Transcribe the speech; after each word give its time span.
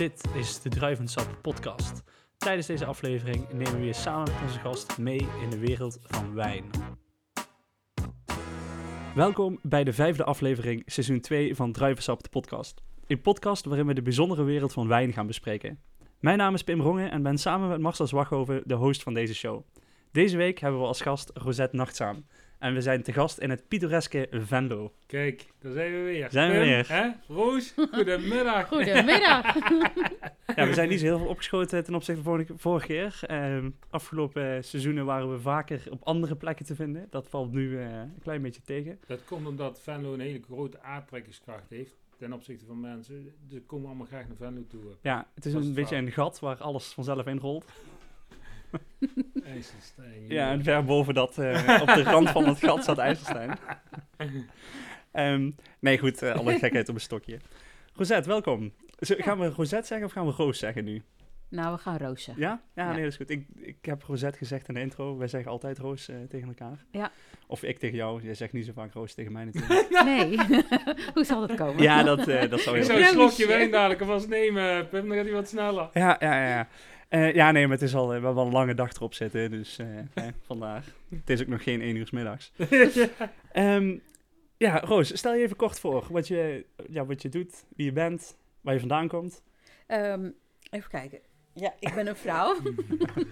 Dit 0.00 0.24
is 0.34 0.62
de 0.62 0.68
Druivensap 0.68 1.38
podcast. 1.42 2.02
Tijdens 2.36 2.66
deze 2.66 2.84
aflevering 2.84 3.52
nemen 3.52 3.80
we 3.80 3.86
je 3.86 3.92
samen 3.92 4.32
met 4.32 4.42
onze 4.42 4.58
gast 4.58 4.98
mee 4.98 5.28
in 5.42 5.50
de 5.50 5.58
wereld 5.58 5.98
van 6.02 6.34
wijn. 6.34 6.64
Welkom 9.14 9.58
bij 9.62 9.84
de 9.84 9.92
vijfde 9.92 10.24
aflevering, 10.24 10.82
seizoen 10.86 11.20
2 11.20 11.54
van 11.54 11.72
Druivensap 11.72 12.22
de 12.22 12.28
podcast. 12.28 12.82
Een 13.06 13.20
podcast 13.20 13.64
waarin 13.64 13.86
we 13.86 13.94
de 13.94 14.02
bijzondere 14.02 14.42
wereld 14.42 14.72
van 14.72 14.88
wijn 14.88 15.12
gaan 15.12 15.26
bespreken. 15.26 15.80
Mijn 16.20 16.38
naam 16.38 16.54
is 16.54 16.64
Pim 16.64 16.80
Rongen 16.80 17.10
en 17.10 17.22
ben 17.22 17.38
samen 17.38 17.68
met 17.68 17.80
Marcel 17.80 18.06
Zwaghoven 18.06 18.62
de 18.64 18.74
host 18.74 19.02
van 19.02 19.14
deze 19.14 19.34
show. 19.34 19.62
Deze 20.12 20.36
week 20.36 20.58
hebben 20.58 20.80
we 20.80 20.86
als 20.86 21.00
gast 21.00 21.30
Rosette 21.34 21.76
Nachtzaam. 21.76 22.26
En 22.60 22.74
we 22.74 22.80
zijn 22.80 23.02
te 23.02 23.12
gast 23.12 23.38
in 23.38 23.50
het 23.50 23.68
pittoreske 23.68 24.28
Venlo. 24.30 24.92
Kijk, 25.06 25.46
daar 25.58 25.72
zijn 25.72 25.92
we 25.92 25.98
weer. 25.98 26.30
Zijn 26.30 26.50
we 26.50 26.58
Pim, 26.58 26.66
weer. 26.66 26.88
Hè? 26.88 27.08
Roos, 27.28 27.74
goedemiddag. 27.90 28.68
Goedemiddag. 28.68 29.54
Ja, 30.56 30.66
we 30.66 30.74
zijn 30.74 30.88
niet 30.88 31.00
zo 31.00 31.04
heel 31.04 31.18
veel 31.18 31.28
opgeschoten 31.28 31.84
ten 31.84 31.94
opzichte 31.94 32.22
van 32.22 32.32
vorige, 32.32 32.52
vorige 32.56 32.86
keer. 32.86 33.20
Ehm, 33.26 33.70
afgelopen 33.90 34.64
seizoenen 34.64 35.04
waren 35.04 35.32
we 35.32 35.40
vaker 35.40 35.82
op 35.90 36.00
andere 36.02 36.36
plekken 36.36 36.66
te 36.66 36.74
vinden. 36.74 37.06
Dat 37.10 37.28
valt 37.28 37.52
nu 37.52 37.78
eh, 37.78 37.98
een 37.98 38.18
klein 38.22 38.42
beetje 38.42 38.62
tegen. 38.62 38.98
Dat 39.06 39.24
komt 39.24 39.46
omdat 39.46 39.80
Venlo 39.80 40.12
een 40.12 40.20
hele 40.20 40.42
grote 40.42 40.82
aantrekkingskracht 40.82 41.70
heeft 41.70 41.94
ten 42.18 42.32
opzichte 42.32 42.64
van 42.66 42.80
mensen. 42.80 43.32
Ze 43.50 43.60
komen 43.60 43.86
allemaal 43.86 44.06
graag 44.06 44.26
naar 44.28 44.36
Venlo 44.36 44.64
toe. 44.68 44.80
Ja, 45.02 45.26
het 45.34 45.46
is 45.46 45.52
een 45.52 45.74
beetje 45.74 45.96
een 45.96 46.12
gat 46.12 46.38
waar 46.40 46.56
alles 46.56 46.92
vanzelf 46.92 47.26
inrolt. 47.26 47.64
IJsselstein. 49.54 50.24
Ja, 50.28 50.50
en 50.50 50.62
ver 50.64 50.84
boven 50.84 51.14
dat, 51.14 51.38
eh, 51.38 51.78
op 51.80 51.86
de 51.94 52.02
rand 52.02 52.30
van 52.30 52.48
het 52.48 52.58
gat 52.58 52.84
zat 52.84 52.98
IJsselstein. 52.98 53.50
Ehm, 55.12 55.50
nee, 55.80 55.98
goed, 55.98 56.22
eh, 56.22 56.32
alle 56.34 56.58
gekheid 56.58 56.88
op 56.88 56.94
een 56.94 57.00
stokje. 57.00 57.38
Rosette, 57.94 58.28
welkom. 58.28 58.72
Zo, 58.98 59.14
Gaan 59.18 59.38
we 59.38 59.48
Rosette 59.48 59.86
zeggen 59.86 60.06
of 60.06 60.12
gaan 60.12 60.26
we 60.26 60.32
Roos 60.32 60.58
zeggen 60.58 60.84
nu? 60.84 61.02
Nou, 61.48 61.74
we 61.74 61.80
gaan 61.80 61.96
Roos 61.96 62.22
zeggen. 62.24 62.44
Ja? 62.44 62.60
Ja, 62.74 62.84
Ja. 62.84 62.92
nee, 62.92 63.02
dat 63.02 63.10
is 63.10 63.16
goed. 63.16 63.30
Ik, 63.30 63.46
ik 63.56 63.76
heb 63.80 64.02
Rosette 64.02 64.38
gezegd 64.38 64.68
in 64.68 64.74
de 64.74 64.80
intro. 64.80 65.16
Wij 65.18 65.28
zeggen 65.28 65.50
altijd 65.50 65.78
Roos 65.78 66.08
eh, 66.08 66.16
tegen 66.28 66.48
elkaar. 66.48 66.84
Ja. 66.90 67.10
Of 67.46 67.62
ik 67.62 67.78
tegen 67.78 67.96
jou. 67.96 68.22
Jij 68.22 68.34
zegt 68.34 68.52
niet 68.52 68.66
zo 68.66 68.72
vaak 68.72 68.92
Roos 68.92 69.14
tegen 69.14 69.32
mij 69.32 69.44
natuurlijk. 69.44 69.88
Nee. 70.04 70.36
Hoe 71.14 71.24
zal 71.24 71.46
dat 71.46 71.56
komen? 71.56 71.82
ja, 71.82 72.02
dat, 72.02 72.28
eh, 72.28 72.50
dat 72.50 72.60
zou 72.60 72.76
Ik 72.76 72.82
heel 72.86 72.90
zou 72.96 73.00
een 73.00 73.06
slokje 73.06 73.46
wijn 73.46 73.70
dadelijk 73.70 74.00
alvast 74.00 74.28
nemen, 74.28 74.88
Pim, 74.88 75.08
dan 75.08 75.16
gaat 75.16 75.24
hij 75.24 75.34
wat 75.34 75.48
sneller. 75.48 75.90
Ja, 75.92 76.16
ja, 76.20 76.48
ja. 76.48 76.68
Eh, 77.10 77.34
ja, 77.34 77.50
nee, 77.50 77.62
maar 77.66 77.76
het 77.78 77.82
is 77.88 77.94
al, 77.94 78.02
eh, 78.14 78.18
we 78.18 78.24
hebben 78.24 78.42
al 78.42 78.46
een 78.46 78.52
lange 78.52 78.74
dag 78.74 78.92
erop 78.92 79.14
zitten, 79.14 79.50
dus 79.50 79.78
eh, 79.78 79.86
vandaar. 80.46 80.84
Het 81.20 81.30
is 81.30 81.40
ook 81.40 81.46
nog 81.46 81.62
geen 81.62 81.80
één 81.80 81.96
uur 81.96 82.06
's 82.06 82.10
middags. 82.10 82.52
Ehm, 83.52 83.96
ja, 84.56 84.80
Roos, 84.80 85.16
stel 85.16 85.34
je 85.34 85.42
even 85.42 85.56
kort 85.56 85.80
voor 85.80 86.06
wat 86.10 86.28
je, 86.28 86.64
ja, 86.90 87.06
wat 87.06 87.22
je 87.22 87.28
doet, 87.28 87.64
wie 87.76 87.86
je 87.86 87.92
bent, 87.92 88.36
waar 88.60 88.74
je 88.74 88.80
vandaan 88.80 89.08
komt. 89.08 89.42
Ehm, 89.86 90.30
even 90.70 90.90
kijken. 90.90 91.18
Ja, 91.54 91.74
ik 91.78 91.94
ben 91.94 92.06
een 92.06 92.16
vrouw. 92.16 92.56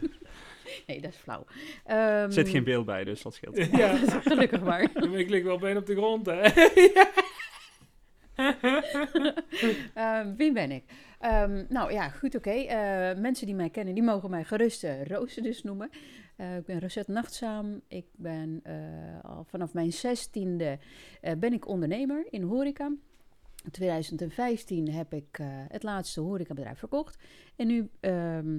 nee, 0.87 1.01
dat 1.01 1.11
is 1.13 1.17
flauw. 1.17 1.45
Ehm, 1.85 1.99
Er 1.99 2.33
zit 2.33 2.49
geen 2.49 2.65
beeld 2.65 2.87
bij, 2.87 3.05
dus 3.05 3.23
dat 3.23 3.35
scheelt. 3.35 3.57
ja, 3.77 3.97
Gelukkig 4.25 4.61
maar. 4.63 4.83
ik 5.13 5.29
lig 5.29 5.43
wel 5.45 5.59
bijna 5.59 5.79
op 5.79 5.87
de 5.87 5.95
grond, 5.97 6.27
hè. 6.27 6.41
Ehm, 9.95 10.35
wie 10.37 10.53
ben 10.53 10.71
ik? 10.71 10.85
Ehm, 11.19 11.65
nou 11.69 11.93
ja, 11.93 12.09
goed, 12.09 12.37
oké. 12.37 12.51
Eh, 12.51 13.21
mensen 13.21 13.47
die 13.47 13.55
mij 13.55 13.71
kennen, 13.71 13.95
die 13.95 14.03
mogen 14.03 14.31
mij 14.31 14.45
gerust 14.45 14.85
eh, 14.85 15.05
Roos 15.05 15.35
dus 15.35 15.63
noemen. 15.63 15.91
Eh, 16.37 16.57
ik 16.57 16.65
ben 16.65 16.81
Rosette 16.81 17.13
Nachtzaam. 17.13 17.81
Ik 17.89 18.07
ben 18.13 18.63
al 19.23 19.45
vanaf 19.45 19.73
mijn 19.73 19.93
zestiende 19.93 20.79
ben 21.39 21.53
ik 21.53 21.69
ondernemer 21.69 22.27
in 22.31 22.43
horeca. 22.43 22.93
In 23.65 23.71
2015 23.71 24.91
heb 24.91 25.13
ik 25.13 25.39
het 25.69 25.83
laatste 25.83 26.21
horecabedrijf 26.21 26.79
verkocht. 26.79 27.19
En 27.57 27.67
nu 27.67 27.89
ehm, 28.01 28.59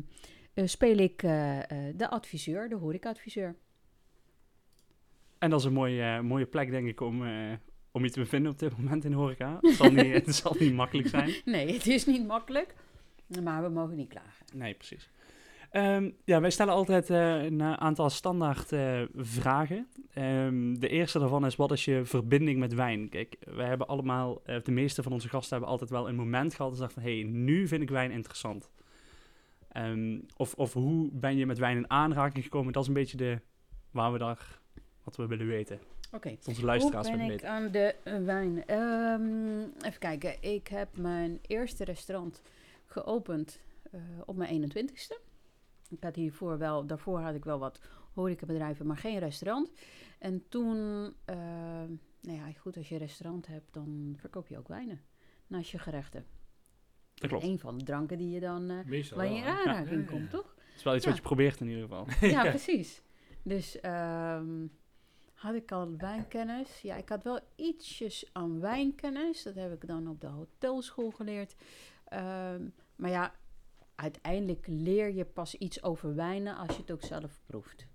eh, 0.53 0.65
speel 0.65 0.97
ik 0.97 1.21
de 1.95 2.09
adviseur, 2.09 2.69
de 2.69 2.75
horeca-adviseur. 2.75 3.55
En 5.37 5.49
dat 5.49 5.59
is 5.59 5.65
een 5.65 5.73
mooie, 5.73 6.21
mooie 6.21 6.45
plek, 6.45 6.69
denk 6.69 6.87
ik, 6.87 7.01
om, 7.01 7.23
om 7.91 8.03
je 8.03 8.09
te 8.11 8.19
bevinden 8.19 8.51
op 8.51 8.59
dit 8.59 8.77
moment 8.77 9.03
in 9.03 9.11
de 9.11 9.17
horeca. 9.17 9.57
Het 9.61 9.75
zal 9.75 9.91
niet, 9.91 10.13
het 10.25 10.35
zal 10.35 10.55
niet 10.59 10.73
makkelijk 10.73 11.07
zijn. 11.07 11.33
Nee, 11.45 11.73
het 11.73 11.87
is 11.87 12.05
niet 12.05 12.27
makkelijk, 12.27 12.75
maar 13.43 13.63
we 13.63 13.69
mogen 13.69 13.95
niet 13.95 14.09
klagen. 14.09 14.45
Nee, 14.53 14.73
precies. 14.73 15.09
Ehm, 15.69 16.09
ja, 16.25 16.41
wij 16.41 16.49
stellen 16.49 16.73
altijd 16.73 17.09
eh, 17.09 17.43
een 17.43 17.61
aantal 17.61 18.09
standaard 18.09 18.71
eh, 18.71 19.01
vragen. 19.15 19.87
Ehm, 20.13 20.73
de 20.73 20.87
eerste 20.87 21.19
daarvan 21.19 21.45
is, 21.45 21.55
wat 21.55 21.71
is 21.71 21.85
je 21.85 22.05
verbinding 22.05 22.59
met 22.59 22.73
wijn? 22.73 23.09
Kijk, 23.09 23.35
wij 23.39 23.67
hebben 23.67 23.87
allemaal, 23.87 24.41
eh, 24.43 24.61
de 24.63 24.71
meeste 24.71 25.03
van 25.03 25.11
onze 25.11 25.29
gasten 25.29 25.51
hebben 25.51 25.69
altijd 25.69 25.89
wel 25.89 26.09
een 26.09 26.15
moment 26.15 26.55
gehad 26.55 26.67
dat 26.71 26.79
ze 26.79 26.85
dachten 26.85 27.01
van, 27.01 27.11
hé, 27.11 27.19
hey, 27.19 27.29
nu 27.29 27.67
vind 27.67 27.81
ik 27.81 27.89
wijn 27.89 28.11
interessant. 28.11 28.69
Ehm, 29.71 30.19
of, 30.35 30.53
of 30.53 30.73
hoe 30.73 31.09
ben 31.11 31.37
je 31.37 31.45
met 31.45 31.57
wijn 31.57 31.77
in 31.77 31.89
aanraking 31.89 32.43
gekomen? 32.43 32.73
Dat 32.73 32.81
is 32.81 32.87
een 32.87 32.93
beetje 32.93 33.17
de, 33.17 33.39
waar 33.91 34.11
we 34.11 34.17
daar, 34.17 34.59
wat 35.03 35.15
we 35.15 35.27
willen 35.27 35.47
weten. 35.47 35.79
Oké. 36.11 36.35
Onze 36.47 36.65
luisteraars 36.65 37.07
Hoe 37.07 37.17
ben 37.17 37.31
ik 37.31 37.43
aan 37.43 37.71
de 37.71 37.95
eh, 38.03 38.17
wijn? 38.23 38.65
Ehm, 38.65 39.61
even 39.81 39.99
kijken. 39.99 40.41
Ik 40.41 40.67
heb 40.67 40.97
mijn 40.97 41.39
eerste 41.41 41.83
restaurant 41.83 42.41
geopend 42.85 43.59
eh, 43.91 44.01
op 44.25 44.35
mijn 44.35 44.71
21ste. 44.71 45.19
Ik 45.89 46.03
had 46.03 46.15
hiervoor 46.15 46.57
wel, 46.57 46.85
daarvoor 46.85 47.19
had 47.19 47.35
ik 47.35 47.43
wel 47.45 47.59
wat 47.59 47.79
horecabedrijven, 48.13 48.85
maar 48.87 48.97
geen 48.97 49.19
restaurant. 49.19 49.71
En 50.19 50.43
toen, 50.49 50.77
eh, 51.25 51.35
nou 52.21 52.37
ja, 52.37 52.51
goed, 52.57 52.77
als 52.77 52.87
je 52.89 52.95
een 52.95 53.01
restaurant 53.01 53.47
hebt, 53.47 53.73
dan 53.73 54.15
verkoop 54.19 54.47
je 54.47 54.57
ook 54.57 54.67
wijnen 54.67 55.01
naast 55.47 55.71
je 55.71 55.79
gerechten. 55.79 56.25
Dat 57.13 57.29
klopt. 57.29 57.43
Een 57.43 57.59
van 57.59 57.77
de 57.77 57.83
dranken 57.83 58.17
die 58.17 58.29
je 58.29 58.39
dan, 58.39 58.69
eh 58.69 58.85
Meestal 58.85 59.17
waar 59.17 59.27
je 59.27 59.37
in 59.37 59.43
aanraking 59.43 59.89
Ja, 59.89 59.99
ja, 59.99 60.05
komt, 60.05 60.29
toch? 60.29 60.55
Het 60.57 60.77
is 60.77 60.83
wel 60.83 60.95
iets 60.95 61.03
Ja. 61.03 61.09
wat 61.09 61.19
je 61.19 61.25
probeert 61.25 61.59
in 61.59 61.67
ieder 61.67 61.81
geval. 61.81 62.05
Ja, 62.21 62.27
Ja. 62.27 62.49
precies. 62.55 63.01
Dus 63.43 63.79
ehm, 63.79 64.65
had 65.39 65.55
ik 65.55 65.71
al 65.71 65.97
wijnkennis? 65.97 66.81
Ja, 66.81 66.95
ik 66.95 67.09
had 67.09 67.23
wel 67.23 67.39
ietsjes 67.55 68.29
aan 68.31 68.59
wijnkennis. 68.59 69.43
Dat 69.43 69.55
heb 69.55 69.73
ik 69.73 69.87
dan 69.87 70.07
op 70.07 70.21
de 70.21 70.27
hotelschool 70.27 71.11
geleerd. 71.11 71.55
Ehm, 72.05 72.61
maar 72.95 73.09
ja, 73.09 73.33
uiteindelijk 73.95 74.65
leer 74.67 75.13
je 75.13 75.25
pas 75.25 75.55
iets 75.55 75.83
over 75.83 76.15
wijnen 76.15 76.57
als 76.57 76.75
je 76.75 76.81
het 76.81 76.91
ook 76.91 77.03
zelf 77.03 77.41
proeft. 77.45 77.87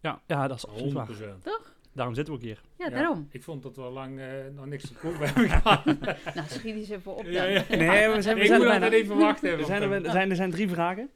Ja, 0.00 0.22
ja 0.26 0.48
dat 0.48 0.56
is 0.56 0.66
absoluut 0.66 0.92
waar. 0.92 1.06
100%. 1.06 1.42
Toch? 1.42 1.74
Daarom 1.92 2.14
zitten 2.14 2.34
we 2.34 2.40
ook 2.40 2.46
hier. 2.46 2.60
Ja, 2.78 2.88
daarom. 2.88 3.28
Ik 3.30 3.42
vond 3.42 3.62
dat 3.62 3.76
we 3.76 3.82
al 3.82 3.92
lang 3.92 4.20
eh, 4.20 4.26
nog 4.54 4.66
niks 4.66 4.86
te 4.86 4.94
proeven 4.94 5.26
hebben 5.26 5.50
gehad. 5.50 5.84
Nou, 6.34 6.48
schiet 6.48 6.74
eens 6.74 6.88
even 6.88 7.16
op 7.16 7.24
dan. 7.24 7.32
Ja, 7.32 7.44
ja. 7.44 7.64
Nee, 7.68 8.08
we 8.08 8.22
zijn, 8.22 8.36
we 8.36 8.40
ik 8.40 8.46
zijn 8.46 8.58
moet 8.58 8.68
er 8.68 8.74
altijd 8.74 8.90
bijna. 8.90 8.96
even 8.96 9.16
wachten. 9.16 9.58
Er 9.58 9.64
zijn, 9.64 9.82
er, 9.82 10.04
er 10.04 10.10
zijn, 10.10 10.30
er 10.30 10.36
zijn 10.36 10.50
drie 10.50 10.68
vragen. 10.68 11.10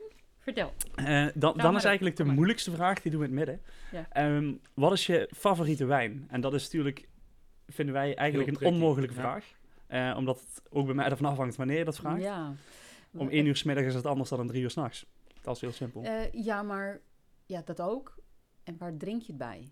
Vertel. 0.54 0.72
Eh, 0.94 1.26
dan 1.34 1.56
dan 1.56 1.56
maar 1.56 1.74
is 1.74 1.84
eigenlijk 1.84 2.16
de 2.16 2.24
moeilijkste 2.24 2.70
vraag, 2.70 3.02
die 3.02 3.10
doen 3.10 3.20
we 3.20 3.26
in 3.26 3.36
het 3.36 3.46
midden. 3.46 3.64
Ja. 3.92 4.06
Ehm, 4.10 4.54
wat 4.74 4.92
is 4.92 5.06
je 5.06 5.28
favoriete 5.36 5.84
wijn? 5.84 6.26
En 6.28 6.40
dat 6.40 6.54
is 6.54 6.62
natuurlijk, 6.62 7.08
vinden 7.66 7.94
wij 7.94 8.14
eigenlijk 8.14 8.60
een 8.60 8.66
onmogelijke 8.66 9.14
ja. 9.14 9.20
vraag. 9.20 9.44
Eh, 9.86 10.14
omdat 10.16 10.40
het 10.40 10.62
ook 10.70 10.86
bij 10.86 10.94
mij 10.94 11.04
ervan 11.04 11.30
afhangt 11.30 11.56
wanneer 11.56 11.78
je 11.78 11.84
dat 11.84 11.96
vraagt. 11.96 12.22
Ja. 12.22 12.54
Om 13.12 13.28
één 13.28 13.46
uur 13.46 13.56
's 13.56 13.62
middags 13.62 13.88
is 13.88 13.94
het 13.94 14.06
anders 14.06 14.28
dan 14.28 14.40
om 14.40 14.46
drie 14.46 14.62
uur 14.62 14.70
s'nachts. 14.70 15.06
Dat 15.42 15.54
is 15.54 15.60
heel 15.60 15.72
simpel. 15.72 16.02
Eh, 16.02 16.32
ja, 16.32 16.62
maar 16.62 17.00
ja, 17.46 17.62
dat 17.64 17.80
ook. 17.80 18.14
En 18.64 18.76
waar 18.78 18.96
drink 18.96 19.22
je 19.22 19.32
het 19.32 19.38
bij? 19.38 19.68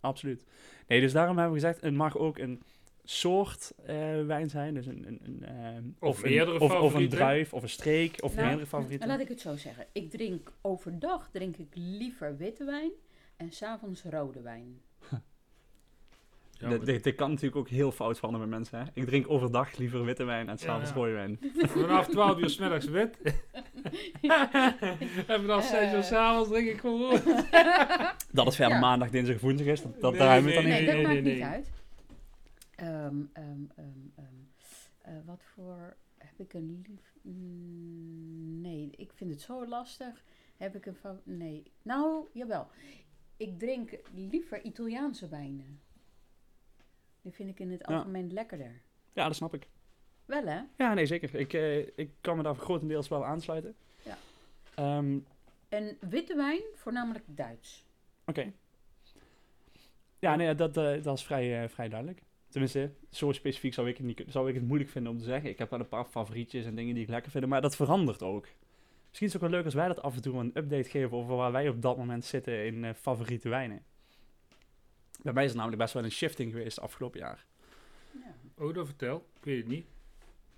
Absoluut. 0.00 0.44
Nee, 0.86 1.00
dus 1.00 1.12
daarom 1.12 1.36
hebben 1.36 1.54
we 1.54 1.60
gezegd, 1.60 1.80
het 1.80 1.94
mag 1.94 2.16
ook 2.16 2.38
een 2.38 2.62
soort 3.04 3.72
eh, 3.86 3.96
wijn 4.26 4.50
zijn. 4.50 4.74
Dus 4.74 4.86
een, 4.86 5.04
een, 5.06 5.20
een, 5.22 5.44
ehm, 5.44 5.82
Of 6.10 6.22
een, 6.22 6.30
meerdere 6.30 6.60
of, 6.60 6.74
of 6.80 6.94
een 6.94 7.08
druif, 7.08 7.52
of 7.52 7.62
een 7.62 7.68
streek, 7.68 8.22
of 8.22 8.34
Nou, 8.34 8.46
meerdere 8.46 8.66
favorieten. 8.68 9.08
Laat 9.08 9.20
ik 9.20 9.28
het 9.28 9.40
zo 9.40 9.56
zeggen. 9.56 9.86
Ik 9.92 10.10
drink 10.10 10.52
overdag 10.60 11.28
drink 11.32 11.56
ik 11.56 11.68
liever 11.74 12.36
witte 12.36 12.64
wijn 12.64 12.90
en 13.36 13.50
s'avonds 13.52 14.02
rode 14.02 14.40
wijn. 14.40 14.80
Ja, 16.52 16.78
Dit- 16.78 17.14
kan 17.14 17.28
natuurlijk 17.30 17.56
ook 17.56 17.68
heel 17.68 17.92
fout 17.92 18.18
vallen 18.18 18.40
met 18.40 18.48
mensen. 18.48 18.78
Hè? 18.78 18.84
Ik 18.94 19.04
drink 19.06 19.30
overdag 19.30 19.76
liever 19.76 20.04
witte 20.04 20.24
wijn 20.24 20.48
en 20.48 20.58
s'avonds 20.58 20.88
Ja. 20.88 20.94
rode 20.96 21.12
wijn. 21.12 21.38
Vanaf 21.68 22.08
12 22.08 22.38
uur 22.38 22.50
's 22.50 22.58
middags 22.58 22.86
wit. 22.86 23.16
en 25.26 25.40
vanaf 25.40 25.64
6 25.64 25.92
uur 25.92 25.98
Eh. 25.98 26.02
's 26.02 26.12
avonds 26.12 26.48
drink 26.50 26.68
ik 26.68 26.78
gewoon. 26.80 27.20
Dat 28.32 28.44
het 28.46 28.54
verder 28.54 28.74
Ja. 28.74 28.80
maandag, 28.80 29.10
dinsdag, 29.10 29.40
woensdag 29.40 29.66
is. 29.66 29.82
Dat, 29.82 30.00
dat 30.00 30.12
Nee, 30.12 30.40
Nee, 30.40 30.54
dan 30.54 30.64
nee, 30.64 30.78
niet. 30.78 30.86
dat 30.86 30.94
nee, 30.96 31.06
maakt 31.06 31.22
nee. 31.22 31.34
niet 31.34 31.42
uit. 31.42 31.66
Ehm, 32.80 33.22
ehm, 33.32 33.64
ehm, 33.76 33.88
ehm, 34.14 34.26
eh, 35.00 35.14
wat 35.24 35.42
voor... 35.42 35.96
Heb 36.18 36.38
ik 36.40 36.52
een 36.54 36.84
lief... 36.88 37.14
Mm, 37.22 38.60
nee, 38.60 38.90
ik 38.96 39.12
vind 39.14 39.30
het 39.30 39.40
zo 39.40 39.66
lastig. 39.66 40.24
Heb 40.56 40.74
ik 40.76 40.86
een... 40.86 40.94
fa- 40.94 41.20
Nee. 41.24 41.72
Nou, 41.82 42.26
jawel. 42.32 42.68
Ik 43.36 43.58
drink 43.58 43.98
liever 44.14 44.62
Italiaanse 44.62 45.28
wijnen. 45.28 45.80
Die 47.22 47.32
vind 47.32 47.48
ik 47.48 47.60
in 47.60 47.70
het 47.70 47.82
Ja. 47.88 47.94
algemeen 47.96 48.32
lekkerder. 48.32 48.80
Ja, 49.12 49.26
dat 49.26 49.36
snap 49.36 49.54
ik. 49.54 49.68
Wel, 50.24 50.44
hè? 50.46 50.60
Ja, 50.76 50.94
nee, 50.94 51.06
zeker. 51.06 51.34
Ik, 51.34 51.52
eh, 51.52 51.78
ik 51.78 52.10
kan 52.20 52.36
me 52.36 52.42
daar 52.42 52.54
grotendeels 52.54 53.08
wel 53.08 53.24
aansluiten. 53.24 53.76
Ja. 54.02 54.16
En 55.68 55.96
witte 56.00 56.34
wijn, 56.36 56.62
voornamelijk 56.74 57.24
Duits. 57.26 57.84
Oké. 58.26 58.52
Ja, 60.18 60.36
nee, 60.36 60.54
dat, 60.54 60.76
eh, 60.76 61.02
dat 61.02 61.16
is 61.18 61.24
vrij, 61.24 61.68
vrij 61.68 61.88
duidelijk. 61.88 62.22
Tenminste, 62.50 62.90
zo 63.10 63.32
specifiek 63.32 63.74
zou 63.74 63.88
ik, 63.88 63.96
het 63.96 64.06
niet, 64.06 64.22
zou 64.26 64.48
ik 64.48 64.54
het 64.54 64.66
moeilijk 64.66 64.90
vinden 64.90 65.12
om 65.12 65.18
te 65.18 65.24
zeggen. 65.24 65.50
Ik 65.50 65.58
heb 65.58 65.70
wel 65.70 65.80
een 65.80 65.88
paar 65.88 66.04
favorietjes 66.04 66.64
en 66.64 66.74
dingen 66.74 66.94
die 66.94 67.02
ik 67.02 67.08
lekker 67.08 67.30
vind, 67.30 67.46
maar 67.46 67.60
dat 67.60 67.76
verandert 67.76 68.22
ook. 68.22 68.46
Misschien 69.08 69.26
is 69.26 69.32
het 69.32 69.42
ook 69.42 69.48
wel 69.48 69.58
leuk 69.58 69.64
als 69.64 69.74
wij 69.74 69.86
dat 69.86 70.02
af 70.02 70.14
en 70.14 70.22
toe 70.22 70.38
een 70.38 70.50
update 70.54 70.88
geven 70.88 71.16
over 71.16 71.36
waar 71.36 71.52
wij 71.52 71.68
op 71.68 71.82
dat 71.82 71.96
moment 71.96 72.24
zitten 72.24 72.66
in 72.66 72.74
uh, 72.74 72.90
favoriete 72.94 73.48
wijnen. 73.48 73.82
Bij 75.22 75.32
mij 75.32 75.42
is 75.42 75.48
het 75.48 75.58
namelijk 75.58 75.82
best 75.82 75.94
wel 75.94 76.04
een 76.04 76.10
shifting 76.10 76.52
geweest 76.52 76.80
afgelopen 76.80 77.20
jaar. 77.20 77.46
Ja. 78.12 78.64
Oh, 78.64 78.74
dat 78.74 78.86
vertel. 78.86 79.26
Ik 79.36 79.44
weet 79.44 79.56
het 79.56 79.68
niet. 79.68 79.86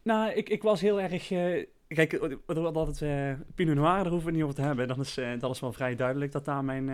Nou, 0.03 0.33
ik, 0.33 0.49
ik 0.49 0.63
was 0.63 0.81
heel 0.81 1.01
erg... 1.01 1.31
Uh, 1.31 1.67
kijk, 1.89 2.21
dat 2.47 2.87
het 2.87 3.01
uh, 3.01 3.33
Pinot 3.55 3.75
Noir, 3.75 4.03
daar 4.03 4.11
hoeven 4.11 4.29
we 4.29 4.35
niet 4.35 4.43
over 4.43 4.55
te 4.55 4.63
hebben. 4.63 4.89
Dat 4.89 4.99
is, 4.99 5.15
dat 5.39 5.55
is 5.55 5.61
wel 5.61 5.73
vrij 5.73 5.97
duidelijk 5.97 6.33
dat 6.33 6.45
daar 6.45 6.65
mijn, 6.65 6.85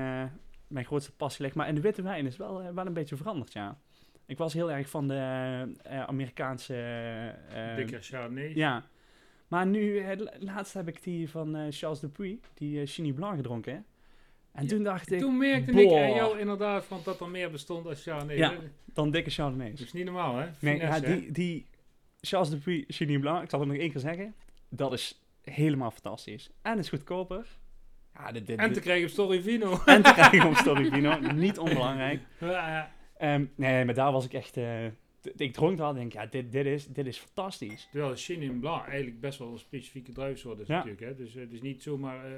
mijn 0.67 0.85
grootste 0.85 1.13
passie 1.13 1.45
ligt. 1.45 1.57
Maar 1.57 1.69
in 1.69 1.75
de 1.75 1.81
witte 1.81 2.03
wijn 2.03 2.27
is 2.27 2.37
wel, 2.37 2.75
wel 2.75 2.87
een 2.87 2.93
beetje 2.93 3.17
veranderd, 3.17 3.53
ja. 3.53 3.79
Ik 4.29 4.39
was 4.39 4.53
heel 4.53 4.73
erg 4.73 4.89
van 4.89 5.09
de 5.09 5.75
Amerikaanse... 6.07 7.35
Dikke 7.77 8.01
Chardonnay. 8.01 8.55
Ja. 8.55 8.85
Maar 9.49 9.67
nu, 9.67 10.03
laatst 10.39 10.75
heb 10.75 10.89
ik 10.89 11.03
die 11.03 11.31
van 11.31 11.67
Charles 11.71 12.01
Dupuis, 12.01 12.39
die 12.55 12.87
Chini 12.87 13.13
Blanc 13.13 13.37
gedronken, 13.37 13.73
hè. 13.73 13.81
En 14.53 14.67
toen 14.67 14.83
dacht 14.83 15.11
ik... 15.11 15.19
Toen 15.19 15.39
merkte 15.39 15.73
boah. 15.73 15.83
ik 15.83 15.93
aan 15.93 16.15
jou 16.15 16.39
inderdaad 16.39 16.85
van 16.85 17.01
dat 17.05 17.21
er 17.21 17.29
meer 17.29 17.51
bestond 17.51 17.87
als 17.87 18.03
Chardonnay. 18.03 18.37
Ja, 18.37 18.55
dan 18.85 19.11
dikke 19.11 19.31
Chardonnays. 19.31 19.79
Dat 19.79 19.87
is 19.87 19.93
niet 19.93 20.05
normaal, 20.05 20.37
hè? 20.37 20.47
Nee, 20.61 20.77
ja, 20.77 21.01
die, 21.01 21.33
die 21.33 21.67
Charles 22.21 22.51
de 22.51 22.85
Chenin 22.89 23.21
Blanc, 23.21 23.43
ik 23.43 23.51
zal 23.51 23.61
het 23.61 23.69
nog 23.69 23.79
één 23.79 23.91
keer 23.91 24.01
zeggen. 24.01 24.35
Dat 24.69 24.93
is 24.93 25.21
helemaal 25.43 25.91
fantastisch. 25.91 26.51
En 26.63 26.79
is 26.79 26.89
goedkoper. 26.89 27.47
Ja, 28.15 28.33
dit, 28.33 28.47
dit, 28.47 28.59
en 28.59 28.73
te 28.73 28.81
krijgen 28.81 29.05
op 29.05 29.11
Storivino. 29.13 29.81
En 29.85 30.03
te 30.03 30.13
krijgen 30.13 30.49
op 30.49 30.57
Storivino. 30.65 31.19
niet 31.19 31.59
onbelangrijk. 31.59 32.21
Um, 33.23 33.51
nee, 33.55 33.85
maar 33.85 33.95
daar 33.95 34.13
was 34.13 34.25
ik 34.25 34.33
echt... 34.33 34.57
Uh, 34.57 34.87
ik 35.37 35.53
dronk 35.53 35.79
wel 35.79 35.93
denk 35.95 36.13
ja, 36.13 36.27
dit, 36.27 36.53
dit, 36.53 36.67
is, 36.67 36.87
dit 36.87 37.07
is 37.07 37.19
fantastisch. 37.19 37.89
Terwijl 37.91 38.17
Chenin 38.17 38.61
Blanc 38.61 38.87
eigenlijk 38.87 39.21
best 39.21 39.39
wel 39.39 39.53
een 39.53 39.59
specifieke 39.59 40.13
druifsoort 40.13 40.59
is 40.59 40.67
ja. 40.67 40.75
natuurlijk. 40.75 41.03
Hè? 41.03 41.15
Dus 41.15 41.35
het 41.35 41.53
is 41.53 41.61
niet 41.61 41.83
zomaar 41.83 42.31
uh, 42.31 42.37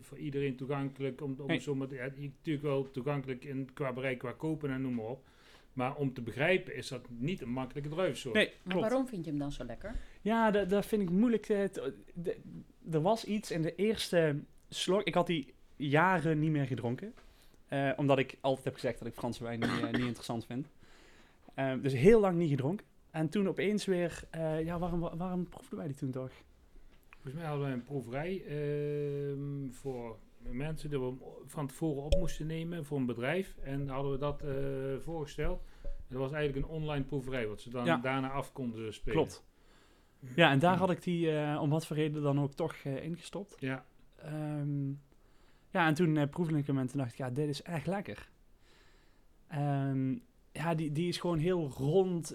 voor 0.00 0.18
iedereen 0.18 0.56
toegankelijk. 0.56 1.20
Om, 1.20 1.36
om 1.38 1.46
nee. 1.46 1.60
zomaar, 1.60 1.94
ja, 1.94 2.08
natuurlijk 2.16 2.64
wel 2.64 2.90
toegankelijk 2.90 3.44
in, 3.44 3.68
qua 3.74 3.92
bereik, 3.92 4.18
qua 4.18 4.32
kopen 4.32 4.70
en 4.70 4.82
noem 4.82 4.94
maar 4.94 5.06
op. 5.06 5.28
Maar 5.72 5.96
om 5.96 6.12
te 6.12 6.22
begrijpen 6.22 6.74
is 6.74 6.88
dat 6.88 7.06
niet 7.08 7.40
een 7.40 7.52
makkelijke 7.52 7.88
druifsoort. 7.88 8.34
Nee, 8.34 8.52
maar 8.62 8.78
waarom 8.78 9.08
vind 9.08 9.24
je 9.24 9.30
hem 9.30 9.40
dan 9.40 9.52
zo 9.52 9.64
lekker? 9.64 9.94
Ja, 10.20 10.50
dat, 10.50 10.70
dat 10.70 10.86
vind 10.86 11.02
ik 11.02 11.10
moeilijk. 11.10 11.48
er 12.90 13.02
was 13.02 13.24
iets 13.24 13.50
in 13.50 13.62
de 13.62 13.74
eerste 13.74 14.40
slok. 14.68 15.02
Ik 15.02 15.14
had 15.14 15.26
die 15.26 15.54
jaren 15.76 16.38
niet 16.38 16.50
meer 16.50 16.66
gedronken. 16.66 17.14
Uh, 17.70 17.90
omdat 17.96 18.18
ik 18.18 18.38
altijd 18.40 18.64
heb 18.64 18.74
gezegd 18.74 18.98
dat 18.98 19.08
ik 19.08 19.14
Franse 19.14 19.42
wijn 19.42 19.60
niet, 19.60 19.68
uh, 19.68 19.90
niet 19.90 20.06
interessant 20.06 20.46
vind. 20.46 20.68
Uh, 21.56 21.72
dus 21.82 21.92
heel 21.92 22.20
lang 22.20 22.36
niet 22.36 22.50
gedronken. 22.50 22.86
En 23.10 23.28
toen 23.28 23.48
opeens 23.48 23.84
weer, 23.84 24.22
ja, 24.64 24.78
waarom, 24.78 25.00
waarom 25.00 25.48
proefden 25.48 25.78
wij 25.78 25.86
die 25.86 25.96
toen 25.96 26.10
toch? 26.10 26.32
Volgens 27.10 27.34
mij 27.34 27.44
hadden 27.44 27.64
wij 27.64 27.72
een 27.72 27.84
proeverij 27.84 28.44
ehm, 28.46 29.70
voor 29.70 30.18
mensen 30.38 30.90
die 30.90 31.00
we 31.00 31.12
van 31.46 31.66
tevoren 31.66 32.02
op 32.02 32.16
moesten 32.18 32.46
nemen 32.46 32.84
voor 32.84 32.98
een 32.98 33.06
bedrijf. 33.06 33.56
En 33.62 33.88
hadden 33.88 34.12
we 34.12 34.18
dat 34.18 34.42
voorgesteld. 35.02 35.62
dat 36.08 36.18
was 36.18 36.32
eigenlijk 36.32 36.66
een 36.66 36.72
online 36.72 37.04
proeverij, 37.04 37.46
wat 37.46 37.60
ze 37.60 37.70
dan 37.70 37.84
daarna 37.84 38.30
af 38.30 38.52
konden 38.52 38.94
spelen. 38.94 39.16
Klopt. 39.16 39.44
Ja, 40.34 40.50
en 40.50 40.58
daar 40.58 40.76
had 40.76 40.90
ik 40.90 41.02
die 41.02 41.32
uh, 41.32 41.58
om 41.62 41.70
wat 41.70 41.86
voor 41.86 41.96
reden 41.96 42.22
dan 42.22 42.40
ook 42.40 42.52
toch 42.52 42.74
uh, 42.84 43.04
ingestopt. 43.04 43.56
Ja. 43.58 43.84
Um, 44.24 45.00
ja, 45.70 45.86
en 45.86 45.94
toen 45.94 46.28
proefde 46.28 46.58
ik 46.58 46.66
hem 46.66 46.78
en 46.78 46.86
toen 46.86 46.98
dacht 46.98 47.12
ik, 47.12 47.18
ja, 47.18 47.30
dit 47.30 47.48
is 47.48 47.62
echt 47.62 47.86
lekker. 47.86 48.28
Um, 49.54 50.22
ja, 50.52 50.74
die, 50.74 50.92
die 50.92 51.08
is 51.08 51.18
gewoon 51.18 51.38
heel 51.38 51.68
rond, 51.68 52.34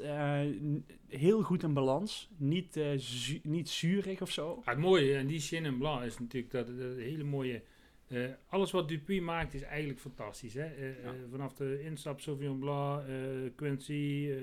heel 1.07 1.41
goed 1.41 1.63
in 1.63 1.73
balans. 1.73 2.29
Niet, 2.37 2.79
zu 2.95 3.39
niet 3.43 3.69
zuurig 3.69 4.21
of 4.21 4.31
zo. 4.31 4.61
Ja, 4.65 4.71
het 4.71 4.79
mooie, 4.79 5.15
en 5.15 5.27
die 5.27 5.39
Chenin 5.39 5.77
Blanc 5.77 6.03
is 6.03 6.19
natuurlijk 6.19 6.51
dat, 6.51 6.67
dat 6.67 6.97
hele 6.97 7.23
mooie 7.23 7.61
uh, 8.07 8.29
alles 8.47 8.71
wat 8.71 8.87
Dupuis 8.87 9.21
maakt 9.21 9.53
is 9.53 9.61
eigenlijk 9.61 9.99
fantastisch. 9.99 10.53
Hè? 10.53 10.77
Uh, 10.77 11.03
ja. 11.03 11.13
uh, 11.13 11.19
vanaf 11.31 11.53
de 11.53 11.81
instap 11.83 12.21
Sauvignon 12.21 12.59
Blanc, 12.59 13.03
Quincy, 13.55 14.33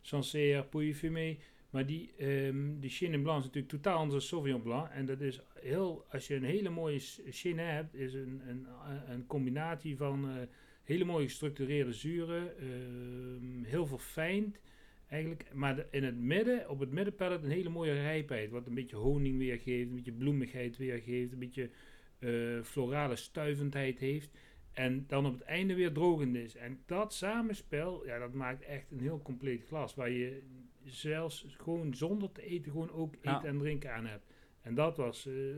Sancerre, 0.00 0.64
Pouilly 0.64 0.94
Fumé. 0.94 1.36
Maar 1.74 1.86
die, 1.86 2.10
um, 2.46 2.80
die 2.80 2.90
Chenin 2.90 3.22
Blanc 3.22 3.38
is 3.38 3.44
natuurlijk 3.44 3.72
totaal 3.72 3.98
anders 3.98 4.12
dan 4.12 4.20
Sauvignon 4.28 4.62
Blanc. 4.62 4.88
En 4.90 5.06
dat 5.06 5.20
is 5.20 5.40
heel, 5.54 6.06
als 6.10 6.26
je 6.26 6.34
een 6.34 6.44
hele 6.44 6.70
mooie 6.70 6.98
Chenin 7.30 7.66
hebt, 7.66 7.94
is 7.94 8.14
een, 8.14 8.42
een, 8.46 8.66
een 9.08 9.26
combinatie 9.26 9.96
van 9.96 10.48
hele 10.84 11.04
mooie 11.04 11.26
gestructureerde 11.26 11.92
zuren, 11.92 12.58
ehm, 12.58 13.64
heel 13.64 13.86
verfijnd. 13.86 14.60
Eigenlijk, 15.08 15.44
maar 15.52 15.86
in 15.90 16.04
het 16.04 16.16
midden, 16.16 16.68
op 16.70 16.78
het 16.80 16.90
middenpellet, 16.90 17.42
een 17.42 17.50
hele 17.50 17.68
mooie 17.68 17.92
rijpheid. 17.92 18.50
Wat 18.50 18.66
een 18.66 18.74
beetje 18.74 18.96
honing 18.96 19.38
weergeeft, 19.38 19.88
een 19.88 19.94
beetje 19.94 20.12
bloemigheid 20.12 20.76
weergeeft, 20.76 21.32
een 21.32 21.38
beetje 21.38 21.70
uh, 22.18 22.62
florale 22.62 23.16
stuivendheid 23.16 23.98
heeft. 23.98 24.30
En 24.74 25.04
dan 25.06 25.26
op 25.26 25.32
het 25.32 25.42
einde 25.42 25.74
weer 25.74 25.92
drogend 25.92 26.36
is. 26.36 26.56
En 26.56 26.82
dat 26.86 27.14
samenspel, 27.14 28.06
ja, 28.06 28.18
dat 28.18 28.32
maakt 28.32 28.62
echt 28.62 28.90
een 28.90 29.00
heel 29.00 29.22
compleet 29.22 29.64
glas. 29.66 29.94
Waar 29.94 30.10
je 30.10 30.42
zelfs 30.84 31.46
gewoon 31.48 31.94
zonder 31.94 32.32
te 32.32 32.42
eten 32.42 32.72
gewoon 32.72 32.90
ook 32.90 33.14
eten 33.14 33.44
en 33.44 33.58
drinken 33.58 33.94
aan 33.94 34.06
hebt. 34.06 34.24
En 34.60 34.74
dat 34.74 34.96
was 34.96 35.26
uh, 35.26 35.54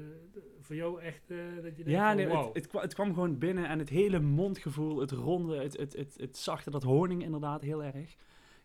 voor 0.60 0.76
jou 0.76 1.00
echt 1.00 1.30
uh, 1.30 1.38
dat 1.54 1.76
je 1.76 1.84
denkt 1.84 1.90
Ja, 1.90 2.12
nee, 2.12 2.28
wow. 2.28 2.54
het, 2.54 2.72
het, 2.72 2.82
het, 2.82 2.94
kwam 2.94 3.14
gewoon 3.14 3.38
binnen 3.38 3.68
en 3.68 3.78
het 3.78 3.88
hele 3.88 4.20
mondgevoel, 4.20 5.00
het 5.00 5.10
ronde, 5.10 5.56
het, 5.56 5.76
het, 5.76 5.96
het, 5.96 6.14
het 6.16 6.36
zachte, 6.36 6.70
dat 6.70 6.82
honing 6.82 7.22
inderdaad 7.22 7.62
heel 7.62 7.84
erg. 7.84 8.16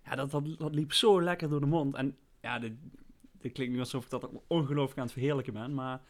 Ja, 0.06 0.16
dat, 0.16 0.32
dat, 0.32 0.58
dat 0.58 0.76
liep 0.76 0.94
zo 0.94 1.22
lekker 1.22 1.50
door 1.50 1.60
de 1.60 1.66
mond. 1.66 1.96
En 1.96 2.18
ja, 2.42 2.60
dit, 2.60 2.74
dit 3.40 3.52
klinkt 3.52 3.74
nu 3.74 3.80
alsof 3.80 4.04
ik 4.04 4.10
dat 4.10 4.30
ongelooflijk 4.48 4.98
aan 4.98 5.04
het 5.04 5.14
verheerlijken 5.14 5.54
ben, 5.54 5.74
maar 5.74 6.02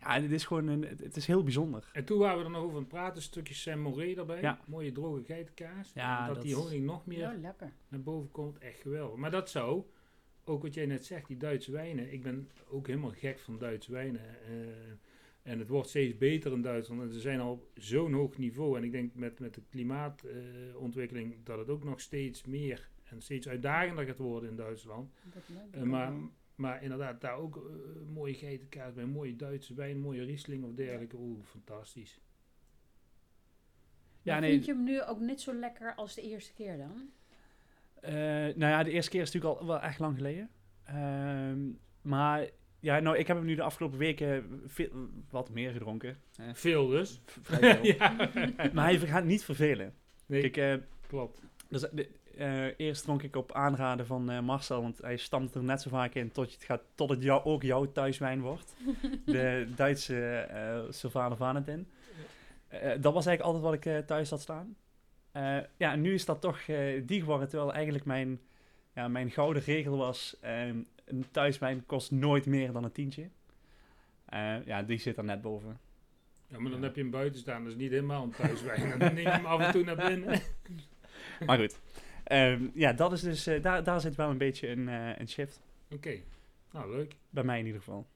ja, 0.00 0.20
het 0.20 0.30
is 0.30 0.44
gewoon 0.44 0.66
een, 0.66 0.82
het 0.82 1.16
is 1.16 1.26
heel 1.26 1.42
bijzonder. 1.42 1.90
En 1.92 2.04
toen 2.04 2.18
waren 2.18 2.38
we 2.38 2.44
er 2.44 2.50
nog 2.50 2.62
over 2.62 2.74
aan 2.74 2.82
het 2.82 2.88
praten, 2.88 3.16
een 3.16 3.22
stukje 3.22 3.54
Saint-Moré 3.54 4.14
erbij. 4.14 4.40
Ja. 4.40 4.60
Mooie 4.66 4.92
droge 4.92 5.24
geitenkaas. 5.24 5.92
Ja, 5.94 6.26
dat, 6.26 6.42
die 6.42 6.54
honing 6.54 6.84
nog 6.84 7.06
meer 7.06 7.18
ja, 7.18 7.54
naar 7.88 8.02
boven 8.02 8.30
komt, 8.30 8.58
echt 8.58 8.80
geweldig. 8.80 9.16
Maar 9.16 9.30
dat 9.30 9.50
zou, 9.50 9.84
ook 10.44 10.62
wat 10.62 10.74
jij 10.74 10.86
net 10.86 11.06
zegt, 11.06 11.28
die 11.28 11.36
Duitse 11.36 11.72
wijnen. 11.72 12.12
Ik 12.12 12.22
ben 12.22 12.50
ook 12.68 12.86
helemaal 12.86 13.10
gek 13.10 13.38
van 13.38 13.58
Duitse 13.58 13.92
wijnen. 13.92 14.20
Uh, 14.50 14.66
en 15.42 15.58
het 15.58 15.68
wordt 15.68 15.88
steeds 15.88 16.18
beter 16.18 16.52
in 16.52 16.62
Duitsland. 16.62 17.00
En 17.00 17.12
ze 17.12 17.20
zijn 17.20 17.40
al 17.40 17.52
op 17.52 17.70
zo'n 17.74 18.12
hoog 18.12 18.38
niveau. 18.38 18.76
En 18.76 18.84
ik 18.84 18.92
denk 18.92 19.14
met, 19.14 19.38
met 19.38 19.54
de 19.54 19.62
klimaatontwikkeling 19.70 21.32
uh, 21.32 21.38
dat 21.44 21.58
het 21.58 21.68
ook 21.68 21.84
nog 21.84 22.00
steeds 22.00 22.44
meer 22.44 22.88
en 23.04 23.22
steeds 23.22 23.48
uitdagender 23.48 24.04
gaat 24.04 24.18
worden 24.18 24.50
in 24.50 24.56
Duitsland. 24.56 25.12
Uh, 25.74 25.82
maar 25.82 26.12
maar 26.56 26.82
inderdaad, 26.82 27.20
daar 27.20 27.36
ook 27.36 27.56
uh, 27.56 27.62
mooie 28.12 28.34
geitenkaas 28.34 28.92
bij, 28.94 29.04
mooie 29.04 29.36
Duitse 29.36 29.74
wijn, 29.74 29.98
mooie 29.98 30.24
Riesling 30.24 30.64
of 30.64 30.74
dergelijke. 30.74 31.16
Oeh, 31.16 31.44
fantastisch. 31.44 32.20
Ja, 34.22 34.38
nee. 34.38 34.50
Vind 34.50 34.64
je 34.64 34.72
hem 34.72 34.84
nu 34.84 35.02
ook 35.02 35.20
net 35.20 35.40
zo 35.40 35.54
lekker 35.54 35.94
als 35.94 36.14
de 36.14 36.22
eerste 36.22 36.52
keer 36.52 36.76
dan? 36.76 37.10
Uh, 38.04 38.10
nou 38.56 38.56
ja, 38.58 38.82
de 38.82 38.90
eerste 38.90 39.10
keer 39.10 39.20
is 39.20 39.32
natuurlijk 39.32 39.60
al 39.60 39.66
wel 39.66 39.80
echt 39.80 39.98
lang 39.98 40.16
geleden. 40.16 40.50
Uh, 40.88 41.72
maar 42.02 42.48
ja, 42.80 42.98
nou, 42.98 43.16
ik 43.16 43.26
heb 43.26 43.36
hem 43.36 43.46
nu 43.46 43.54
de 43.54 43.62
afgelopen 43.62 43.98
weken 43.98 44.62
veel, 44.66 44.88
wat 45.30 45.50
meer 45.50 45.72
gedronken. 45.72 46.18
Veel 46.52 46.86
dus. 46.86 47.20
Vrij 47.24 47.80
veel. 47.82 47.98
maar 48.74 48.84
hij 48.84 48.98
gaat 48.98 49.24
niet 49.24 49.44
vervelen. 49.44 49.94
Nee, 50.26 50.50
Kijk, 50.50 50.80
uh, 50.80 50.86
klopt. 51.06 51.42
Dus 51.68 51.80
de, 51.80 52.08
uh, 52.38 52.66
eerst 52.76 53.02
dronk 53.02 53.22
ik 53.22 53.36
op 53.36 53.52
aanraden 53.52 54.06
van 54.06 54.30
uh, 54.30 54.40
Marcel, 54.40 54.82
want 54.82 54.98
hij 54.98 55.16
stamt 55.16 55.54
er 55.54 55.62
net 55.62 55.80
zo 55.80 55.90
vaak 55.90 56.14
in 56.14 56.32
tot, 56.32 56.52
het, 56.52 56.64
gaat, 56.64 56.82
tot 56.94 57.10
het 57.10 57.22
jou, 57.22 57.44
ook 57.44 57.62
jouw 57.62 57.92
thuiswijn 57.92 58.40
wordt. 58.40 58.74
de 59.24 59.68
Duitse 59.76 60.48
uh, 60.50 60.92
Sylvaner 60.92 61.36
Valentin. 61.36 61.88
dat 63.00 63.12
was 63.12 63.26
eigenlijk 63.26 63.40
altijd 63.40 63.62
wat 63.62 63.74
ik 63.74 64.06
thuis 64.06 64.30
had 64.30 64.40
staan. 64.40 64.76
ja, 65.76 65.92
en 65.92 66.00
nu 66.00 66.14
is 66.14 66.24
dat 66.24 66.40
toch 66.40 66.64
die 67.04 67.20
geworden, 67.20 67.48
terwijl 67.48 67.72
eigenlijk 67.72 68.04
mijn, 68.04 68.40
ja, 68.94 69.08
mijn 69.08 69.30
gouden 69.30 69.62
regel 69.62 69.96
was, 69.96 70.36
ehm, 70.40 70.76
een 71.04 71.24
thuiswijn 71.30 71.86
kost 71.86 72.10
nooit 72.10 72.46
meer 72.46 72.72
dan 72.72 72.84
een 72.84 72.92
tientje. 72.92 73.28
ja, 74.64 74.82
die 74.82 74.98
zit 74.98 75.16
er 75.16 75.24
net 75.24 75.40
boven. 75.40 75.78
Ja, 76.48 76.58
maar 76.58 76.70
dan 76.70 76.82
heb 76.82 76.94
je 76.94 77.00
hem 77.00 77.10
buiten 77.10 77.40
staan, 77.40 77.64
dus 77.64 77.74
niet 77.74 77.90
helemaal 77.90 78.22
een 78.22 78.30
thuiswijn. 78.30 78.98
dan 78.98 79.14
neem 79.14 79.24
je 79.24 79.30
hem 79.30 79.46
af 79.46 79.60
en 79.60 79.72
toe 79.72 79.84
naar 79.84 80.08
binnen. 80.08 80.40
maar 81.46 81.58
goed. 81.58 81.78
Um, 82.32 82.70
ja, 82.74 82.92
dat 82.92 83.12
is 83.12 83.20
dus, 83.20 83.48
uh, 83.48 83.62
daar, 83.62 83.84
daar 83.84 84.00
zit 84.00 84.14
wel 84.14 84.30
een 84.30 84.38
beetje 84.38 84.68
een, 84.68 84.88
uh, 84.88 85.18
een 85.18 85.28
shift. 85.28 85.60
Oké, 85.84 85.94
okay. 85.94 86.24
nou 86.72 86.90
leuk. 86.90 87.16
Bij 87.30 87.44
mij 87.44 87.58
in 87.58 87.66
ieder 87.66 87.80
geval. 87.80 88.06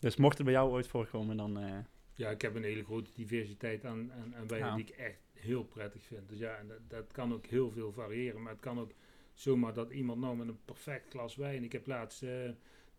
Dus 0.00 0.16
mocht 0.16 0.36
het 0.36 0.46
bij 0.46 0.54
jou 0.54 0.70
ooit 0.70 0.86
voorkomen, 0.86 1.36
dan... 1.36 1.64
Uh... 1.64 1.78
Ja, 2.14 2.30
ik 2.30 2.42
heb 2.42 2.54
een 2.54 2.62
hele 2.62 2.84
grote 2.84 3.10
diversiteit 3.14 3.84
aan, 3.84 4.12
aan, 4.12 4.36
aan 4.36 4.46
wijnen 4.46 4.68
ja. 4.68 4.74
die 4.74 4.84
ik 4.84 4.90
echt 4.90 5.20
heel 5.32 5.64
prettig 5.64 6.02
vind. 6.02 6.28
Dus 6.28 6.38
ja, 6.38 6.56
en 6.56 6.68
dat, 6.68 6.78
dat, 6.88 7.12
kan 7.12 7.32
ook 7.32 7.46
heel 7.46 7.70
veel 7.70 7.92
variëren. 7.92 8.42
Maar 8.42 8.52
het 8.52 8.60
kan 8.60 8.80
ook 8.80 8.92
zomaar 9.34 9.74
dat 9.74 9.90
iemand 9.90 10.20
nou 10.20 10.36
met 10.36 10.48
een 10.48 10.58
perfect 10.64 11.10
glas 11.10 11.36
wijn... 11.36 11.64
Ik 11.64 11.72
heb 11.72 11.86
laatst 11.86 12.24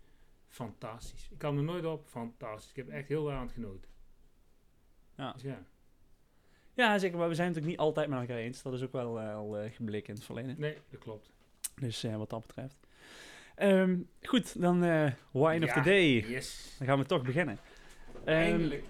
Fantastisch. 0.48 1.28
Ik 1.30 1.38
kan 1.38 1.56
er 1.56 1.62
nooit 1.62 1.84
op. 1.84 2.06
Fantastisch. 2.06 2.70
Ik 2.70 2.76
heb 2.76 2.88
echt 2.88 3.08
heel 3.08 3.32
aan 3.32 3.42
het 3.42 3.52
genoten. 3.52 3.90
Ja. 5.16 5.32
Dus 5.32 5.42
ja. 5.42 5.62
Ja, 6.74 6.98
zeker. 6.98 7.18
Maar 7.18 7.28
we 7.28 7.34
zijn 7.34 7.46
het 7.46 7.56
natuurlijk 7.56 7.80
niet 7.80 7.88
altijd 7.88 8.08
met 8.08 8.20
elkaar 8.20 8.36
eens. 8.36 8.62
Dat 8.62 8.72
is 8.72 8.82
ook 8.82 8.92
wel 8.92 9.20
eh, 9.20 9.34
al 9.34 9.58
eh, 9.58 9.72
gebleken 9.72 10.08
in 10.08 10.14
het 10.14 10.24
verleden. 10.24 10.54
Nee, 10.58 10.76
dat 10.90 11.00
klopt. 11.00 11.30
Dus 11.80 12.04
eh, 12.04 12.16
wat 12.16 12.30
dat 12.30 12.46
betreft. 12.46 12.76
Ehm, 13.54 13.98
goed, 14.22 14.60
dan 14.60 14.84
eh 14.84 15.12
wine 15.32 15.66
of 15.66 15.72
the 15.72 15.80
day. 15.80 16.24
Yes. 16.28 16.74
Dan 16.78 16.86
gaan 16.86 16.98
we 16.98 17.04
toch 17.04 17.22
beginnen. 17.22 17.58
Eindelijk. 18.24 18.84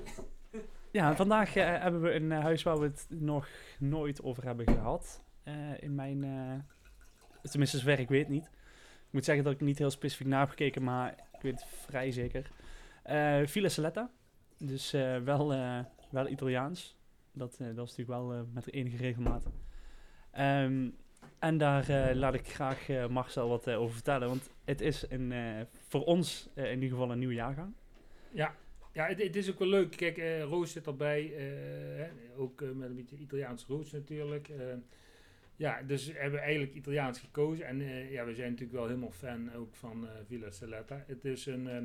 Ja, 0.90 1.16
vandaag 1.16 1.56
eh, 1.56 1.64
hebben 1.64 2.00
we 2.00 2.12
een 2.12 2.32
eh, 2.32 2.40
huis 2.40 2.62
waar 2.62 2.78
we 2.78 2.85
het 2.85 3.06
nog 3.09 3.49
nooit 3.78 4.23
over 4.23 4.44
hebben 4.44 4.66
gehad. 4.66 5.23
Eh, 5.42 5.82
in 5.82 5.94
mijn, 5.94 6.25
eh, 6.25 6.54
tenminste 7.50 7.78
zover 7.78 7.99
ik 7.99 8.09
weet 8.09 8.28
niet. 8.28 8.44
Ik 9.06 9.16
moet 9.16 9.25
zeggen 9.25 9.44
dat 9.44 9.52
ik 9.52 9.61
niet 9.61 9.78
heel 9.78 9.90
specifiek 9.90 10.26
naar 10.26 10.40
heb 10.40 10.49
gekeken, 10.49 10.82
maar 10.82 11.12
ik 11.32 11.40
weet 11.42 11.61
het 11.61 11.68
vrij 11.87 12.11
zeker. 12.11 12.50
Eh 13.02 13.40
Villa 13.44 13.68
Saletta, 13.68 14.11
dus 14.59 14.92
eh, 14.92 15.16
wel, 15.18 15.52
eh, 15.52 15.78
wel 16.11 16.28
Italiaans. 16.28 16.97
Dat, 17.32 17.52
eh, 17.61 17.66
dat 17.75 17.88
is 17.88 17.97
natuurlijk 17.97 18.09
wel 18.18 18.32
eh, 18.32 18.40
met 18.52 18.73
enige 18.73 18.97
regelmaat. 18.97 19.47
Ehm, 20.30 20.88
en 21.38 21.59
daar 21.59 21.88
eh, 21.88 22.14
laat 22.16 22.35
ik 22.35 22.49
graag 22.49 22.88
eh, 22.88 23.06
Marcel 23.06 23.49
wat 23.49 23.66
eh, 23.66 23.80
over 23.80 23.94
vertellen, 23.94 24.28
want 24.28 24.50
het 24.64 24.80
is 24.80 25.04
een, 25.11 25.32
eh, 25.32 25.61
voor 25.88 26.04
ons 26.04 26.49
eh, 26.54 26.64
in 26.64 26.75
ieder 26.82 26.88
geval 26.99 27.12
een 27.12 27.18
nieuwe 27.18 27.35
jaargang. 27.35 27.73
Ja, 28.32 28.54
ja 28.92 29.06
het, 29.06 29.37
is 29.37 29.50
ook 29.50 29.59
wel 29.59 29.68
leuk. 29.68 29.97
Kijk, 29.97 30.18
eh, 30.18 30.42
Roos 30.42 30.73
zit 30.73 30.87
erbij. 30.87 31.35
eh, 31.37 32.40
ook 32.40 32.62
eh, 32.62 32.70
met 32.70 32.88
een 32.88 32.97
beetje 32.97 33.16
Italiaans 33.16 33.64
roots 33.68 33.90
natuurlijk. 33.92 34.50
Ja, 35.61 35.83
dus 35.83 36.07
we 36.07 36.19
hebben 36.19 36.40
eigenlijk 36.40 36.75
Italiaans 36.75 37.19
gekozen. 37.19 37.67
En 37.67 37.81
eh, 37.81 38.12
ja, 38.12 38.25
we 38.25 38.35
zijn 38.35 38.50
natuurlijk 38.50 38.79
wel 38.79 38.87
helemaal 38.87 39.11
fan 39.11 39.55
ook 39.55 39.75
van 39.75 40.09
eh, 40.09 40.12
Villa 40.26 40.50
Saletta. 40.50 41.05
Het 41.07 41.25
is 41.25 41.47
een, 41.47 41.69
eh, 41.69 41.83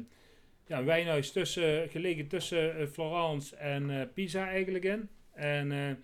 ja, 0.65 0.79
een 0.79 0.86
wijnhuis 0.86 1.32
tussen, 1.32 1.89
gelegen 1.89 2.27
tussen 2.27 2.77
eh, 2.77 2.88
Florence 2.88 3.55
en 3.55 4.12
Pisa 4.13 4.48
eigenlijk 4.48 4.84
in. 4.84 5.10
En 5.34 6.00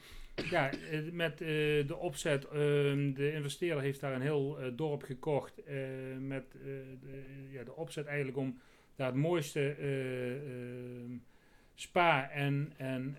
ja, 0.50 0.70
met 1.12 1.38
de 1.38 1.96
opzet, 2.00 2.46
ehm, 2.48 3.14
de 3.14 3.34
investeerder 3.34 3.84
heeft 3.84 4.00
daar 4.00 4.14
een 4.14 4.22
heel 4.22 4.58
dorp 4.76 5.04
gekocht. 5.04 5.62
met 6.20 6.52
de, 6.52 7.24
ja, 7.52 7.64
de 7.64 7.76
opzet 7.76 8.06
eigenlijk 8.06 8.38
om 8.38 8.60
daar 8.96 9.08
het 9.08 9.16
mooiste 9.16 9.76
eh, 9.80 10.36
ehm, 10.36 11.18
spa 11.76 12.30
en, 12.30 12.74
en 12.78 13.16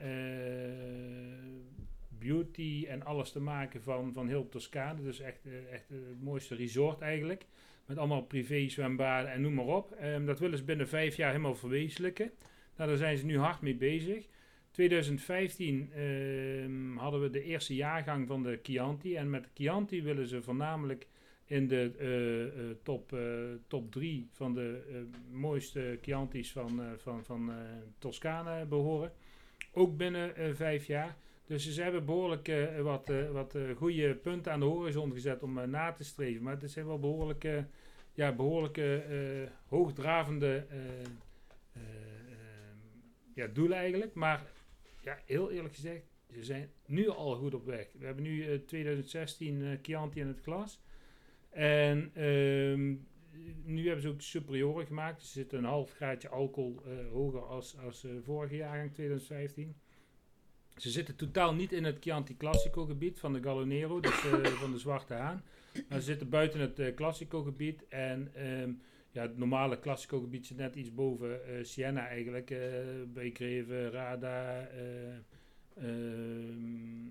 beauty 2.23 2.87
en 2.88 3.05
alles 3.05 3.33
te 3.33 3.41
maken 3.41 3.83
van, 3.83 4.12
van 4.12 4.29
heel 4.29 4.49
Toscane. 4.49 5.02
Dus 5.02 5.21
echt, 5.21 5.47
eh, 5.47 5.73
echt 5.73 5.91
eh, 5.91 5.97
het 6.09 6.23
mooiste 6.23 6.55
resort 6.55 7.00
eigenlijk. 7.00 7.47
Met 7.87 7.99
allemaal 7.99 8.23
privé 8.23 8.69
zwembaden 8.69 9.31
en 9.31 9.41
noem 9.41 9.55
maar 9.55 9.64
op. 9.64 9.93
Ehm, 9.93 10.25
dat 10.25 10.38
willen 10.38 10.59
ze 10.59 10.64
binnen 10.64 10.88
vijf 10.88 11.17
jaar 11.17 11.31
helemaal 11.31 11.55
verwezenlijken. 11.55 12.31
Nou, 12.76 12.88
daar 12.88 12.99
zijn 12.99 13.19
ze 13.19 13.25
nu 13.25 13.38
hard 13.38 13.61
mee 13.61 13.75
bezig. 13.75 14.29
2015 14.71 15.93
ehm, 15.93 16.97
hadden 16.97 17.21
we 17.21 17.31
de 17.31 17.43
eerste 17.43 17.75
jaargang 17.75 18.26
van 18.26 18.43
de 18.43 18.59
Chianti. 18.62 19.17
En 19.17 19.31
met 19.31 19.43
de 19.43 19.50
Chianti 19.55 20.02
willen 20.02 20.26
ze 20.26 20.43
voornamelijk 20.43 21.07
in 21.45 21.69
de 21.69 21.93
eh, 21.99 22.76
top, 22.83 23.17
top 23.67 23.93
drie 23.93 24.29
van 24.33 24.55
de 24.55 24.81
mooiste 25.31 25.99
Chianti's 26.00 26.52
van, 26.52 26.81
van, 26.97 27.25
van 27.25 27.52
Toscane 27.99 28.67
behoren. 28.67 29.12
Ook 29.73 29.97
binnen 29.97 30.57
vijf 30.57 30.87
jaar. 30.87 31.17
Dus 31.47 31.75
ze 31.75 31.83
hebben 31.83 32.05
behoorlijk 32.05 32.49
eh, 32.49 32.81
wat, 32.81 33.11
eh, 33.11 33.31
wat 33.31 33.55
eh, 33.55 33.77
goede 33.77 34.15
punten 34.15 34.53
aan 34.53 34.61
de 34.61 34.67
horizon 34.67 35.13
gezet 35.13 35.43
om 35.43 35.71
na 35.71 35.93
te 35.93 36.05
streven. 36.05 36.43
Maar 36.43 36.61
het 36.61 36.71
zijn 36.71 36.87
wel 36.87 36.99
behoorlijk, 36.99 37.45
eh, 37.45 37.59
ja, 38.13 38.33
behoorlijke 38.33 38.97
eh, 38.97 39.51
hoogdravende 39.69 40.67
eh, 40.69 40.79
eh, 40.79 41.03
ehm, 41.73 42.77
ja, 43.35 43.47
doelen 43.47 43.79
eigenlijk. 43.79 44.15
Maar 44.15 44.43
ja, 45.01 45.19
heel 45.27 45.51
eerlijk 45.51 45.75
gezegd, 45.75 46.03
ze 46.33 46.45
zijn 46.45 46.71
nu 46.87 47.09
al 47.09 47.37
goed 47.37 47.55
op 47.55 47.65
weg. 47.65 47.89
We 47.99 48.05
hebben 48.05 48.25
nu 48.25 48.53
eh, 48.53 48.59
2016 48.59 49.63
eh, 49.63 49.79
Chianti 49.83 50.21
in 50.21 50.27
het 50.27 50.41
glas. 50.41 50.81
En 51.51 52.11
ehm, 52.15 52.95
nu 53.65 53.85
hebben 53.85 54.03
ze 54.03 54.09
ook 54.09 54.21
superioren 54.21 54.87
gemaakt. 54.87 55.19
Dus 55.21 55.29
er 55.29 55.43
zit 55.43 55.53
een 55.53 55.65
half 55.65 55.93
graadje 55.93 56.29
alcohol 56.29 56.83
hoger 57.13 57.43
als, 57.45 57.79
als 57.79 58.05
eh, 58.05 58.11
vorige 58.23 58.57
jaargang 58.57 58.95
2015. 58.95 59.77
Ze 60.76 60.91
zitten 60.91 61.17
totaal 61.17 61.55
niet 61.55 61.73
in 61.73 61.85
het 61.85 61.97
Chianti 62.00 62.37
Classico 62.37 62.85
gebied 62.85 63.21
van 63.21 63.33
de 63.33 63.43
Gallonero, 63.43 64.00
dus 64.00 64.25
eh, 64.25 64.45
van 64.62 64.73
de 64.73 64.79
Zwarte 64.79 65.14
Haan. 65.14 65.43
Maar 65.88 65.99
ze 65.99 66.05
zitten 66.05 66.29
buiten 66.29 66.61
het 66.61 66.79
eh, 66.79 66.95
Classico 66.95 67.43
gebied. 67.43 67.85
En 67.88 68.31
ehm, 68.35 68.71
ja, 69.11 69.23
het 69.23 69.38
normale 69.38 69.81
Classico 69.81 70.21
gebied 70.21 70.47
zit 70.47 70.57
net 70.57 70.75
iets 70.75 70.95
boven 70.95 71.47
eh, 71.47 71.64
Siena 71.64 72.09
eigenlijk. 72.09 72.55
bij 73.12 73.31
Greve, 73.35 73.91
Rada, 73.91 74.67
eh 74.67 74.81
ehm, 75.76 77.11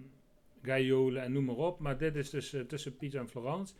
Gaiole 0.63 1.19
en 1.19 1.31
noem 1.31 1.45
maar 1.45 1.55
op. 1.55 1.79
Maar 1.79 1.97
dit 1.97 2.15
is 2.15 2.29
dus 2.29 2.55
tussen 2.67 2.97
Pisa 2.97 3.19
en 3.19 3.29
Florence. 3.29 3.73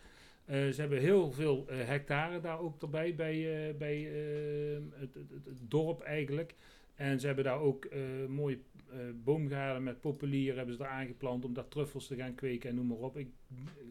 Ze 0.48 0.76
hebben 0.78 1.00
heel 1.00 1.32
veel 1.32 1.66
hectare 1.68 2.40
daar 2.40 2.60
ook 2.60 2.82
erbij, 2.82 3.16
bij, 3.16 3.76
bij 3.78 4.06
ehm, 4.06 4.82
het, 4.92 5.14
het, 5.14 5.30
het, 5.30 5.46
het 5.46 5.72
dorp 5.72 6.02
eigenlijk. 6.02 6.54
En 7.02 7.20
ze 7.20 7.26
hebben 7.26 7.44
daar 7.44 7.60
ook 7.60 7.86
eh, 7.86 8.00
mooie 8.28 8.60
eh, 8.90 8.98
boomgaarden 9.24 9.84
met 9.84 10.00
populieren 10.00 10.58
hebben 10.58 10.76
ze 10.76 10.84
er 10.84 10.90
aangeplant 10.90 11.46
om 11.46 11.54
daar 11.54 11.68
truffels 11.68 12.08
te 12.08 12.16
gaan 12.16 12.36
kweken 12.36 12.70
en 12.70 12.76
noem 12.76 12.88
maar 12.88 12.98
op. 12.98 13.18
Ik, 13.18 13.30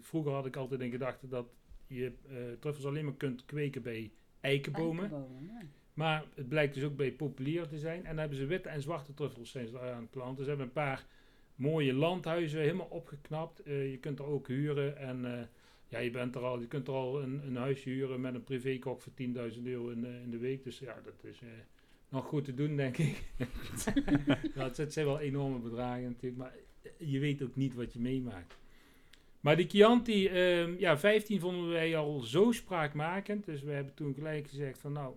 vroeger 0.01 0.33
had 0.33 0.47
ik 0.47 0.57
altijd 0.57 0.81
in 0.81 0.91
gedachte 0.91 1.29
dat 1.29 1.47
je 1.87 2.13
eh, 2.29 2.37
truffels 2.59 2.87
alleen 2.87 3.05
maar 3.05 3.15
kunt 3.15 3.45
kweken 3.45 3.83
bij 3.83 4.11
eikenbomen. 4.41 5.01
Eikenbomen, 5.01 5.45
ja. 5.45 5.67
Maar 5.95 6.25
het 6.35 6.49
blijkt 6.49 6.75
dus 6.75 6.83
ook 6.83 6.97
bij 6.97 7.13
populieren 7.13 7.69
te 7.69 7.79
zijn. 7.79 7.99
En 7.99 8.09
dan 8.09 8.19
hebben 8.19 8.39
ze 8.39 8.47
witte 8.47 8.69
en 8.69 8.83
zwarte 8.83 9.15
truffels 9.15 9.51
zijn 9.51 9.67
ze 9.67 9.73
daar 9.73 9.93
aan 9.93 10.01
het 10.01 10.11
planten. 10.11 10.45
Ze 10.45 10.49
hebben 10.49 10.67
een 10.67 10.73
paar 10.73 11.07
mooie 11.55 11.95
landhuizen 11.95 12.61
helemaal 12.61 12.87
opgeknapt. 12.91 13.63
Je 13.65 13.99
kunt 14.01 14.19
er 14.19 14.25
ook 14.25 14.49
huren 14.49 14.97
en 14.97 15.49
ja, 15.89 15.99
je, 15.99 16.11
bent 16.11 16.35
er 16.35 16.45
al, 16.45 16.61
je 16.61 16.69
kunt 16.69 16.89
er 16.89 16.95
al 16.95 17.23
een, 17.23 17.47
een 17.47 17.57
huisje 17.57 17.89
huren 17.89 18.21
met 18.21 18.35
een 18.35 18.45
privékok 18.45 19.01
voor 19.01 19.13
10.000 19.53 19.63
euro 19.63 19.89
in, 19.89 20.05
in 20.05 20.31
de 20.31 20.39
week. 20.39 20.65
Dus 20.65 20.79
ja, 20.79 21.01
dat 21.05 21.25
is 21.25 21.41
nog 22.11 22.25
goed 22.25 22.45
te 22.45 22.55
doen, 22.55 22.77
denk 22.77 22.97
ik. 22.99 23.23
het, 24.55 24.77
het 24.77 24.93
zijn 24.93 25.07
wel 25.07 25.21
enorme 25.21 25.59
bedragen 25.59 26.03
natuurlijk, 26.03 26.37
maar 26.37 26.55
je 26.99 27.19
weet 27.19 27.43
ook 27.43 27.57
niet 27.57 27.75
wat 27.75 27.93
je 27.93 27.99
meemaakt. 27.99 28.59
Maar 29.41 29.57
die 29.57 29.69
Chianti, 29.69 30.27
ehm, 30.27 30.75
ja, 30.79 30.99
15 30.99 31.41
vonden 31.41 31.69
wij 31.69 31.97
al 31.97 32.21
zo 32.21 32.53
spraakmakend. 32.53 33.45
Dus 33.45 33.63
we 33.63 33.73
hebben 33.73 33.95
toen 33.95 34.15
gelijk 34.15 34.49
gezegd 34.49 34.79
van 34.79 34.93
nou, 34.93 35.15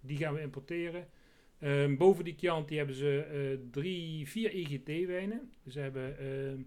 die 0.00 0.16
gaan 0.16 0.34
we 0.34 0.40
importeren. 0.40 1.08
Ehm, 1.58 1.96
boven 1.96 2.24
die 2.24 2.34
Chianti 2.38 2.76
hebben 2.76 2.94
ze 2.94 3.20
eh, 3.20 3.58
drie, 3.70 4.28
vier 4.28 4.52
IGT-wijnen. 4.52 5.50
Dus 5.62 5.72
ze 5.72 5.80
hebben 5.80 6.18
ehm, 6.18 6.58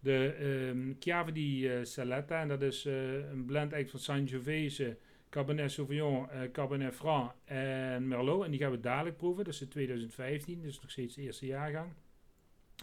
de 0.00 0.32
ehm 0.32 0.92
Chiave 0.98 1.32
di 1.32 1.68
eh, 1.68 1.78
Saletta. 1.82 2.40
En 2.40 2.48
dat 2.48 2.62
is 2.62 2.84
eh, 2.84 3.14
een 3.14 3.44
blend 3.44 3.72
eigenlijk 3.72 3.90
van 3.90 4.00
Sangiovese, 4.00 4.96
Cabernet 5.30 5.72
Sauvignon, 5.72 6.30
eh, 6.30 6.50
Cabernet 6.52 6.94
Franc 6.94 7.32
en 7.44 8.08
Merlot. 8.08 8.44
En 8.44 8.50
die 8.50 8.60
gaan 8.60 8.70
we 8.70 8.80
dadelijk 8.80 9.16
proeven. 9.16 9.44
Dat 9.44 9.52
is 9.52 9.58
de 9.58 9.68
2015, 9.68 10.62
dus 10.62 10.80
nog 10.80 10.90
steeds 10.90 11.14
de 11.14 11.22
eerste 11.22 11.46
jaargang. 11.46 11.92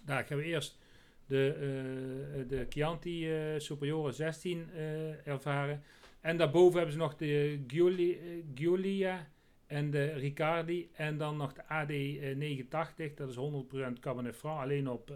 Daar 0.06 0.24
gaan 0.24 0.38
we 0.38 0.44
eerst 0.44 0.78
de, 1.26 1.54
eh, 1.54 2.50
de 2.50 2.66
Chianti 2.70 3.32
eh, 3.32 3.60
Superiore 3.60 4.12
16 4.12 4.70
eh, 4.74 5.28
ervaren. 5.28 5.84
En 6.22 6.38
daarboven 6.38 6.76
hebben 6.76 6.94
ze 6.94 7.00
nog 7.00 7.16
de 7.16 7.64
Giuli, 7.68 8.12
eh, 8.12 8.20
Giulia 8.56 9.28
en 9.68 9.92
de 9.92 10.06
Riccardi. 10.12 10.90
En 10.94 11.18
dan 11.18 11.38
nog 11.38 11.54
de 11.54 11.64
AD89, 11.64 13.14
dat 13.16 13.30
is 13.30 13.36
100% 13.36 14.00
Cabernet 14.00 14.36
Franc, 14.36 14.62
alleen 14.62 14.90
op 14.90 15.14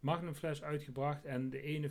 Magnumfles 0.00 0.62
uitgebracht. 0.62 1.24
En 1.24 1.50
de 1.50 1.62
ene 1.62 1.88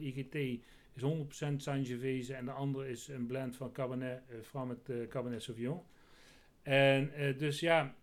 IGT 0.00 0.64
is 0.94 1.02
100% 1.02 1.56
Sangiovese 1.56 2.34
en 2.34 2.44
de 2.44 2.50
andere 2.50 2.88
is 2.88 3.08
een 3.08 3.26
blend 3.26 3.56
van 3.56 3.72
Cabernet 3.72 4.22
eh, 4.28 4.36
Franc 4.42 4.68
met 4.68 4.88
eh, 4.88 5.08
Cabernet 5.08 5.42
Sauvignon. 5.42 5.80
En 6.62 7.12
eh, 7.14 7.38
dus 7.38 7.60
ja, 7.60 7.94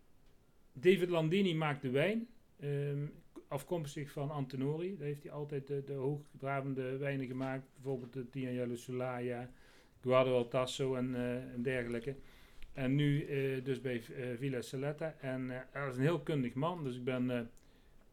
David 0.74 1.10
Landini 1.10 1.56
maakt 1.56 1.82
de 1.82 1.90
wijn. 1.90 2.28
ehm, 2.60 3.06
afkomstig 3.48 4.12
van 4.12 4.30
Antenori. 4.32 4.98
Daar 4.98 5.08
heeft 5.08 5.24
hij 5.24 5.32
altijd 5.32 5.68
de, 5.68 5.84
de 5.84 5.94
hoogdravende 5.94 6.98
wijnen 6.98 7.26
gemaakt. 7.28 7.66
Bijvoorbeeld 7.74 8.14
de 8.14 8.30
Tignanello 8.30 8.76
Solaya, 8.76 9.50
Guardo 10.02 10.36
al 10.36 10.48
Tasso 10.48 10.96
en, 10.96 11.16
eh, 11.16 11.54
en 11.54 11.62
dergelijke. 11.62 12.16
En 12.74 12.96
nu 12.96 13.24
eh, 13.26 13.64
dus 13.64 13.82
bij 13.82 13.96
eh, 14.16 14.28
Villa 14.38 14.62
Saletta. 14.62 15.16
En 15.22 15.52
eh, 15.52 15.60
hij 15.72 15.88
is 15.90 15.96
een 15.96 16.02
heel 16.02 16.20
kundig 16.22 16.54
man. 16.54 16.84
Dus 16.84 16.96
ik 16.96 17.04
ben 17.04 17.30
eh, 17.32 17.42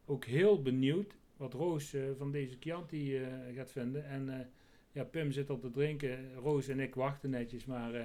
ook 0.05 0.25
heel 0.25 0.61
benieuwd 0.61 1.15
wat 1.37 1.53
Roos 1.53 1.93
eh, 1.93 2.01
van 2.17 2.31
deze 2.31 2.57
Chianti 2.59 3.17
eh, 3.17 3.27
gaat 3.55 3.71
vinden. 3.71 4.05
En 4.05 4.29
eh, 4.39 4.45
ja, 4.91 5.03
Pim 5.03 5.31
zit 5.31 5.49
al 5.49 5.57
te 5.57 5.69
drinken. 5.69 6.33
Roos 6.35 6.67
en 6.67 6.79
ik 6.79 6.95
wachten 6.95 7.29
netjes. 7.29 7.65
Maar 7.65 7.93
eh, 7.93 8.03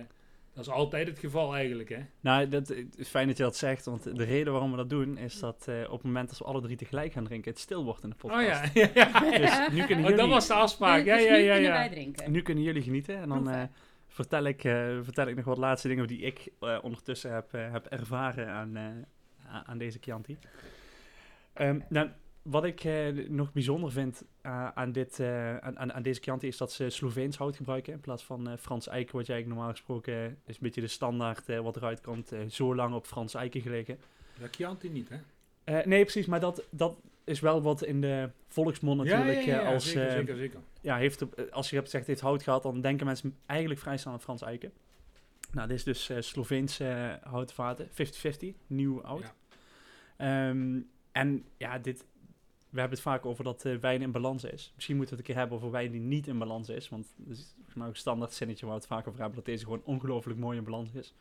Dat 0.53 0.65
is 0.65 0.71
altijd 0.73 1.07
het 1.07 1.19
geval 1.19 1.55
eigenlijk, 1.55 1.89
hè? 1.89 1.99
Nou, 2.21 2.49
dat, 2.49 2.69
het 2.69 2.99
is 2.99 3.09
fijn 3.09 3.27
dat 3.27 3.37
je 3.37 3.43
dat 3.43 3.57
zegt, 3.57 3.85
want 3.85 4.17
de 4.17 4.25
reden 4.25 4.53
waarom 4.53 4.71
we 4.71 4.77
dat 4.77 4.91
doen 4.91 5.19
is 5.19 5.39
dat 5.41 5.69
eh, 5.69 5.83
op 5.85 5.93
het 5.93 6.03
moment 6.03 6.29
dat 6.29 6.39
we 6.39 6.45
alle 6.45 6.61
drie 6.61 6.77
tegelijk 6.77 7.13
gaan 7.13 7.25
drinken, 7.25 7.51
het 7.51 7.61
stil 7.61 7.85
wordt 7.85 8.03
in 8.03 8.11
de 8.11 8.17
podcast. 8.17 8.41
Oh 8.41 8.47
ja, 8.47 8.71
ja, 8.75 8.91
ja. 9.13 9.39
Dus 9.39 9.77
nu 9.77 9.85
kunnen 9.85 10.05
Oh, 10.05 10.11
dat 10.11 10.19
jullie, 10.19 10.35
was 10.35 10.47
de 10.47 10.55
afspraak. 10.55 11.05
Ja, 11.05 11.17
Dus 11.17 11.25
ja, 11.25 11.33
nu 11.33 11.39
ja, 11.43 11.53
kunnen 11.53 11.71
wij 11.73 11.85
ja. 11.85 11.91
drinken. 11.91 12.33
nu 12.33 12.43
kunnen 12.43 12.65
jullie 12.65 12.83
genieten 12.83 13.17
en 13.17 13.29
dan 13.29 13.51
eh, 13.51 13.63
vertel, 14.09 14.45
ik, 14.45 14.65
eh, 14.65 14.99
vertel 15.03 15.27
ik 15.27 15.37
nog 15.37 15.45
wat 15.45 15.59
laatste 15.59 15.89
dingen 15.89 16.07
die 16.07 16.21
ik 16.21 16.49
eh, 16.61 16.79
ondertussen 16.83 17.33
heb, 17.33 17.55
eh, 17.55 17.73
heb 17.73 17.87
ervaren 17.87 18.49
aan, 18.49 18.77
eh, 18.77 19.61
aan 19.67 19.79
deze 19.79 19.99
Chianti. 20.01 20.39
Ehm, 21.53 21.81
nou, 21.89 22.09
wat 22.45 22.65
ik 22.65 22.85
eh, 22.85 23.09
nog 23.29 23.53
bijzonder 23.53 23.93
vind 23.93 24.25
eh, 24.41 24.69
aan, 24.69 24.93
dit, 24.93 25.21
eh, 25.21 25.57
aan, 25.57 25.93
aan, 25.93 26.03
deze 26.03 26.21
Chianti 26.21 26.47
is 26.47 26.57
dat 26.57 26.73
ze 26.73 26.91
Sloveens 26.91 27.37
hout 27.37 27.57
gebruiken 27.57 27.93
in 27.93 28.01
plaats 28.01 28.25
van 28.25 28.59
Frans 28.59 28.87
eiken, 28.87 29.17
wat 29.17 29.27
jij 29.27 29.35
eigenlijk 29.35 29.47
normaal 29.47 29.79
gesproken 29.79 30.39
is 30.47 30.55
een 30.55 30.63
beetje 30.63 30.81
de 30.81 30.87
standaard 30.87 31.47
wat 31.47 31.77
eruit 31.77 32.01
komt, 32.01 32.33
zo 32.49 32.75
lang 32.75 32.95
op 32.95 33.07
Frans 33.07 33.35
eiken 33.35 33.61
gelegen. 33.61 33.99
Dat 34.41 34.55
Chianti 34.55 34.89
niet, 34.89 35.09
hè? 35.09 35.19
Nee, 35.85 36.03
precies, 36.03 36.27
maar 36.27 36.41
dat, 36.41 36.63
dat 36.71 36.97
is 37.25 37.41
wel 37.41 37.63
wat 37.63 37.85
in 37.85 38.01
de 38.01 38.31
volksmond 38.49 39.05
natuurlijk 39.05 39.45
ja, 39.45 39.55
ja, 39.55 39.63
ja, 39.63 39.73
als, 39.73 39.91
zeker, 39.91 40.11
zeker, 40.11 40.37
zeker. 40.37 40.61
ja, 40.81 40.97
heeft 40.97 41.51
als 41.51 41.71
je 41.71 41.77
hebt 41.77 41.89
gezegd 41.91 42.07
heeft 42.07 42.21
hout 42.21 42.43
gehad, 42.43 42.63
dan 42.63 42.81
denken 42.81 43.07
mensen 43.07 43.37
eigenlijk 43.47 43.81
vrij 43.81 43.97
snel 43.97 44.13
aan 44.13 44.21
Frans 44.21 44.43
eiken. 44.43 44.73
Nou, 45.53 45.69
dit 45.69 45.77
is 45.77 45.85
dus 45.85 46.29
Sloveense 46.29 47.19
houtvaten, 47.23 47.89
50-50, 47.89 47.91
nieuw 48.67 49.03
oud. 49.03 49.35
Ehm, 50.17 50.81
en 51.13 51.45
ja, 51.57 51.79
dit, 51.79 52.05
we 52.75 52.81
hebben 52.81 52.99
het 52.99 53.07
vaak 53.09 53.27
over 53.27 53.45
dat 53.45 53.65
eh, 53.65 53.77
wijn 53.77 54.03
in 54.03 54.13
balans 54.13 54.45
is. 54.45 54.73
Misschien 54.75 54.97
moeten 54.97 55.17
we 55.17 55.21
het 55.21 55.29
een 55.29 55.35
keer 55.35 55.43
hebben 55.45 55.57
over 55.57 55.71
wijn 55.71 55.91
die 55.93 56.01
niet 56.01 56.27
in 56.27 56.39
balans 56.39 56.69
is. 56.69 56.89
Want 56.89 57.07
dat 57.17 57.37
is 57.37 57.53
volgens 57.55 57.75
mij 57.75 57.87
ook 57.87 57.93
een 57.93 57.99
standaard 57.99 58.33
zinnetje 58.33 58.67
waar 58.67 58.75
we 58.75 58.81
het 58.81 58.91
vaak 58.91 59.07
over 59.07 59.19
hebben, 59.19 59.37
dat 59.37 59.45
deze 59.45 59.65
gewoon 59.65 59.83
ongelooflijk 59.85 60.39
mooi 60.39 60.59
in 60.59 60.65
balans 60.65 60.93
is. 60.93 61.15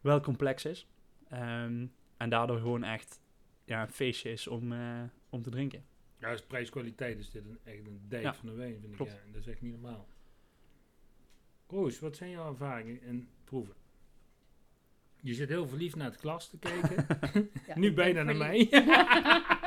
Wel 0.00 0.20
complex 0.20 0.64
is. 0.64 0.86
Ehm, 1.28 1.86
en 2.16 2.30
daardoor 2.30 2.58
gewoon 2.58 2.84
echt 2.84 3.20
ja, 3.64 3.82
een 3.82 3.90
feestje 3.90 4.30
is 4.30 4.46
om, 4.46 4.72
eh, 4.72 5.02
om 5.30 5.42
te 5.42 5.50
drinken. 5.50 5.84
Ja, 6.18 6.30
als 6.30 6.42
prijs-kwaliteit 6.42 7.18
is 7.18 7.30
dit 7.30 7.44
een, 7.44 7.58
echt 7.64 7.86
een 7.86 8.00
dijk 8.08 8.22
Ja, 8.22 8.34
van 8.34 8.48
de 8.48 8.54
wijn, 8.54 8.80
vind 8.80 8.96
klopt. 8.96 9.10
ik. 9.12 9.18
Ja, 9.26 9.32
dat 9.32 9.40
is 9.40 9.46
echt 9.46 9.60
niet 9.60 9.72
normaal. 9.72 10.06
Roos, 11.66 11.98
wat 11.98 12.16
zijn 12.16 12.30
jouw 12.30 12.48
ervaringen 12.50 13.02
en 13.02 13.28
proeven? 13.44 13.74
Je 15.22 15.34
zit 15.34 15.48
heel 15.48 15.68
verliefd 15.68 15.96
naar 15.96 16.10
het 16.10 16.20
glas 16.20 16.48
te 16.48 16.58
kijken. 16.58 17.06
Ja, 17.66 17.78
nu 17.78 17.92
bijna 17.92 18.22
naar 18.22 18.36
mij. 18.36 18.68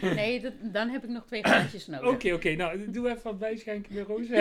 nee, 0.00 0.40
dat, 0.40 0.52
dan 0.62 0.88
heb 0.88 1.04
ik 1.04 1.10
nog 1.10 1.26
twee 1.26 1.42
glaasjes 1.42 1.86
nodig. 1.86 2.10
Oké, 2.10 2.32
oké. 2.32 2.54
Nou, 2.54 2.90
doe 2.90 3.08
even 3.08 3.22
wat 3.22 3.38
bijschenken 3.38 3.92
weer, 3.92 4.04
Roos. 4.04 4.28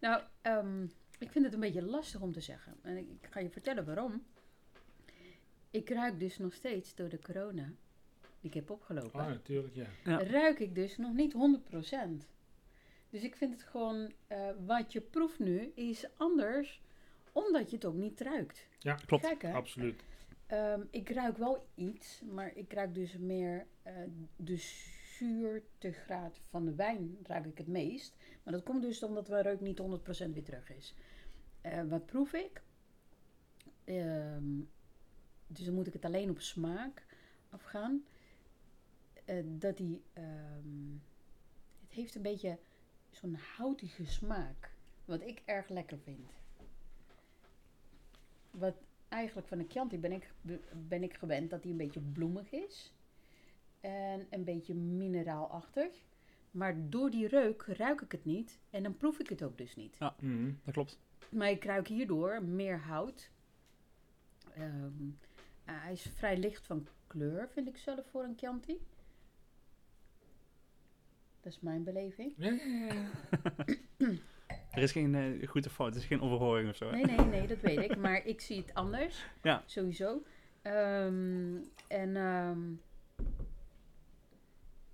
Nou, 0.00 0.22
ehm, 0.42 0.82
ik 1.18 1.30
vind 1.30 1.44
het 1.44 1.54
een 1.54 1.60
beetje 1.60 1.82
lastig 1.82 2.20
om 2.20 2.32
te 2.32 2.40
zeggen. 2.40 2.76
En 2.82 2.96
ik, 2.96 3.06
ik 3.08 3.28
ga 3.30 3.40
je 3.40 3.50
vertellen 3.50 3.84
waarom. 3.84 4.22
Ik 5.70 5.90
ruik 5.90 6.20
dus 6.20 6.38
nog 6.38 6.54
steeds 6.54 6.94
door 6.94 7.08
de 7.08 7.18
corona 7.18 7.72
die 8.40 8.50
ik 8.50 8.54
heb 8.54 8.70
opgelopen. 8.70 9.20
Ah, 9.20 9.26
natuurlijk, 9.26 9.74
ja. 9.74 9.86
Ja. 10.04 10.22
Ruik 10.22 10.58
ik 10.58 10.74
dus 10.74 10.96
nog 10.96 11.12
niet 11.12 11.32
100%. 11.32 12.26
Dus 13.10 13.22
ik 13.22 13.36
vind 13.36 13.52
het 13.52 13.62
gewoon, 13.62 14.12
eh, 14.26 14.48
wat 14.66 14.92
je 14.92 15.00
proeft 15.00 15.38
nu 15.38 15.72
is 15.74 16.06
anders, 16.16 16.80
omdat 17.32 17.70
je 17.70 17.76
het 17.76 17.84
ook 17.84 17.94
niet 17.94 18.20
ruikt. 18.20 18.66
Ja, 18.78 18.94
Klopt. 19.06 19.26
Gek, 19.26 19.44
absoluut. 19.44 20.02
Ehm, 20.50 20.80
ik 20.90 21.10
ruik 21.10 21.36
wel 21.36 21.66
iets, 21.74 22.22
maar 22.32 22.56
ik 22.56 22.72
ruik 22.72 22.94
dus 22.94 23.16
meer 23.16 23.66
eh, 23.82 23.94
de 24.36 24.56
zuurtegraad 25.16 26.40
van 26.48 26.64
de 26.64 26.74
wijn 26.74 27.18
ruik 27.22 27.46
ik 27.46 27.58
het 27.58 27.66
meest. 27.66 28.16
Maar 28.42 28.52
dat 28.52 28.62
komt 28.62 28.82
dus 28.82 29.02
omdat 29.02 29.28
mijn 29.28 29.42
reuk 29.42 29.60
niet 29.60 29.78
100% 29.78 29.82
weer 30.32 30.44
terug 30.44 30.70
is. 30.70 30.94
Eh, 31.60 31.82
wat 31.82 32.06
proef 32.06 32.32
ik? 32.32 32.62
Ehm, 33.84 34.60
dus 35.46 35.64
dan 35.64 35.74
moet 35.74 35.86
ik 35.86 35.92
het 35.92 36.04
alleen 36.04 36.30
op 36.30 36.40
smaak 36.40 37.06
afgaan. 37.50 38.04
Eh, 39.24 39.44
dat 39.44 39.76
die, 39.76 40.02
ehm, 40.12 40.92
het 41.80 41.92
heeft 41.92 42.14
een 42.14 42.22
beetje 42.22 42.58
zo'n 43.10 43.34
houtige 43.34 44.06
smaak. 44.06 44.74
Wat 45.04 45.22
ik 45.22 45.42
erg 45.44 45.68
lekker 45.68 45.98
vind. 45.98 46.32
Wat 48.50 48.74
eigenlijk 49.10 49.48
van 49.48 49.58
een 49.58 49.68
Chianti 49.68 49.98
ben 49.98 50.12
ik, 50.12 50.32
ben 50.88 51.02
ik 51.02 51.14
gewend 51.14 51.50
dat 51.50 51.62
die 51.62 51.70
een 51.70 51.78
beetje 51.78 52.00
bloemig 52.00 52.52
is. 52.52 52.94
En 53.80 54.26
een 54.30 54.44
beetje 54.44 54.74
mineraalachtig. 54.74 56.04
Maar 56.50 56.90
door 56.90 57.10
die 57.10 57.28
reuk 57.28 57.62
ruik 57.62 58.00
ik 58.00 58.12
het 58.12 58.24
niet. 58.24 58.58
En 58.70 58.82
dan 58.82 58.96
proef 58.96 59.18
ik 59.18 59.28
het 59.28 59.42
ook 59.42 59.58
dus 59.58 59.76
niet. 59.76 59.98
Mhm. 60.20 60.52
Dat 60.64 60.74
klopt. 60.74 60.98
Maar 61.28 61.50
ik 61.50 61.64
ruik 61.64 61.88
hierdoor 61.88 62.42
meer 62.42 62.78
hout. 62.78 63.30
Ehm, 64.54 65.08
ah, 65.64 65.82
hij 65.82 65.92
is 65.92 66.02
vrij 66.02 66.36
licht 66.36 66.66
van 66.66 66.86
kleur, 67.06 67.48
vind 67.48 67.68
ik 67.68 67.76
zelf, 67.76 68.06
voor 68.10 68.24
een 68.24 68.36
Chianti. 68.36 68.78
Dat 71.40 71.52
is 71.52 71.60
mijn 71.60 71.84
beleving. 71.84 72.34
Ja, 72.36 72.50
ja, 72.50 72.94
ja. 72.94 74.14
Er 74.70 74.82
is 74.82 74.92
geen 74.92 75.14
eh, 75.14 75.48
goed 75.48 75.66
of 75.66 75.72
fout, 75.72 75.94
het 75.94 76.02
is 76.02 76.08
geen 76.08 76.20
overhoring 76.20 76.68
of 76.68 76.76
zo. 76.76 76.90
hè? 76.90 76.96
Nee, 76.96 77.04
nee, 77.16 77.26
nee, 77.26 77.46
dat 77.46 77.60
weet 77.60 77.78
ik. 77.78 77.96
Maar 77.96 78.26
ik 78.26 78.40
zie 78.40 78.56
het 78.56 78.74
anders. 78.74 79.24
Ja. 79.42 79.62
Sowieso. 79.66 80.22
Ehm, 80.62 81.56
en 81.88 82.16
ehm, 82.16 82.60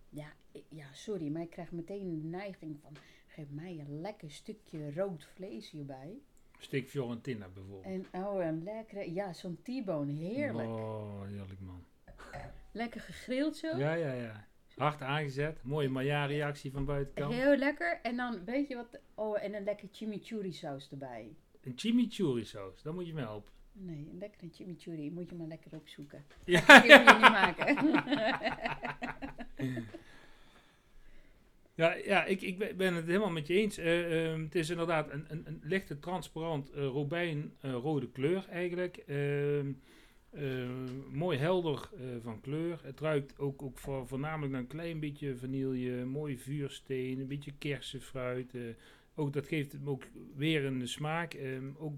ja, 0.08 0.32
ja, 0.68 0.86
sorry, 0.92 1.28
maar 1.28 1.42
ik 1.42 1.50
krijg 1.50 1.72
meteen 1.72 2.20
de 2.22 2.28
neiging 2.28 2.78
van... 2.82 2.92
Geef 3.26 3.50
mij 3.50 3.78
een 3.78 4.00
lekker 4.00 4.30
stukje 4.30 4.92
rood 4.92 5.28
vlees 5.34 5.70
hierbij. 5.70 6.18
Steak 6.58 6.88
Fiorentina 6.88 7.48
bijvoorbeeld. 7.48 7.84
En 8.12 8.22
oh, 8.24 8.44
een 8.44 8.62
lekkere... 8.62 9.12
Ja, 9.12 9.32
zo'n 9.32 9.58
T-bone. 9.62 10.12
Heerlijk. 10.12 10.68
Oh, 10.68 11.22
heerlijk 11.26 11.60
man. 11.60 11.84
Lekker 12.72 13.00
gegrild 13.00 13.56
zo. 13.56 13.76
Ja, 13.76 13.92
ja, 13.92 14.12
ja. 14.12 14.46
Hard 14.76 15.02
aangezet. 15.02 15.58
Mooie 15.62 15.88
Maya-reactie 15.88 16.70
van 16.72 16.84
buitenkant. 16.84 17.32
Heel 17.34 17.56
lekker. 17.56 17.98
En 18.02 18.16
dan, 18.16 18.44
weet 18.44 18.68
je 18.68 18.74
wat... 18.74 19.00
Oh, 19.14 19.42
en 19.42 19.54
een 19.54 19.64
lekker 19.64 19.88
chimichurri 19.92 20.52
saus 20.52 20.90
erbij. 20.90 21.36
Een 21.62 21.72
chimichurri 21.76 22.44
saus, 22.44 22.82
daar 22.82 22.94
moet 22.94 23.06
je 23.06 23.14
me 23.14 23.20
helpen. 23.20 23.52
Nee, 23.72 24.08
een 24.12 24.18
lekkere 24.18 24.48
chimichurri. 24.52 25.10
Moet 25.10 25.28
je 25.28 25.34
maar 25.34 25.46
lekker 25.46 25.70
opzoeken. 25.74 26.24
Ja, 26.44 26.60
Dat 26.66 26.80
kun 26.80 26.90
je 26.90 26.98
niet 26.98 27.20
maken. 27.20 27.76
ja, 31.74 31.94
ja 31.94 32.24
ik, 32.24 32.40
ik 32.42 32.76
ben- 32.76 32.94
het 32.94 33.06
helemaal 33.06 33.30
met 33.30 33.46
je 33.46 33.54
eens. 33.54 33.76
Eh, 33.78 34.26
ehm, 34.32 34.42
het 34.42 34.54
is 34.54 34.70
inderdaad 34.70 35.10
een, 35.10 35.24
een, 35.28 35.42
een 35.46 35.60
lichte, 35.64 35.98
transparant, 35.98 36.70
eh 36.70 36.84
robijnrode 36.84 38.08
kleur 38.10 38.46
eigenlijk. 38.48 38.96
Ehm, 38.96 39.72
eh, 40.36 40.68
mooi 41.12 41.38
helder 41.38 41.88
eh, 41.96 42.04
van 42.22 42.40
kleur. 42.40 42.80
Het 42.82 43.00
ruikt 43.00 43.38
ook, 43.38 43.62
ook 43.62 43.78
voor, 43.78 44.06
voornamelijk 44.06 44.52
naar 44.52 44.60
een 44.60 44.66
klein 44.66 45.00
beetje 45.00 45.36
vanille, 45.36 46.04
mooi 46.04 46.38
vuursteen, 46.38 47.20
een 47.20 47.26
beetje 47.26 47.52
kersenfruit. 47.58 48.54
eh. 48.54 48.60
ook 49.14 49.32
dat 49.32 49.46
geeft 49.46 49.72
hem 49.72 49.88
ook 49.88 50.02
weer 50.34 50.64
een 50.64 50.88
smaak. 50.88 51.34
Ehm, 51.34 51.70
ook 51.78 51.94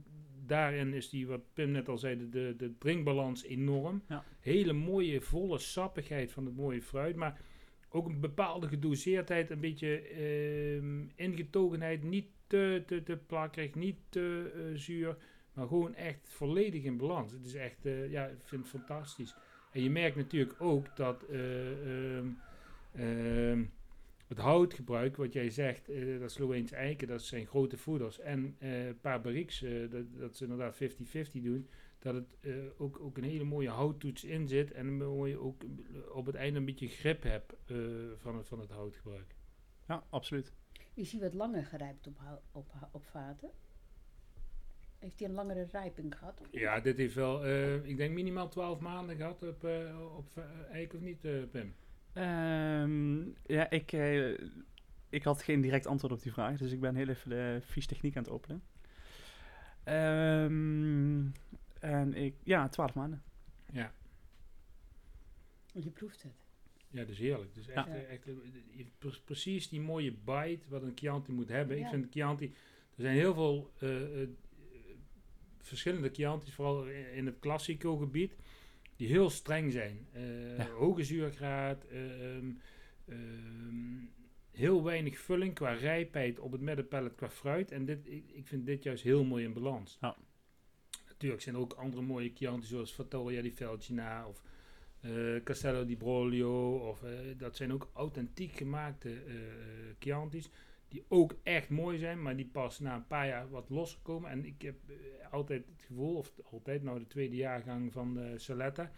daarin 0.46 0.94
is 0.94 1.08
die, 1.08 1.26
wat 1.26 1.40
Pim 1.52 1.70
net 1.70 1.88
al 1.88 1.98
zei, 1.98 2.16
de, 2.16 2.28
de, 2.28 2.54
de 2.56 2.78
drinkbalans 2.78 3.44
enorm. 3.44 4.02
Ja. 4.08 4.24
Hele 4.40 4.72
mooie, 4.72 5.20
volle 5.20 5.58
sappigheid 5.58 6.32
van 6.32 6.44
het 6.44 6.56
mooie 6.56 6.82
fruit. 6.82 7.16
Maar 7.16 7.40
ook 7.88 8.06
een 8.06 8.20
bepaalde 8.20 8.68
gedoseerdheid, 8.68 9.50
een 9.50 9.60
beetje 9.60 10.00
ehm, 10.00 11.04
ingetogenheid. 11.14 12.02
Niet 12.02 12.26
te, 12.46 12.82
te, 12.86 13.02
te 13.02 13.16
plakkerig, 13.26 13.74
niet 13.74 13.96
te 14.08 14.70
zuur. 14.74 15.16
Maar 15.58 15.66
gewoon 15.66 15.94
echt 15.94 16.28
volledig 16.28 16.82
in 16.82 16.96
balans. 16.96 17.32
Het 17.32 17.44
is 17.44 17.54
echt, 17.54 17.86
eh, 17.86 18.10
ja, 18.10 18.26
ik 18.26 18.38
vind 18.42 18.60
het 18.60 18.70
fantastisch. 18.70 19.34
En 19.72 19.82
je 19.82 19.90
merkt 19.90 20.16
natuurlijk 20.16 20.54
ook 20.58 20.96
dat 20.96 21.22
eh, 21.22 22.16
ehm, 22.16 22.26
ehm, 22.92 23.64
het 24.26 24.38
houtgebruik, 24.38 25.16
wat 25.16 25.32
jij 25.32 25.50
zegt, 25.50 25.88
eh, 25.88 26.20
dat 26.20 26.32
Sloweens 26.32 26.72
eiken, 26.72 27.08
dat 27.08 27.22
zijn 27.22 27.46
grote 27.46 27.76
voeders. 27.76 28.18
En 28.18 28.56
eh 28.58 28.88
eh, 28.88 29.90
dat, 29.90 30.04
dat 30.18 30.36
ze 30.36 30.42
inderdaad 30.44 30.74
50-50 30.74 31.42
doen. 31.42 31.68
Dat 31.98 32.14
het 32.14 32.36
eh, 32.40 32.52
ook, 32.76 33.00
ook 33.00 33.16
een 33.16 33.24
hele 33.24 33.44
mooie 33.44 33.70
houttoets 33.70 34.24
in 34.24 34.48
zit. 34.48 34.72
En 34.72 34.86
een 34.86 34.96
mooie 34.96 35.38
ook 35.38 35.62
op 36.12 36.26
het 36.26 36.34
einde 36.34 36.58
een 36.58 36.64
beetje 36.64 36.88
grip 36.88 37.22
hebt 37.22 37.54
eh, 37.66 37.76
van, 38.16 38.36
het, 38.36 38.46
van 38.48 38.60
het 38.60 38.70
houtgebruik. 38.70 39.34
Ja, 39.88 40.04
absoluut. 40.10 40.52
Is 40.94 41.12
hij 41.12 41.20
wat 41.20 41.34
langer 41.34 41.64
gerijpt 41.64 42.06
op, 42.06 42.20
op, 42.52 42.72
op 42.92 43.04
vaten? 43.04 43.50
Heeft 44.98 45.18
hij 45.18 45.28
een 45.28 45.34
langere 45.34 45.66
rijping 45.72 46.18
gehad? 46.18 46.40
Ja, 46.50 46.80
dit 46.80 46.96
heeft 46.96 47.14
wel, 47.14 47.44
eh, 47.44 47.84
ik 47.84 47.96
denk 47.96 48.14
minimaal 48.14 48.48
12 48.48 48.80
maanden 48.80 49.16
gehad 49.16 49.42
op, 49.42 49.64
eh 49.64 50.16
op 50.16 50.36
eh, 50.36 50.44
eik 50.70 50.94
of 50.94 51.00
niet, 51.00 51.20
Pim? 51.50 51.74
Ehm, 52.12 53.18
ja, 53.46 53.70
ik, 53.70 53.92
ik 55.08 55.22
had 55.22 55.42
geen 55.42 55.60
direct 55.60 55.86
antwoord 55.86 56.12
op 56.12 56.22
die 56.22 56.32
vraag, 56.32 56.58
dus 56.58 56.72
ik 56.72 56.80
ben 56.80 56.94
heel 56.94 57.08
even 57.08 57.30
de 57.30 57.58
vies 57.60 57.86
techniek 57.86 58.16
aan 58.16 58.22
het 58.22 58.32
openen. 58.32 58.62
Ehm, 59.84 61.26
en 61.80 62.14
ik, 62.14 62.34
ja, 62.42 62.68
12 62.68 62.94
maanden. 62.94 63.22
Ja. 63.72 63.92
Je 65.72 65.90
proeft 65.90 66.22
het. 66.22 66.32
Ja, 66.90 67.04
dus 67.04 67.18
heerlijk. 67.18 67.54
Dus 67.54 67.68
echt, 67.68 67.86
Ja. 67.86 69.10
precies 69.24 69.68
die 69.68 69.80
mooie 69.80 70.12
bite 70.12 70.68
wat 70.68 70.82
een 70.82 70.92
Chianti 70.94 71.32
moet 71.32 71.48
hebben. 71.48 71.78
Ik 71.78 71.86
vind 71.86 72.06
Chianti, 72.10 72.44
er 72.96 73.02
zijn 73.02 73.14
heel 73.14 73.34
veel 73.34 73.72
verschillende 75.68 76.10
Chianti's, 76.12 76.54
vooral 76.54 76.86
in, 76.88 77.26
het 77.26 77.38
Classico 77.38 77.96
gebied, 77.96 78.36
die 78.96 79.08
heel 79.08 79.30
streng 79.30 79.72
zijn. 79.72 80.06
Eh, 80.12 80.56
Ja. 80.56 80.66
Hoge 80.66 81.04
zuurgraad, 81.04 81.84
ehm, 81.84 82.50
ehm, 83.08 84.06
heel 84.50 84.84
weinig 84.84 85.18
vulling 85.18 85.54
qua 85.54 85.72
rijpheid 85.72 86.38
op 86.38 86.52
het 86.52 86.60
middenpellet 86.60 87.14
qua 87.14 87.30
fruit. 87.30 87.70
En 87.70 87.84
dit, 87.84 87.98
ik, 88.06 88.30
ik 88.30 88.46
vind 88.46 88.66
dit 88.66 88.82
juist 88.82 89.02
heel 89.02 89.24
mooi 89.24 89.44
in 89.44 89.52
balans. 89.52 89.98
Ja. 90.00 90.16
Natuurlijk 91.08 91.42
zijn 91.42 91.54
er 91.54 91.60
ook 91.60 91.72
andere 91.72 92.02
mooie 92.02 92.30
Chianti 92.34 92.66
zoals 92.66 92.90
Fattoria 92.92 93.42
di 93.42 93.52
Felcina 93.52 94.26
of 94.28 94.42
eh, 95.00 95.42
Castello 95.44 95.84
di 95.84 95.96
Broglio. 95.96 96.76
Of, 96.76 97.02
eh, 97.02 97.10
dat 97.36 97.56
zijn 97.56 97.72
ook 97.72 97.90
authentiek 97.92 98.52
gemaakte 98.56 99.22
Chianti's 99.98 100.50
die 100.88 101.04
ook 101.08 101.34
echt 101.42 101.68
mooi 101.68 101.98
zijn, 101.98 102.22
maar 102.22 102.36
die 102.36 102.46
pas 102.46 102.78
na 102.78 102.94
een 102.94 103.06
paar 103.06 103.26
jaar 103.26 103.50
wat 103.50 103.70
losgekomen. 103.70 104.30
En 104.30 104.44
ik 104.44 104.62
heb 104.62 104.76
eh, 104.86 105.32
altijd 105.32 105.66
het 105.66 105.82
gevoel, 105.82 106.16
of 106.16 106.32
altijd 106.50 106.82
nou 106.82 106.98
de 106.98 107.06
tweede 107.06 107.36
jaargang 107.36 107.92
van 107.92 108.14
de 108.14 108.34
Saletta, 108.36 108.90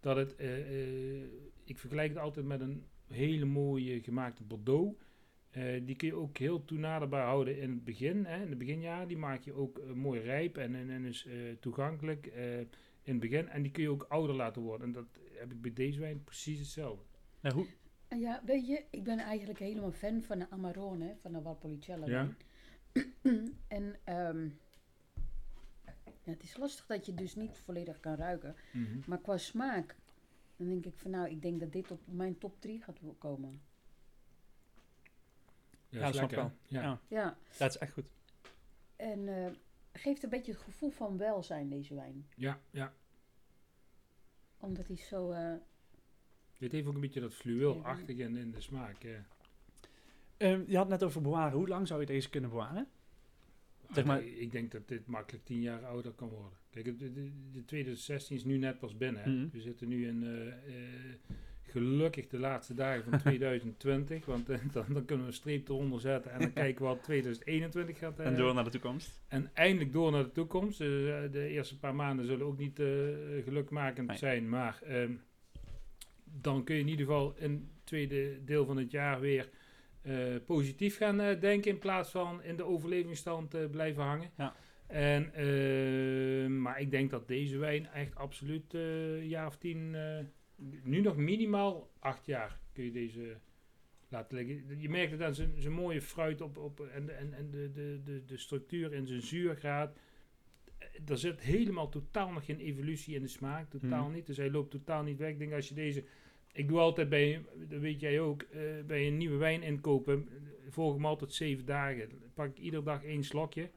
dat 0.00 0.16
het, 0.16 0.36
eh, 0.36 0.58
eh, 0.58 1.24
ik 1.64 1.78
vergelijk 1.78 2.08
het 2.08 2.18
altijd 2.18 2.46
met 2.46 2.60
een 2.60 2.84
hele 3.06 3.44
mooie 3.44 4.02
gemaakte 4.02 4.42
Bordeaux. 4.42 5.00
Die 5.82 5.96
kun 5.96 6.08
je 6.08 6.14
ook 6.14 6.38
heel 6.38 6.64
toenaderbaar 6.64 7.26
houden 7.26 7.58
in 7.58 7.70
het 7.70 7.84
begin, 7.84 8.24
hè, 8.24 8.42
in 8.42 8.50
de 8.50 8.56
beginjaren. 8.56 9.08
Die 9.08 9.16
maak 9.16 9.42
je 9.42 9.52
ook 9.52 9.94
mooi 9.94 10.20
rijp 10.20 10.56
en, 10.56 10.74
en, 10.74 10.90
en 10.90 11.04
is 11.04 11.28
toegankelijk 11.60 12.26
in 13.02 13.12
het 13.12 13.20
begin. 13.20 13.48
En 13.48 13.62
die 13.62 13.70
kun 13.70 13.82
je 13.82 13.88
ook 13.90 14.06
ouder 14.08 14.36
laten 14.36 14.62
worden. 14.62 14.86
En 14.86 14.92
dat 14.92 15.20
heb 15.32 15.52
ik 15.52 15.60
bij 15.62 15.72
deze 15.72 16.00
wijn 16.00 16.24
precies 16.24 16.58
hetzelfde. 16.58 17.04
Nou, 17.40 17.54
hoe, 17.54 17.66
Ja, 18.18 18.42
weet 18.44 18.66
je, 18.66 18.84
ik 18.90 19.04
ben 19.04 19.18
eigenlijk 19.18 19.58
helemaal 19.58 19.92
fan 19.92 20.22
van 20.22 20.38
de 20.38 20.50
Amarone, 20.50 21.16
van 21.20 21.32
de 21.32 21.40
Valpolicella. 21.42 22.06
Ja. 22.06 22.28
en 23.68 23.96
ehm, 24.04 24.44
ja, 26.24 26.30
het 26.32 26.42
is 26.42 26.56
lastig 26.56 26.86
dat 26.86 27.06
je 27.06 27.14
dus 27.14 27.34
niet 27.34 27.58
volledig 27.58 28.00
kan 28.00 28.14
ruiken. 28.14 28.56
Maar 29.06 29.18
qua 29.20 29.36
smaak, 29.36 29.96
dan 30.56 30.68
denk 30.68 30.84
ik 30.86 30.94
van 30.96 31.10
nou, 31.10 31.28
ik 31.30 31.42
denk 31.42 31.60
dat 31.60 31.72
dit 31.72 31.90
op 31.90 32.00
mijn 32.04 32.38
top 32.38 32.60
3 32.60 32.82
gaat 32.82 32.98
komen. 33.18 33.60
Ja, 35.88 35.98
Ja, 36.00 36.06
is 36.06 36.12
dat 36.12 36.14
snap 36.14 36.30
ik 36.30 36.36
lekker. 36.36 36.56
wel. 36.70 36.82
Ja. 36.82 36.82
Ja. 36.82 37.00
Ja, 37.08 37.36
dat 37.58 37.70
is 37.70 37.78
echt 37.78 37.92
goed. 37.92 38.06
en 38.96 39.28
eh, 39.28 39.52
geeft 39.92 40.22
een 40.22 40.30
beetje 40.30 40.52
het 40.52 40.60
gevoel 40.60 40.90
van 40.90 41.16
welzijn, 41.18 41.68
deze 41.68 41.94
wijn. 41.94 42.26
Ja, 42.36 42.60
ja. 42.70 42.92
Omdat 44.58 44.86
hij 44.86 44.96
zo... 44.96 45.30
eh, 45.30 45.54
Dit 46.62 46.72
heeft 46.72 46.86
ook 46.86 46.94
een 46.94 47.00
beetje 47.00 47.20
dat 47.20 47.34
fluweelachtig 47.34 48.16
in, 48.16 48.36
in 48.36 48.50
de 48.50 48.60
smaak. 48.60 49.02
Ja. 49.02 49.24
Ehm, 50.36 50.60
je 50.66 50.76
had 50.76 50.90
het 50.90 51.00
net 51.00 51.02
over 51.08 51.22
bewaren. 51.22 51.58
Hoe 51.58 51.68
lang 51.68 51.86
zou 51.86 52.00
je 52.00 52.06
deze 52.06 52.30
kunnen 52.30 52.50
bewaren? 52.50 52.86
Zeg 53.92 54.04
maar- 54.04 54.22
Ik- 54.24 54.36
Ik 54.38 54.52
denk 54.52 54.70
dat 54.72 54.88
dit 54.88 55.06
makkelijk 55.06 55.44
tien 55.44 55.60
jaar 55.60 55.84
ouder 55.84 56.12
kan 56.12 56.28
worden. 56.28 56.58
Kijk, 56.70 56.84
de, 56.84 57.12
de, 57.12 57.30
de 57.52 57.64
2016 57.64 58.36
is 58.36 58.44
nu 58.44 58.56
net 58.58 58.78
pas 58.78 58.96
binnen. 58.96 59.22
Hè? 59.22 59.30
Mhm. 59.30 59.48
We 59.52 59.60
zitten 59.60 59.88
nu 59.88 60.06
in 60.06 60.22
eh, 60.24 60.46
eh, 60.48 60.54
gelukkig 61.62 62.28
de 62.28 62.38
laatste 62.38 62.74
dagen 62.74 63.04
van 63.10 63.18
2020. 63.28 64.24
want 64.24 64.48
eh, 64.48 64.58
dan, 64.72 64.84
dan 64.88 65.04
kunnen 65.04 65.24
we 65.26 65.30
een 65.30 65.36
streep 65.36 65.68
eronder 65.68 66.00
zetten 66.00 66.32
en 66.32 66.40
dan 66.40 66.52
kijken 66.62 66.82
we 66.82 66.88
wat 66.88 67.02
2021 67.04 67.98
gaat. 67.98 68.18
En 68.20 68.36
door 68.36 68.54
naar 68.54 68.64
de 68.64 68.70
toekomst. 68.70 69.22
en 69.28 69.50
eindelijk 69.54 69.92
door 69.92 70.10
naar 70.12 70.24
de 70.24 70.32
toekomst. 70.32 70.78
De 70.78 71.46
eerste 71.48 71.78
paar 71.78 71.94
maanden 71.94 72.26
zullen 72.26 72.46
ook 72.46 72.58
niet 72.58 72.78
eh, 72.80 72.86
gelukmakend 73.44 74.06
Nee. 74.08 74.16
zijn. 74.16 74.48
Maar 74.48 74.82
ehm, 74.82 75.12
dan 76.40 76.64
kun 76.64 76.74
je 76.74 76.80
in 76.80 76.88
ieder 76.88 77.06
geval 77.06 77.34
in 77.36 77.52
het 77.52 77.86
tweede 77.86 78.44
deel 78.44 78.64
van 78.66 78.76
het 78.76 78.90
jaar 78.90 79.20
weer 79.20 79.50
eh, 80.02 80.36
positief 80.46 80.96
gaan 80.96 81.20
eh, 81.20 81.40
denken. 81.40 81.70
In 81.70 81.78
plaats 81.78 82.10
van 82.10 82.42
in 82.42 82.56
de 82.56 82.64
overlevingsstand 82.64 83.54
eh, 83.54 83.66
blijven 83.70 84.02
hangen. 84.02 84.30
Ja. 84.36 84.54
En, 84.86 85.34
eh, 85.34 86.46
maar 86.46 86.80
ik 86.80 86.90
denk 86.90 87.10
dat 87.10 87.28
deze 87.28 87.58
wijn 87.58 87.86
echt 87.86 88.14
absoluut 88.14 88.74
een 88.74 89.28
jaar 89.28 89.46
of 89.46 89.56
tien... 89.56 89.96
nu 90.82 91.00
nog 91.00 91.16
minimaal 91.16 91.90
acht 91.98 92.26
jaar 92.26 92.60
kun 92.72 92.84
je 92.84 92.92
deze 92.92 93.36
laten 94.08 94.36
liggen. 94.36 94.80
Je 94.80 94.88
merkt 94.88 95.12
het 95.12 95.22
aan 95.22 95.34
zijn, 95.34 95.52
zijn 95.56 95.72
mooie 95.72 96.02
fruit 96.02 96.40
op, 96.40 96.56
op, 96.56 96.80
en, 96.80 97.18
en, 97.18 97.32
en 97.32 97.50
de, 97.50 97.70
de, 97.72 98.00
de, 98.04 98.24
de 98.24 98.36
structuur 98.36 98.92
en 98.92 99.06
zijn 99.06 99.22
zuurgraad. 99.22 99.96
Er 101.06 101.18
zit 101.18 101.40
helemaal 101.40 101.88
totaal 101.88 102.32
nog 102.32 102.44
geen 102.44 102.60
evolutie 102.60 103.14
in 103.14 103.22
de 103.22 103.28
smaak. 103.28 103.70
Totaal 103.70 104.04
Hmm. 104.04 104.12
niet. 104.12 104.26
Dus 104.26 104.36
hij 104.36 104.50
loopt 104.50 104.70
totaal 104.70 105.02
niet 105.02 105.18
weg. 105.18 105.30
Ik 105.30 105.38
denk 105.38 105.52
als 105.52 105.68
je 105.68 105.74
deze... 105.74 106.04
Ik 106.52 106.68
doe 106.68 106.78
altijd 106.78 107.08
bij, 107.08 107.44
dat 107.68 107.80
weet 107.80 108.00
jij 108.00 108.20
ook, 108.20 108.42
eh, 108.42 108.60
bij 108.86 109.06
een 109.06 109.16
nieuwe 109.16 109.36
wijn 109.36 109.62
inkopen, 109.62 110.28
volg 110.68 110.94
hem 110.94 111.06
altijd 111.06 111.32
zeven 111.32 111.64
dagen. 111.66 112.08
Dan 112.08 112.32
pak 112.34 112.46
ik 112.48 112.58
iedere 112.58 112.82
dag 112.82 113.04
één 113.04 113.24
slokje. 113.24 113.70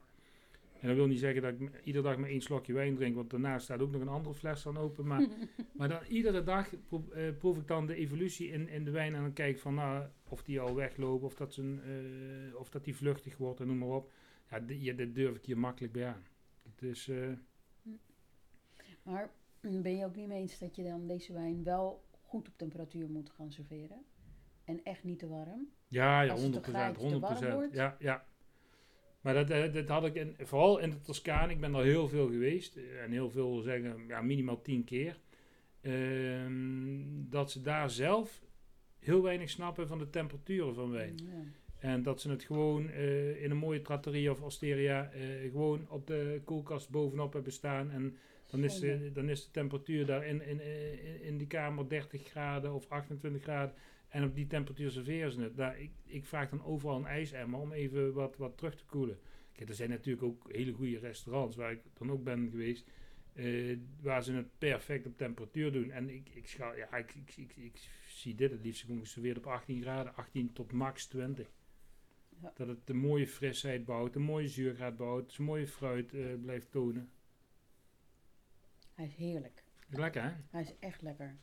En 0.80 0.88
dat 0.88 0.96
wil 0.96 1.06
niet 1.06 1.18
zeggen 1.18 1.42
dat 1.42 1.52
ik 1.60 1.84
iedere 1.84 2.04
dag 2.04 2.16
maar 2.16 2.28
één 2.28 2.40
slokje 2.40 2.72
wijn 2.72 2.94
drink, 2.94 3.14
want 3.14 3.30
daarna 3.30 3.58
staat 3.58 3.80
ook 3.80 3.90
nog 3.90 4.00
een 4.00 4.08
andere 4.08 4.34
fles 4.34 4.62
dan 4.62 4.76
open. 4.76 5.06
Maar 5.06 5.26
maar 5.76 5.88
dan 5.88 6.00
iedere 6.08 6.42
dag 6.42 6.72
pro- 6.88 7.08
eh, 7.12 7.36
proef 7.38 7.58
ik 7.58 7.66
dan 7.66 7.86
de 7.86 7.94
evolutie 7.94 8.48
in, 8.48 8.68
in 8.68 8.84
de 8.84 8.90
wijn 8.90 9.14
en 9.14 9.22
dan 9.22 9.32
kijk 9.32 9.54
ik 9.54 9.60
van 9.60 9.74
nou, 9.74 10.06
of 10.28 10.42
die 10.42 10.60
al 10.60 10.74
weglopen, 10.74 11.26
of 11.26 11.34
dat, 11.34 11.54
zijn, 11.54 11.80
eh, 11.82 12.58
of 12.58 12.68
dat 12.68 12.84
die 12.84 12.96
vluchtig 12.96 13.36
wordt 13.36 13.60
en 13.60 13.66
noem 13.66 13.78
maar 13.78 13.88
op. 13.88 14.10
Ja, 14.50 14.62
ja, 14.68 14.92
dit 14.92 15.14
durf 15.14 15.36
ik 15.36 15.44
hier 15.44 15.58
makkelijk 15.58 15.92
bij 15.92 16.06
aan. 16.06 16.24
Dus 16.76 17.10
maar 19.02 19.30
ben 19.60 19.96
je 19.96 20.04
ook 20.04 20.16
niet 20.16 20.28
mee 20.28 20.40
eens 20.40 20.58
dat 20.58 20.76
je 20.76 20.82
dan 20.82 21.06
deze 21.06 21.32
wijn 21.32 21.64
wel 21.64 22.04
goed 22.26 22.48
op 22.48 22.56
temperatuur 22.56 23.10
moet 23.10 23.30
gaan 23.30 23.52
serveren? 23.52 24.04
En 24.64 24.80
echt 24.84 25.04
niet 25.04 25.18
te 25.18 25.28
warm? 25.28 25.68
ja, 25.88 26.22
ja, 26.22 26.30
Als 26.30 26.42
het 26.42 26.54
100%. 26.54 26.56
een 26.56 26.64
graadje 26.64 27.08
te 27.08 27.14
100%. 27.14 27.18
warm 27.20 27.52
wordt? 27.52 27.74
Ja, 27.74 27.96
ja. 27.98 28.24
Maar 29.20 29.34
dat, 29.34 29.50
eh, 29.50 29.72
dat 29.72 29.88
had 29.88 30.04
ik 30.04 30.14
in, 30.14 30.34
vooral 30.38 30.78
in 30.78 30.90
de 30.90 31.00
Toscane, 31.00 31.52
ik 31.52 31.60
ben 31.60 31.74
er 31.74 31.84
heel 31.84 32.08
veel 32.08 32.28
geweest 32.28 32.76
eh, 32.76 33.02
en 33.02 33.10
heel 33.10 33.30
veel 33.30 33.60
zeggen, 33.60 34.04
ja, 34.08 34.22
minimaal 34.22 34.62
tien 34.62 34.84
keer. 34.84 35.20
Ehm, 35.80 37.28
dat 37.30 37.50
ze 37.50 37.60
daar 37.60 37.90
zelf 37.90 38.44
heel 38.98 39.22
weinig 39.22 39.50
snappen 39.50 39.88
van 39.88 39.98
de 39.98 40.10
temperaturen 40.10 40.74
van 40.74 40.90
wijn. 40.90 41.14
Ja. 41.16 41.42
En 41.78 42.02
dat 42.02 42.20
ze 42.20 42.30
het 42.30 42.42
gewoon 42.42 42.90
eh, 42.90 43.42
in 43.42 43.50
een 43.50 43.56
mooie 43.56 43.82
trattoria 43.82 44.30
of 44.30 44.42
osteria 44.42 45.10
gewoon 45.50 45.86
op 45.88 46.06
de 46.06 46.40
koelkast 46.44 46.90
bovenop 46.90 47.32
hebben 47.32 47.52
staan. 47.52 47.90
En 47.90 48.16
dan 48.56 48.64
is, 48.64 48.78
de, 48.80 49.10
dan 49.12 49.28
is 49.28 49.44
de 49.44 49.50
temperatuur 49.50 50.06
daar 50.06 50.26
in, 50.26 50.42
in, 50.42 50.60
in, 50.60 51.22
in 51.22 51.38
die 51.38 51.46
kamer 51.46 51.88
30 51.88 52.22
graden 52.22 52.74
of 52.74 52.88
28 52.88 53.42
graden. 53.42 53.74
En 54.08 54.24
op 54.24 54.34
die 54.34 54.46
temperatuur 54.46 54.90
serveren 54.90 55.32
ze 55.32 55.40
het. 55.40 55.56
Daar, 55.56 55.80
ik, 55.80 55.90
ik 56.04 56.24
vraag 56.24 56.48
dan 56.50 56.64
overal 56.64 56.96
een 56.96 57.06
ijsemmer 57.06 57.60
om 57.60 57.72
even 57.72 58.12
wat, 58.12 58.36
wat 58.36 58.56
terug 58.56 58.76
te 58.76 58.84
koelen. 58.84 59.18
Kijk, 59.52 59.68
er 59.68 59.74
zijn 59.74 59.90
natuurlijk 59.90 60.22
ook 60.26 60.52
hele 60.52 60.72
goede 60.72 60.98
restaurants 60.98 61.56
waar 61.56 61.72
ik 61.72 61.80
dan 61.98 62.10
ook 62.10 62.24
ben 62.24 62.48
geweest. 62.50 62.84
eh, 63.32 63.76
waar 64.00 64.22
ze 64.22 64.32
het 64.32 64.58
perfect 64.58 65.06
op 65.06 65.16
temperatuur 65.16 65.72
doen. 65.72 65.90
En 65.90 66.08
ik, 66.10 66.28
ik, 66.34 66.46
scha- 66.48 66.74
ja, 66.74 66.96
ik, 66.96 67.14
ik, 67.14 67.36
ik, 67.36 67.56
ik 67.56 67.78
zie 68.08 68.34
dit 68.34 68.50
het 68.50 68.62
liefst 68.64 68.84
gewoon 68.84 69.00
geserveerd 69.00 69.36
op 69.38 69.46
18 69.46 69.82
graden, 69.82 70.14
18 70.14 70.52
tot 70.52 70.72
max 70.72 71.06
20. 71.06 71.50
Ja. 72.42 72.52
Dat 72.56 72.68
het 72.68 72.90
een 72.90 72.96
mooie 72.96 73.26
frisheid 73.26 73.84
bouwt, 73.84 74.14
een 74.14 74.22
mooie 74.22 74.48
zuurgraad 74.48 74.96
bouwt, 74.96 75.32
zijn 75.32 75.46
mooie 75.46 75.66
fruit 75.66 76.14
eh, 76.14 76.24
blijft 76.42 76.70
tonen. 76.70 77.10
Hij 78.96 79.04
is 79.06 79.14
heerlijk. 79.14 79.62
Lekker 79.88 80.22
hè? 80.22 80.30
Hij 80.50 80.62
is 80.62 80.72
echt 80.80 81.02
lekker. 81.02 81.36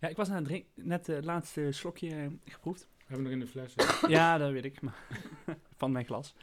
Ja, 0.00 0.08
ik 0.08 0.16
was 0.16 0.28
aan 0.28 0.36
het 0.36 0.44
drinken, 0.44 0.70
net 0.74 1.06
het 1.06 1.24
laatste 1.24 1.72
slokje 1.72 2.10
eh, 2.10 2.26
geproefd. 2.44 2.88
We 2.96 3.04
hebben 3.06 3.22
nog 3.24 3.32
in 3.32 3.40
de 3.40 3.46
fles. 3.46 3.74
hè. 3.76 4.08
ja, 4.18 4.38
dat 4.38 4.52
weet 4.52 4.64
ik. 4.64 4.80
Maar 4.80 4.96
van 5.76 5.92
mijn 5.92 6.04
glas. 6.04 6.34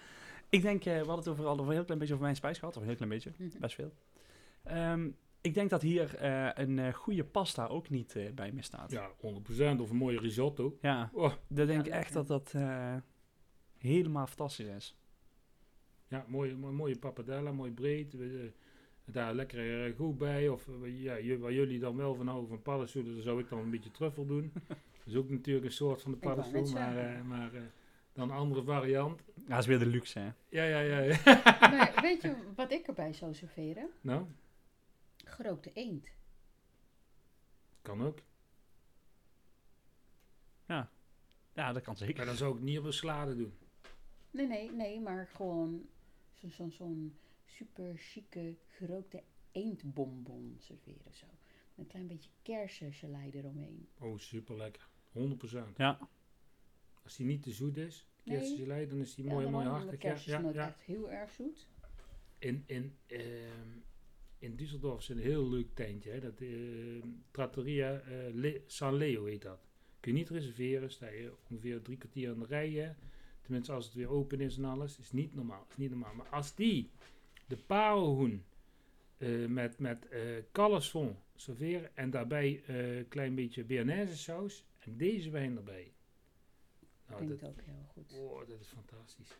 Ik 0.49 0.61
denk, 0.61 0.85
eh, 0.85 0.91
we 0.93 0.97
hadden 0.97 1.15
het 1.17 1.27
over, 1.27 1.45
al 1.45 1.51
over 1.53 1.65
een 1.67 1.71
heel 1.73 1.83
klein 1.83 1.99
beetje 1.99 2.13
over 2.13 2.25
mijn 2.25 2.37
spijs 2.37 2.57
gehad. 2.59 2.75
Of 2.75 2.81
een 2.81 2.87
heel 2.87 2.97
klein 2.97 3.11
beetje, 3.11 3.31
Mhm. 3.37 3.59
best 3.59 3.75
veel. 3.75 3.93
Ehm, 4.63 5.09
ik 5.41 5.53
denk 5.53 5.69
dat 5.69 5.81
hier 5.81 6.15
eh, 6.15 6.49
een 6.53 6.79
eh, 6.79 6.93
goede 6.93 7.23
pasta 7.23 7.65
ook 7.67 7.89
niet 7.89 8.17
bij 8.35 8.51
me 8.51 8.61
staat. 8.61 8.91
Ja, 8.91 9.09
100%. 9.17 9.79
Of 9.81 9.89
een 9.89 9.95
mooie 9.95 10.19
risotto. 10.19 10.77
Ja, 10.81 11.09
Oh, 11.13 11.33
dat 11.47 11.67
denk 11.67 11.85
ik 11.85 11.91
echt 11.93 12.13
dat 12.13 12.27
dat 12.27 12.51
eh, 12.55 12.95
helemaal 13.77 14.27
fantastisch 14.27 14.67
is. 14.67 14.95
ja, 16.07 16.25
mooie, 16.27 16.55
mooie, 16.55 16.73
mooie 16.75 16.97
pappardella, 16.99 17.51
mooi 17.51 17.71
breed. 17.71 18.15
Daar 19.05 19.33
lekker 19.33 19.85
eh, 19.85 19.95
goed 19.95 20.17
bij. 20.17 20.49
Of 20.49 20.69
ja, 20.83 21.37
waar 21.37 21.53
jullie 21.53 21.79
dan 21.79 21.95
wel 21.95 22.15
van 22.15 22.27
houden 22.27 22.49
van 22.49 22.61
paddenstoelen, 22.61 23.13
dan 23.13 23.23
zou 23.23 23.39
ik 23.39 23.49
dan 23.49 23.59
een 23.59 23.69
beetje 23.69 23.91
truffel 23.91 24.25
doen. 24.25 24.53
Dat 24.67 25.13
is 25.13 25.15
ook 25.15 25.29
natuurlijk 25.29 25.65
een 25.65 25.71
soort 25.71 26.01
van 26.01 26.11
de 26.11 26.17
paddenstoel, 26.17 26.71
maar, 26.71 26.97
eh, 26.97 27.21
maar 27.21 27.53
eh, 27.53 27.61
dan 28.13 28.29
een 28.29 28.35
andere 28.35 28.63
variant. 28.63 29.21
Ja, 29.35 29.43
dat 29.47 29.59
is 29.59 29.65
weer 29.65 29.79
de 29.79 29.85
luxe, 29.85 30.19
hè. 30.19 30.31
Ja, 30.49 30.63
ja, 30.63 30.79
ja. 30.79 30.99
ja. 30.99 31.41
maar 31.59 31.99
weet 32.01 32.21
je 32.21 32.35
wat 32.55 32.71
ik 32.71 32.87
erbij 32.87 33.13
zou 33.13 33.33
serveren? 33.33 33.89
nou, 34.01 34.25
Gerookte 35.25 35.71
eend. 35.73 36.11
kan 37.81 38.03
ook. 38.03 38.19
Ja, 41.55 41.73
dat 41.73 41.83
kan 41.83 41.97
zeker. 41.97 42.15
Maar 42.15 42.25
dan 42.25 42.35
zou 42.35 42.55
ik 42.55 42.61
niet 42.61 42.79
op 42.79 42.85
een 42.85 42.93
salade 42.93 43.35
doen. 43.35 43.53
Nee, 44.31 44.47
nee, 44.47 44.71
nee, 44.71 44.99
maar 44.99 45.27
gewoon 45.27 45.85
zo'n 46.33 46.49
zo, 46.51 46.69
zo'n 46.69 47.17
super 47.55 47.97
chique 47.97 48.55
gerookte 48.67 49.23
eendbonbon 49.51 50.55
serveren 50.59 51.13
zo. 51.13 51.25
Een 51.75 51.87
klein 51.87 52.07
beetje 52.07 52.29
kersengelei 52.41 53.31
eromheen. 53.31 53.87
Oh, 53.99 54.17
super 54.17 54.57
lekker. 54.57 54.87
100%. 55.11 55.77
Ja, 55.77 56.09
Als 57.03 57.15
die 57.15 57.25
niet 57.25 57.43
te 57.43 57.51
zoet 57.51 57.77
is, 57.77 58.07
Nee. 58.23 58.37
kersengelei, 58.37 58.87
dan 58.87 58.99
is 58.99 59.15
die 59.15 59.25
Ja, 59.25 59.31
mooi, 59.31 59.47
mooi 59.49 59.65
hartig. 59.65 59.99
Kersen 59.99 60.09
Ja, 60.09 60.17
is 60.17 60.25
ja, 60.25 60.39
nooit 60.39 60.55
ja. 60.55 60.67
echt 60.67 60.81
heel 60.81 61.11
erg 61.11 61.31
zoet. 61.31 61.67
in, 62.39 62.63
in, 62.67 62.95
ehm, 63.05 63.69
in 64.39 64.55
Düsseldorf 64.55 64.97
is 64.97 65.09
een 65.09 65.17
heel 65.17 65.49
leuk 65.49 65.67
tentje. 65.73 66.11
Hè? 66.11 66.19
Dat, 66.19 66.41
ehm, 66.41 67.07
Trattoria 67.31 67.99
eh, 67.99 68.33
Le- 68.33 68.61
San 68.65 68.93
Leo 68.95 69.25
heet 69.25 69.41
dat. 69.41 69.67
Kun 69.99 70.11
je 70.13 70.17
niet 70.17 70.29
reserveren, 70.29 70.91
sta 70.91 71.07
je 71.07 71.33
ongeveer 71.49 71.81
drie 71.81 71.97
kwartier 71.97 72.31
in 72.33 72.39
de 72.39 72.45
rij. 72.45 72.69
hè. 72.71 72.93
Tenminste, 73.41 73.71
als 73.71 73.85
het 73.85 73.93
weer 73.93 74.09
open 74.09 74.39
is 74.41 74.57
en 74.57 74.65
alles. 74.65 74.99
Is 74.99 75.11
niet 75.11 75.35
normaal. 75.35 75.65
Is 75.69 75.77
niet 75.77 75.89
normaal. 75.89 76.13
Maar 76.13 76.29
als 76.29 76.55
die 76.55 76.89
de 77.47 77.57
parelhoen 77.57 78.45
eh, 79.17 79.45
met, 79.45 79.79
met 79.79 80.07
eh 80.07 80.21
kalfsfond 80.51 81.17
serveren 81.35 81.95
en 81.95 82.09
daarbij 82.09 82.63
een 82.67 83.07
klein 83.07 83.35
beetje 83.35 83.63
bearnaise 83.63 84.17
saus 84.17 84.65
en 84.79 84.97
deze 84.97 85.29
wijn 85.29 85.57
erbij. 85.57 85.93
Nou, 87.07 87.23
Klinkt 87.23 87.41
dat, 87.41 87.49
ook 87.49 87.61
heel 87.61 87.85
goed. 87.93 88.19
oh, 88.19 88.47
dat 88.47 88.59
is 88.59 88.67
fantastisch. 88.67 89.37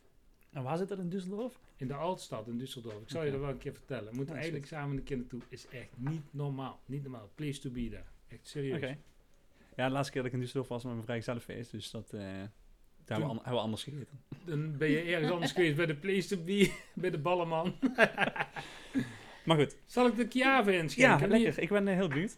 En 0.52 0.64
waar 0.64 0.78
zit 0.78 0.88
dat 0.88 1.00
in 1.00 1.10
Düsseldorf? 1.10 1.60
In 1.76 1.88
de 1.88 1.94
Altstad 1.94 2.48
in 2.48 2.60
Düsseldorf. 2.60 3.02
Ik 3.02 3.10
zal 3.10 3.24
je 3.24 3.32
dat 3.32 3.40
wel 3.40 3.50
een 3.50 3.58
keer 3.58 3.74
vertellen. 3.74 4.10
We 4.10 4.16
moeten 4.16 4.36
eigenlijk 4.36 4.66
samen 4.66 4.98
een 4.98 5.04
keer 5.04 5.18
naartoe. 5.18 5.42
Is 5.50 5.68
echt 5.68 5.98
niet 5.98 6.34
normaal. 6.34 6.80
Niet 6.86 7.02
normaal. 7.02 7.30
Place 7.36 7.60
to 7.60 7.70
be 7.70 7.90
daar. 7.90 8.12
Echt 8.28 8.48
serieus. 8.48 8.96
Ja, 9.76 9.88
de 9.88 9.94
laatste 9.94 10.12
keer 10.12 10.24
dat 10.24 10.34
ik 10.34 10.40
in 10.40 10.48
Düsseldorf 10.48 10.68
was 10.68 10.84
met 10.84 10.94
mijn 10.94 11.06
vrijgezellenfeest, 11.06 11.72
dus 11.72 11.92
dat... 11.92 12.14
daar 13.06 13.18
hebben 13.20 13.26
we, 13.28 13.32
an- 13.32 13.36
hebben 13.36 13.54
we 13.54 13.60
anders 13.60 13.84
gegeten. 13.84 14.20
Dan 14.46 14.78
ben 14.78 14.90
je 14.90 15.02
ergens 15.02 15.32
anders 15.32 15.52
geweest 15.52 15.76
bij 15.76 15.86
de 15.86 15.96
place 15.96 16.28
to 16.28 16.44
be. 16.44 16.74
Bij 16.94 17.10
de 17.10 17.18
ballenman. 17.20 17.76
Maar 19.46 19.58
goed, 19.58 19.78
Zal 19.86 20.08
ik 20.08 20.16
de 20.16 20.26
Chiave 20.30 20.78
inschenken? 20.78 21.30
Ja, 21.30 21.38
lekker. 21.38 21.64
Ik 21.64 21.70
ben 21.70 21.88
eh, 21.88 21.94
heel 21.96 22.08
benieuwd 22.08 22.38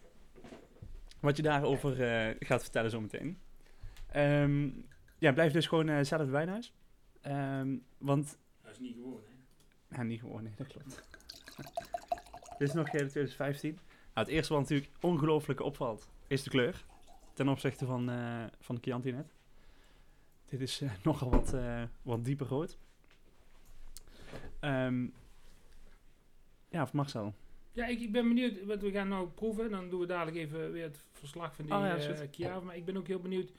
wat 1.19 1.37
je 1.37 1.43
daarover 1.43 2.01
eh, 2.03 2.35
gaat 2.39 2.61
vertellen 2.61 2.89
zometeen. 2.89 3.37
Ehm 4.11 4.69
ja, 5.17 5.31
blijf 5.33 5.51
dus 5.53 5.67
gewoon 5.67 5.89
eh 5.89 6.03
zelf 6.03 6.21
het 6.21 6.29
wijnhuis. 6.29 6.73
Ehm, 7.21 7.75
want, 7.97 8.37
Dat 8.63 8.71
is 8.71 8.79
niet 8.79 8.93
gewoon, 8.95 9.19
hè. 9.89 9.95
ja, 9.97 10.03
niet 10.03 10.19
gewoon, 10.19 10.43
nee, 10.43 10.53
dat 10.55 10.67
klopt. 10.67 11.01
Dit 12.57 12.67
is 12.67 12.73
nog 12.73 12.85
de 12.89 12.97
2015. 12.97 13.71
Nou, 13.71 13.81
het 14.13 14.27
eerste 14.27 14.53
wat 14.53 14.61
natuurlijk 14.61 14.91
ongelooflijk 15.01 15.61
opvalt, 15.61 16.09
is 16.27 16.43
de 16.43 16.49
kleur. 16.49 16.85
Ten 17.33 17.47
opzichte 17.49 17.85
van, 17.85 18.09
van 18.59 18.75
de 18.75 18.81
Chianti 18.81 19.11
net. 19.11 19.33
Dit 20.49 20.61
is 20.61 20.81
eh, 20.81 20.91
nogal 21.03 21.29
wat, 21.29 21.53
eh, 21.53 21.83
wat 22.01 22.25
dieper 22.25 22.47
rood. 22.47 22.77
Ehm, 24.59 25.07
ja, 26.69 26.81
of 26.81 26.93
Marcel. 26.93 27.33
Ja, 27.71 27.85
ik, 27.87 27.99
ik 27.99 28.11
ben 28.11 28.27
benieuwd. 28.27 28.65
Want 28.65 28.81
we 28.81 28.91
gaan 28.91 29.07
nou 29.07 29.27
proeven. 29.27 29.71
Dan 29.71 29.89
doen 29.89 29.99
we 29.99 30.05
dadelijk 30.05 30.37
even 30.37 30.71
weer 30.71 30.83
het 30.83 31.03
verslag 31.11 31.55
van 31.55 31.65
die 31.65 31.73
Oh 31.73 31.79
ja, 31.79 32.55
eh. 32.55 32.61
Maar 32.61 32.75
ik 32.75 32.85
ben 32.85 32.97
ook 32.97 33.07
heel 33.07 33.19
benieuwd 33.19 33.51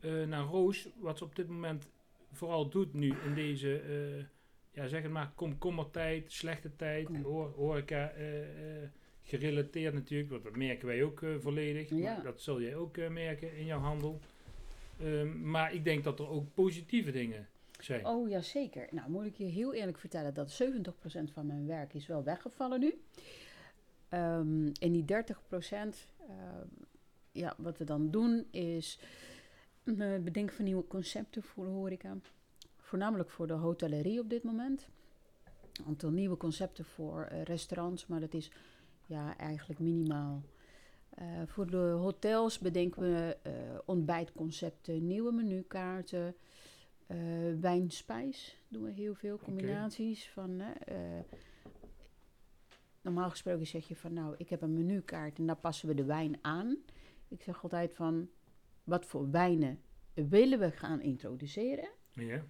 eh, 0.00 0.24
naar 0.24 0.44
Roos. 0.44 0.88
Wat 1.00 1.18
ze 1.18 1.24
op 1.24 1.36
dit 1.36 1.48
moment 1.48 1.88
vooral 2.32 2.68
doet 2.68 2.94
nu 2.94 3.14
in 3.24 3.34
deze... 3.34 3.78
eh, 3.80 4.24
ja, 4.70 4.86
zeg 4.86 5.02
het 5.02 5.12
maar, 5.12 5.32
komkommertijd, 5.34 6.32
slechte 6.32 6.76
tijd, 6.76 7.08
hoor, 7.22 7.52
horeca 7.56 8.12
gerelateerd 9.22 9.94
natuurlijk, 9.94 10.30
want 10.30 10.42
dat 10.42 10.56
merken 10.56 10.86
wij 10.86 11.02
ook 11.04 11.22
eh, 11.22 11.30
volledig. 11.38 11.90
Ja. 11.90 12.20
Dat 12.20 12.40
zul 12.40 12.60
jij 12.60 12.76
ook 12.76 12.96
eh, 12.96 13.08
merken 13.08 13.56
in 13.56 13.64
jouw 13.64 13.80
handel. 13.80 14.20
Ehm, 15.02 15.50
maar 15.50 15.74
ik 15.74 15.84
denk 15.84 16.04
dat 16.04 16.18
er 16.18 16.28
ook 16.28 16.54
positieve 16.54 17.10
dingen 17.10 17.48
zijn. 17.80 18.06
Oh 18.06 18.28
ja, 18.28 18.40
zeker. 18.40 18.88
Nou, 18.90 19.10
moet 19.10 19.24
ik 19.24 19.36
je 19.36 19.44
heel 19.44 19.74
eerlijk 19.74 19.98
vertellen 19.98 20.34
dat 20.34 20.50
70% 20.50 21.30
van 21.32 21.46
mijn 21.46 21.66
werk 21.66 21.94
is 21.94 22.06
wel 22.06 22.22
weggevallen 22.22 22.80
nu. 22.80 22.94
Ehm 24.08 24.66
en 24.80 24.92
die 24.92 25.04
30%, 25.04 26.08
ehm, 26.28 26.66
ja, 27.32 27.54
wat 27.56 27.78
we 27.78 27.84
dan 27.84 28.10
doen 28.10 28.46
is 28.50 28.98
eh, 29.84 29.94
bedenken 29.96 30.56
van 30.56 30.64
nieuwe 30.64 30.86
concepten 30.86 31.42
voor 31.42 31.64
de 31.64 31.70
horeca. 31.70 32.16
Voornamelijk 32.76 33.30
voor 33.30 33.46
de 33.46 33.52
hotellerie 33.52 34.20
op 34.20 34.30
dit 34.30 34.42
moment. 34.42 34.88
Een 35.72 35.84
aantal 35.84 36.10
nieuwe 36.10 36.36
concepten 36.36 36.84
voor 36.84 37.22
eh, 37.22 37.42
restaurants, 37.42 38.06
maar 38.06 38.20
dat 38.20 38.34
is 38.34 38.50
ja, 39.06 39.36
eigenlijk 39.36 39.80
minimaal. 39.80 40.42
Eh, 41.14 41.26
voor 41.46 41.70
de 41.70 41.76
hotels 41.76 42.58
bedenken 42.58 43.02
we 43.02 43.36
eh, 43.42 43.52
ontbijtconcepten, 43.84 45.06
nieuwe 45.06 45.32
menukaarten. 45.32 46.34
Eh 47.06 47.16
wijn-spijs 47.60 48.56
doen 48.68 48.82
we 48.82 48.90
heel 48.90 49.14
veel. 49.14 49.38
Combinaties 49.38 50.30
van. 50.30 50.62
normaal 53.00 53.30
gesproken 53.30 53.66
zeg 53.66 53.88
je 53.88 53.96
van 53.96 54.12
nou, 54.12 54.34
ik 54.38 54.48
heb 54.48 54.62
een 54.62 54.72
menukaart 54.72 55.38
en 55.38 55.46
daar 55.46 55.56
passen 55.56 55.88
we 55.88 55.94
de 55.94 56.04
wijn 56.04 56.38
aan. 56.40 56.76
Ik 57.28 57.42
zeg 57.42 57.62
altijd 57.62 57.94
van 57.94 58.28
wat 58.84 59.06
voor 59.06 59.30
wijnen 59.30 59.80
willen 60.14 60.58
we 60.58 60.70
gaan 60.70 61.00
introduceren 61.00 61.88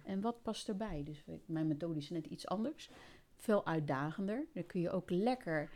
en 0.03 0.21
wat 0.21 0.41
past 0.41 0.67
erbij. 0.67 1.03
Dus 1.03 1.23
mijn 1.45 1.67
methode 1.67 1.99
is 1.99 2.09
net 2.09 2.25
iets 2.25 2.47
anders. 2.47 2.89
Veel 3.35 3.65
uitdagender. 3.65 4.45
Dan 4.53 4.65
kun 4.65 4.81
je 4.81 4.89
ook 4.89 5.09
lekker 5.09 5.69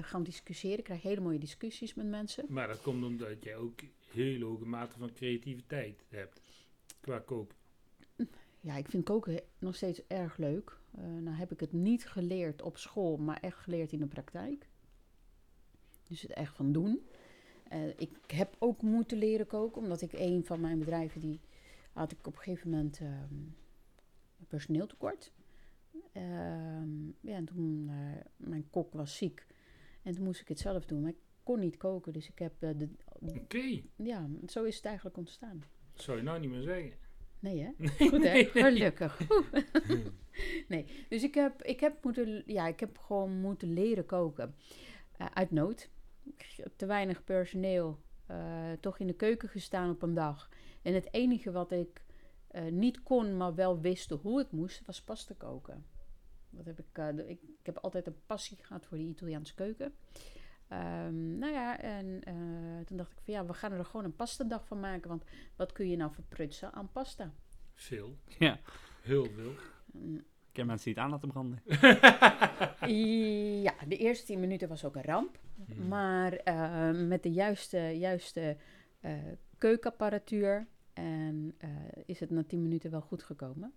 gaan 0.00 0.22
discussiëren. 0.22 0.84
Krijg 0.84 1.02
je 1.02 1.08
hele 1.08 1.20
mooie 1.20 1.38
discussies 1.38 1.94
met 1.94 2.06
mensen. 2.06 2.44
maar 2.48 2.68
dat 2.68 2.82
komt 2.82 3.04
omdat 3.04 3.42
jij 3.42 3.56
ook 3.56 3.80
hele 4.12 4.44
hoge 4.44 4.64
mate 4.64 4.98
van 4.98 5.12
creativiteit 5.12 6.04
hebt 6.08 6.40
qua 7.00 7.18
koken. 7.18 7.56
Ja, 8.60 8.76
ik 8.76 8.88
vind 8.88 9.04
koken 9.04 9.40
nog 9.58 9.74
steeds 9.74 10.06
erg 10.06 10.36
leuk. 10.36 10.78
Eh 10.94 11.02
nou 11.04 11.36
heb 11.36 11.52
ik 11.52 11.60
het 11.60 11.72
niet 11.72 12.06
geleerd 12.06 12.62
op 12.62 12.76
school, 12.76 13.16
maar 13.16 13.40
echt 13.40 13.58
geleerd 13.58 13.92
in 13.92 13.98
de 13.98 14.06
praktijk. 14.06 14.68
Dus 16.08 16.22
het 16.22 16.32
echt 16.32 16.56
van 16.56 16.72
doen. 16.72 17.02
Eh, 17.68 17.88
ik 17.88 18.10
heb 18.26 18.56
ook 18.58 18.82
moeten 18.82 19.18
leren 19.18 19.46
koken, 19.46 19.82
omdat 19.82 20.00
ik 20.00 20.12
een 20.12 20.44
van 20.44 20.60
mijn 20.60 20.78
bedrijven, 20.78 21.20
die 21.20 21.40
had 21.92 22.12
ik 22.12 22.26
op 22.26 22.36
een 22.36 22.42
gegeven 22.42 22.70
moment 22.70 23.00
een 23.00 24.46
personeeltekort. 24.48 25.32
Ehm, 26.12 27.06
ja, 27.20 27.34
en 27.34 27.44
toen, 27.44 27.86
eh, 27.88 28.24
mijn 28.36 28.70
kok 28.70 28.92
was 28.92 29.16
ziek. 29.16 29.46
En 30.08 30.14
toen 30.14 30.24
moest 30.24 30.40
ik 30.40 30.48
het 30.48 30.58
zelf 30.58 30.84
doen, 30.84 31.00
maar 31.00 31.10
ik 31.10 31.16
kon 31.42 31.58
niet 31.60 31.76
koken. 31.76 32.12
Dus 32.12 32.28
ik 32.28 32.38
heb, 32.38 32.52
eh, 32.58 32.70
de, 32.76 32.88
Oké, 33.20 33.82
ja, 33.96 34.28
zo 34.46 34.64
is 34.64 34.76
het 34.76 34.84
eigenlijk 34.84 35.16
ontstaan. 35.16 35.62
dat 35.92 36.02
zou 36.02 36.16
je 36.16 36.22
nou 36.22 36.40
niet 36.40 36.50
meer 36.50 36.62
zeggen. 36.62 36.92
Nee, 37.38 37.60
hè? 37.60 37.70
Goed, 38.08 38.22
hè? 38.22 38.32
Nee, 38.32 38.50
nee. 38.54 38.62
Gelukkig. 38.62 39.20
nee, 40.68 40.86
dus 41.08 41.22
ik 41.22 41.34
heb, 41.34 41.62
ik, 41.62 41.80
heb 41.80 42.04
moeten, 42.04 42.42
ja, 42.46 42.66
ik 42.66 42.80
heb 42.80 42.98
gewoon 42.98 43.40
moeten 43.40 43.72
leren 43.72 44.06
koken. 44.06 44.54
Eh, 45.16 45.26
uit 45.34 45.50
nood. 45.50 45.90
Te 46.76 46.86
weinig 46.86 47.24
personeel. 47.24 47.98
eh, 48.26 48.72
toch 48.80 48.98
in 48.98 49.06
de 49.06 49.14
keuken 49.14 49.48
gestaan 49.48 49.90
op 49.90 50.02
een 50.02 50.14
dag. 50.14 50.48
En 50.82 50.94
het 50.94 51.12
enige 51.12 51.50
wat 51.50 51.72
ik 51.72 52.02
niet 52.70 53.02
kon, 53.02 53.36
maar 53.36 53.54
wel 53.54 53.80
wist 53.80 54.10
hoe 54.10 54.38
het 54.38 54.52
moest, 54.52 54.86
was 54.86 55.02
pasta 55.02 55.34
koken. 55.38 55.84
Wat 56.58 56.66
heb 56.66 56.78
ik, 56.78 56.86
eh, 56.98 57.06
de- 57.14 57.28
ik, 57.28 57.42
ik 57.42 57.66
heb 57.66 57.78
altijd 57.78 58.06
een 58.06 58.16
passie 58.26 58.58
gehad 58.62 58.86
voor 58.86 58.96
de 58.98 59.04
Italiaanse 59.04 59.54
keuken. 59.54 59.94
Ehm, 60.68 61.38
nou 61.38 61.52
ja, 61.52 61.80
en 61.80 62.20
eh, 62.24 62.34
toen 62.86 62.96
dacht 62.96 63.12
ik 63.12 63.18
van 63.24 63.34
ja, 63.34 63.46
we 63.46 63.54
gaan 63.54 63.72
er 63.72 63.84
gewoon 63.84 64.04
een 64.04 64.16
pastadag 64.16 64.66
van 64.66 64.80
maken. 64.80 65.08
Want 65.08 65.24
wat 65.56 65.72
kun 65.72 65.88
je 65.88 65.96
nou 65.96 66.12
verprutsen 66.12 66.72
aan 66.72 66.92
pasta? 66.92 67.32
Veel, 67.74 68.16
Ja, 68.38 68.58
heel 69.02 69.24
veel. 69.24 69.52
Ik 70.50 70.56
heb 70.56 70.66
mensen 70.66 70.84
die 70.84 70.94
het 70.94 71.02
aan 71.02 71.10
laten 71.10 71.28
branden. 71.28 71.62
Ja, 73.62 73.74
de 73.88 73.96
eerste 73.96 74.26
tien 74.26 74.40
minuten 74.40 74.68
was 74.68 74.84
ook 74.84 74.96
een 74.96 75.02
ramp. 75.04 75.38
Hmm. 75.66 75.88
Maar 75.88 76.32
eh, 76.32 76.90
met 77.06 77.22
de 77.22 77.30
juiste, 77.32 77.78
juiste 77.78 78.56
eh, 79.00 79.12
keukenapparatuur 79.58 80.66
en, 80.92 81.54
eh, 81.58 81.68
is 82.06 82.20
het 82.20 82.30
na 82.30 82.44
tien 82.44 82.62
minuten 82.62 82.90
wel 82.90 83.00
goed 83.00 83.22
gekomen. 83.22 83.72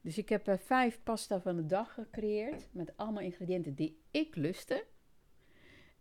Dus 0.00 0.18
ik 0.18 0.28
heb 0.28 0.48
eh, 0.48 0.58
vijf 0.58 1.02
pasta 1.02 1.40
van 1.40 1.56
de 1.56 1.66
dag 1.66 1.94
gecreëerd 1.94 2.68
met 2.72 2.96
allemaal 2.96 3.22
ingrediënten 3.22 3.74
die 3.74 4.00
ik 4.10 4.36
lustte. 4.36 4.84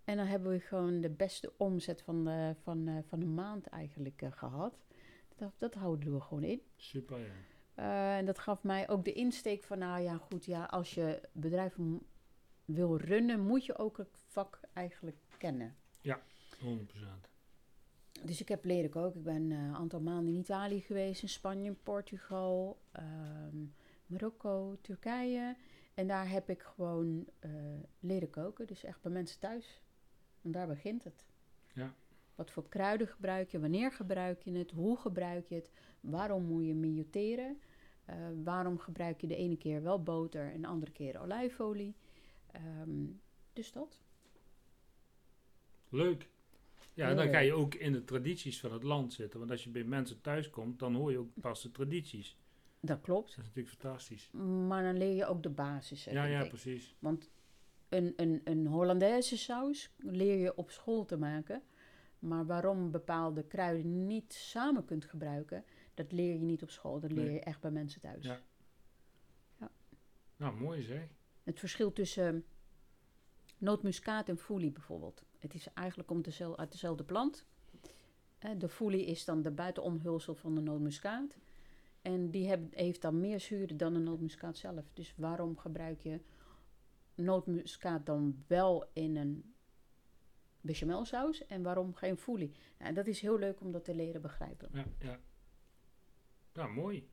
En 0.03 0.17
dan 0.17 0.25
hebben 0.25 0.51
we 0.51 0.59
gewoon 0.59 1.01
de 1.01 1.09
beste 1.09 1.53
omzet 1.57 2.01
van 2.01 2.23
de, 2.23 2.55
van, 2.63 2.87
eh, 2.87 2.97
van 3.07 3.19
de 3.19 3.25
maand 3.25 3.67
eigenlijk 3.67 4.21
eh, 4.21 4.31
gehad. 4.31 4.77
Dat, 5.35 5.53
dat 5.57 5.73
houden 5.73 6.13
we 6.13 6.21
gewoon 6.21 6.43
in. 6.43 6.61
Super, 6.75 7.19
ja. 7.19 7.31
En 8.17 8.25
dat 8.25 8.39
gaf 8.39 8.63
mij 8.63 8.89
ook 8.89 9.05
de 9.05 9.13
insteek 9.13 9.63
van, 9.63 9.79
nou 9.79 10.01
ja, 10.01 10.17
goed, 10.17 10.45
ja, 10.45 10.63
als 10.63 10.93
je 10.93 11.21
bedrijf 11.31 11.75
wil 12.65 12.97
runnen, 12.97 13.39
moet 13.39 13.65
je 13.65 13.77
ook 13.77 13.97
het 13.97 14.23
vak 14.27 14.59
eigenlijk 14.73 15.17
kennen. 15.37 15.75
100%. 16.59 17.29
Dus 18.23 18.41
ik 18.41 18.47
heb 18.47 18.65
leren 18.65 18.89
koken. 18.89 19.19
Ik 19.19 19.25
ben 19.25 19.51
een 19.51 19.75
aantal 19.75 20.01
maanden 20.01 20.33
in 20.33 20.39
Italië 20.39 20.81
geweest, 20.81 21.21
in 21.21 21.29
Spanje, 21.29 21.65
in 21.65 21.83
Portugal, 21.83 22.81
ehm, 22.91 23.57
Marokko, 24.09 24.77
Turkije. 24.81 25.55
En 25.93 26.07
daar 26.07 26.29
heb 26.29 26.49
ik 26.49 26.61
gewoon 26.61 27.27
eh, 27.39 27.51
leren 27.99 28.29
koken. 28.29 28.67
Dus 28.67 28.83
echt 28.83 29.01
bij 29.01 29.11
mensen 29.11 29.39
thuis. 29.39 29.81
En 30.41 30.51
daar 30.51 30.67
begint 30.67 31.03
het. 31.03 31.25
Ja. 31.73 31.93
Wat 32.35 32.51
voor 32.51 32.69
kruiden 32.69 33.07
gebruik 33.07 33.49
je? 33.49 33.59
Wanneer 33.59 33.91
gebruik 33.91 34.41
je 34.41 34.51
het? 34.51 34.71
Hoe 34.71 34.97
gebruik 34.97 35.47
je 35.47 35.55
het? 35.55 35.71
Waarom 35.99 36.43
moet 36.43 36.65
je 36.65 36.73
mijoteren? 36.73 37.59
Eh, 38.05 38.15
waarom 38.43 38.79
gebruik 38.79 39.21
je 39.21 39.27
de 39.27 39.35
ene 39.35 39.57
keer 39.57 39.83
wel 39.83 40.03
boter 40.03 40.51
en 40.51 40.61
de 40.61 40.67
andere 40.67 40.91
keer 40.91 41.21
olijfolie? 41.21 41.95
Ehm, 42.51 43.05
dus 43.53 43.71
dat. 43.71 43.99
Leuk. 45.89 46.29
Ja, 46.93 47.07
Heel 47.07 47.15
dan 47.15 47.29
ga 47.29 47.39
je 47.39 47.53
ook 47.53 47.75
in 47.75 47.91
de 47.91 48.03
tradities 48.03 48.59
van 48.59 48.73
het 48.73 48.83
land 48.83 49.13
zitten. 49.13 49.39
Want 49.39 49.51
als 49.51 49.63
je 49.63 49.69
bij 49.69 49.83
mensen 49.83 50.21
thuis 50.21 50.49
komt, 50.49 50.79
dan 50.79 50.95
hoor 50.95 51.11
je 51.11 51.17
ook 51.17 51.31
pas 51.41 51.61
de 51.61 51.71
tradities. 51.71 52.37
Dat 52.79 53.01
klopt. 53.01 53.29
Dat 53.29 53.37
is 53.39 53.45
natuurlijk 53.45 53.75
fantastisch. 53.79 54.29
Maar 54.67 54.83
dan 54.83 54.97
leer 54.97 55.15
je 55.15 55.25
ook 55.25 55.43
de 55.43 55.49
basis. 55.49 56.03
Ja, 56.03 56.23
ja, 56.23 56.41
ik. 56.41 56.47
precies. 56.49 56.95
Want 56.99 57.29
een, 57.89 58.13
een, 58.15 58.41
een 58.43 58.67
Hollandaise 58.67 59.37
saus 59.37 59.91
leer 59.97 60.37
je 60.37 60.55
op 60.55 60.71
school 60.71 61.05
te 61.05 61.17
maken. 61.17 61.61
Maar 62.19 62.45
waarom 62.45 62.91
bepaalde 62.91 63.43
kruiden 63.43 64.07
niet 64.07 64.33
samen 64.33 64.85
kunt 64.85 65.05
gebruiken, 65.05 65.63
dat 65.93 66.11
leer 66.11 66.33
je 66.33 66.39
niet 66.39 66.63
op 66.63 66.69
school. 66.69 66.99
Dat 66.99 67.11
leer 67.11 67.25
Nee. 67.25 67.33
je 67.33 67.39
echt 67.39 67.61
bij 67.61 67.71
mensen 67.71 68.01
thuis. 68.01 68.25
Ja. 68.25 68.41
Nou, 70.37 70.55
mooi 70.59 70.81
zeg. 70.81 71.07
Het 71.43 71.59
verschil 71.59 71.93
tussen 71.93 72.45
nootmuskaat 73.57 74.29
en 74.29 74.37
foelie 74.37 74.71
bijvoorbeeld. 74.71 75.23
Het 75.37 75.53
is 75.53 75.67
eigenlijk 75.73 76.07
komt 76.07 76.23
dezel- 76.25 76.57
uit 76.57 76.71
dezelfde 76.71 77.03
plant. 77.03 77.45
De 78.57 78.69
foelie 78.69 79.05
is 79.05 79.25
dan 79.25 79.41
de 79.41 79.51
buitenomhulsel 79.51 80.35
van 80.35 80.55
de 80.55 80.61
nootmuskaat. 80.61 81.37
En 82.13 82.29
die 82.31 82.47
heb- 82.47 82.73
heeft 82.75 83.01
dan 83.01 83.19
meer 83.19 83.39
zuur 83.39 83.77
dan 83.77 83.93
de 83.93 83.99
nootmuskaat 83.99 84.57
zelf. 84.57 84.85
Dus 84.93 85.13
waarom 85.17 85.57
gebruik 85.57 86.01
je 86.01 86.19
nootmuskaat 87.15 88.05
dan 88.05 88.43
wel 88.47 88.89
in 88.93 89.15
een 89.15 89.53
bechamelsaus 90.61 91.45
en 91.45 91.63
waarom 91.63 91.93
geen 91.95 92.17
foelie? 92.17 92.51
Nou, 92.79 92.93
dat 92.93 93.07
is 93.07 93.19
heel 93.21 93.39
leuk 93.39 93.61
om 93.61 93.71
dat 93.71 93.83
te 93.85 93.95
leren 93.95 94.21
begrijpen. 94.21 94.69
Ja, 94.73 94.85
ja. 94.99 95.19
Nou, 96.53 96.71
mooi. 96.73 97.09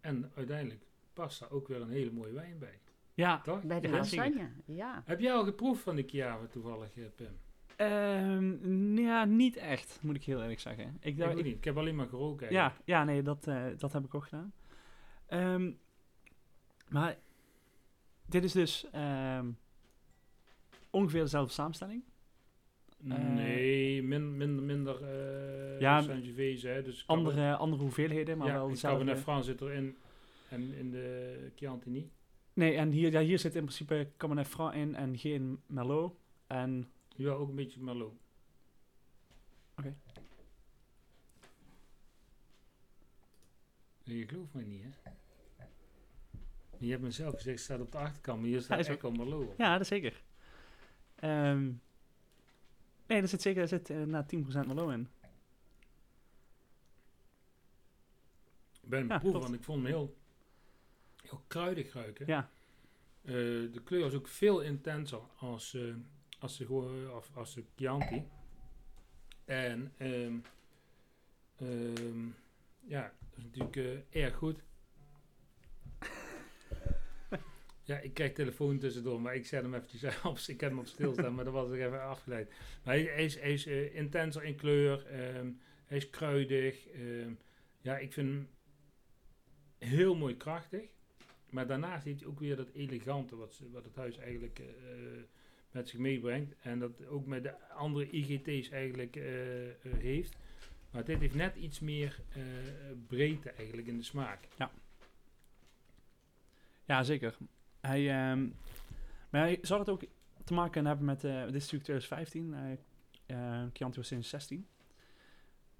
En 0.00 0.32
uiteindelijk 0.34 0.84
past 1.12 1.40
daar 1.40 1.50
ook 1.50 1.68
weer 1.68 1.80
een 1.80 1.90
hele 1.90 2.10
mooie 2.10 2.32
wijn 2.32 2.58
bij. 2.58 2.80
Ja, 3.14 3.40
Toch? 3.40 3.62
Bij 3.64 3.80
de 3.80 3.88
Ja, 3.88 3.94
lasagne, 3.96 4.50
ja. 4.64 5.02
Heb 5.04 5.20
jij 5.20 5.32
al 5.32 5.44
geproefd 5.44 5.82
van 5.82 5.96
de 5.96 6.02
Chiave 6.02 6.48
toevallig, 6.48 6.96
eh, 6.96 7.04
Pim? 7.14 7.38
Ehm, 7.76 8.98
ja, 8.98 9.24
niet 9.24 9.56
echt, 9.56 9.98
moet 10.02 10.16
ik 10.16 10.24
heel 10.24 10.40
eerlijk 10.40 10.60
zeggen. 10.60 10.84
Ik, 11.00 11.04
Ik, 11.12 11.18
dacht- 11.18 11.32
ook 11.32 11.38
ik- 11.38 11.44
niet. 11.44 11.56
Ik 11.56 11.64
heb 11.64 11.76
alleen 11.78 11.96
maar 11.96 12.08
geroken. 12.08 12.50
ja, 12.52 12.60
eigenlijk. 12.60 12.88
ja, 12.88 13.04
nee, 13.04 13.22
dat, 13.22 13.46
eh, 13.46 13.64
dat 13.76 13.92
heb 13.92 14.04
ik 14.04 14.14
ook 14.14 14.24
gedaan. 14.24 14.52
Ehm, 15.26 15.72
maar 16.88 17.16
dit 18.26 18.44
is 18.44 18.52
dus 18.52 18.90
ehm, 18.90 19.50
ongeveer 20.90 21.20
dezelfde 21.22 21.52
samenstelling. 21.52 22.02
Eh, 23.08 23.18
Nee, 23.18 24.02
min, 24.02 24.36
minder, 24.36 24.64
minder 24.64 25.02
eh 25.02 25.80
Ja, 25.80 26.00
Sangiovese, 26.00 26.68
hè. 26.68 26.82
Dus 26.82 27.06
Andere, 27.06 27.56
andere 27.56 27.82
hoeveelheden, 27.82 28.38
maar 28.38 28.46
ja, 28.46 28.52
wel 28.52 28.68
dezelfde. 28.68 28.98
Cabernet 28.98 29.22
Franc 29.22 29.44
zit 29.44 29.60
erin 29.60 29.96
en 30.48 30.74
in 30.74 30.90
de 30.90 31.36
Chianti 31.56 31.90
niet. 31.90 32.10
Nee, 32.54 32.74
en 32.74 32.90
hier, 32.90 33.12
ja, 33.12 33.20
hier 33.20 33.38
zit 33.38 33.54
in 33.54 33.64
principe 33.64 34.08
Cabernet 34.16 34.46
Franc 34.48 34.74
in 34.74 34.94
en 34.94 35.18
geen 35.18 35.60
Merlot. 35.66 36.14
En 36.46 36.90
Ja, 37.16 37.30
ook 37.30 37.48
een 37.48 37.54
beetje 37.54 37.80
Merlot. 37.80 38.14
Oké. 39.76 39.96
Nee, 44.04 44.18
je 44.18 44.28
gelooft 44.28 44.54
mij 44.54 44.64
niet, 44.64 44.82
hè? 44.82 45.10
Je 46.78 46.90
hebt 46.90 47.02
me 47.02 47.10
zelf 47.10 47.34
gezegd, 47.34 47.56
het 47.56 47.64
staat 47.64 47.80
op 47.80 47.92
de 47.92 47.98
achterkant, 47.98 48.40
maar 48.40 48.48
hier 48.48 48.60
staat 48.60 48.86
echt 48.86 49.04
al 49.04 49.10
Merlot 49.10 49.46
op. 49.48 49.54
ja, 49.58 49.72
dat 49.72 49.80
is 49.80 49.88
zeker. 49.88 50.22
Ehm, 51.14 51.64
nee, 53.06 53.20
er 53.22 53.28
zit 53.28 53.42
zeker 53.42 53.62
er 53.62 53.68
zit, 53.68 53.90
eh, 53.90 54.02
na 54.02 54.22
10% 54.26 54.66
Merlot 54.66 54.90
in. 54.92 55.08
Ik 58.82 58.88
ben 58.88 59.06
Ja, 59.06 59.18
proeven, 59.18 59.40
want 59.40 59.54
ik 59.54 59.62
vond 59.62 59.78
hem 59.78 59.86
heel, 59.86 60.16
heel 61.22 61.44
kruidig 61.46 61.92
ruiken. 61.92 62.26
Ja. 62.26 62.50
Eh, 63.22 63.32
de 63.72 63.80
kleur 63.84 64.06
is 64.06 64.14
ook 64.14 64.28
veel 64.28 64.60
intenser 64.60 65.20
als, 65.36 65.74
eh, 65.74 65.94
als, 66.42 66.56
gewoon- 66.56 67.10
of 67.12 67.30
als 67.34 67.54
de 67.54 67.64
Chianti. 67.76 68.22
En 69.44 69.92
ehm, 69.96 70.36
ehm, 71.56 72.26
ja, 72.80 73.12
dat 73.30 73.38
is 73.38 73.44
natuurlijk 73.44 73.76
eh, 74.12 74.22
erg 74.24 74.34
goed. 74.34 74.62
ja, 77.84 77.98
ik 77.98 78.14
krijg 78.14 78.32
telefoon 78.32 78.78
tussendoor, 78.78 79.20
maar 79.20 79.34
ik 79.34 79.46
zet 79.46 79.62
hem 79.62 79.74
eventjes 79.74 80.22
op. 80.24 80.38
Ik 80.38 80.60
heb 80.60 80.70
hem 80.70 80.78
op 80.78 80.86
stilstaan, 80.86 81.34
maar 81.34 81.44
dat 81.44 81.52
was 81.52 81.70
ik 81.70 81.80
even 81.80 82.02
afgeleid. 82.02 82.48
Maar 82.84 82.94
hij, 82.94 83.02
hij 83.04 83.24
is, 83.24 83.34
hij 83.40 83.52
is 83.52 83.66
eh, 83.66 83.94
intenser 83.94 84.44
in 84.44 84.56
kleur. 84.56 85.06
ehm, 85.06 85.50
hij 85.86 85.96
is 85.96 86.10
kruidig. 86.10 86.86
ja, 87.80 87.98
ik 87.98 88.12
vind 88.12 88.28
hem 88.28 88.48
heel 89.78 90.14
mooi 90.16 90.36
krachtig. 90.36 90.90
Maar 91.50 91.66
daarnaast 91.66 92.04
heeft 92.04 92.20
hij 92.20 92.28
ook 92.28 92.40
weer 92.40 92.56
dat 92.56 92.70
elegante 92.70 93.36
wat, 93.36 93.54
ze- 93.54 93.70
wat 93.70 93.84
het 93.84 93.96
huis 93.96 94.16
eigenlijk 94.18 94.58
eh, 94.58 94.66
met 95.72 95.88
zich 95.88 95.98
meebrengt. 95.98 96.54
En 96.60 96.78
dat 96.78 97.06
ook 97.06 97.26
met 97.26 97.42
de 97.42 97.68
andere 97.68 98.10
IGT's 98.10 98.70
eigenlijk 98.70 99.16
eh, 99.16 99.68
eh, 99.68 99.74
heeft. 99.98 100.36
Maar 100.90 101.04
dit 101.04 101.20
heeft 101.20 101.34
net 101.34 101.56
iets 101.56 101.80
meer 101.80 102.20
eh, 102.28 102.42
breedte 103.06 103.50
eigenlijk 103.50 103.86
in 103.88 103.96
de 103.96 104.02
smaak. 104.02 104.48
Ja, 106.84 107.02
zeker. 107.02 107.36
Hij, 107.80 108.10
ehm, 108.10 108.48
maar 109.30 109.40
hij 109.40 109.58
zou 109.62 109.80
het 109.80 109.88
ook 109.88 110.02
te 110.44 110.54
maken 110.54 110.86
hebben 110.86 111.04
met, 111.04 111.20
dit 111.20 111.54
is 111.54 111.70
natuurlijk 111.70 111.84
2015, 111.84 112.54
eh 112.54 112.72
eh, 113.26 113.64
Chianti 113.72 113.96
was 113.96 114.06
sinds 114.06 114.28
16. 114.28 114.66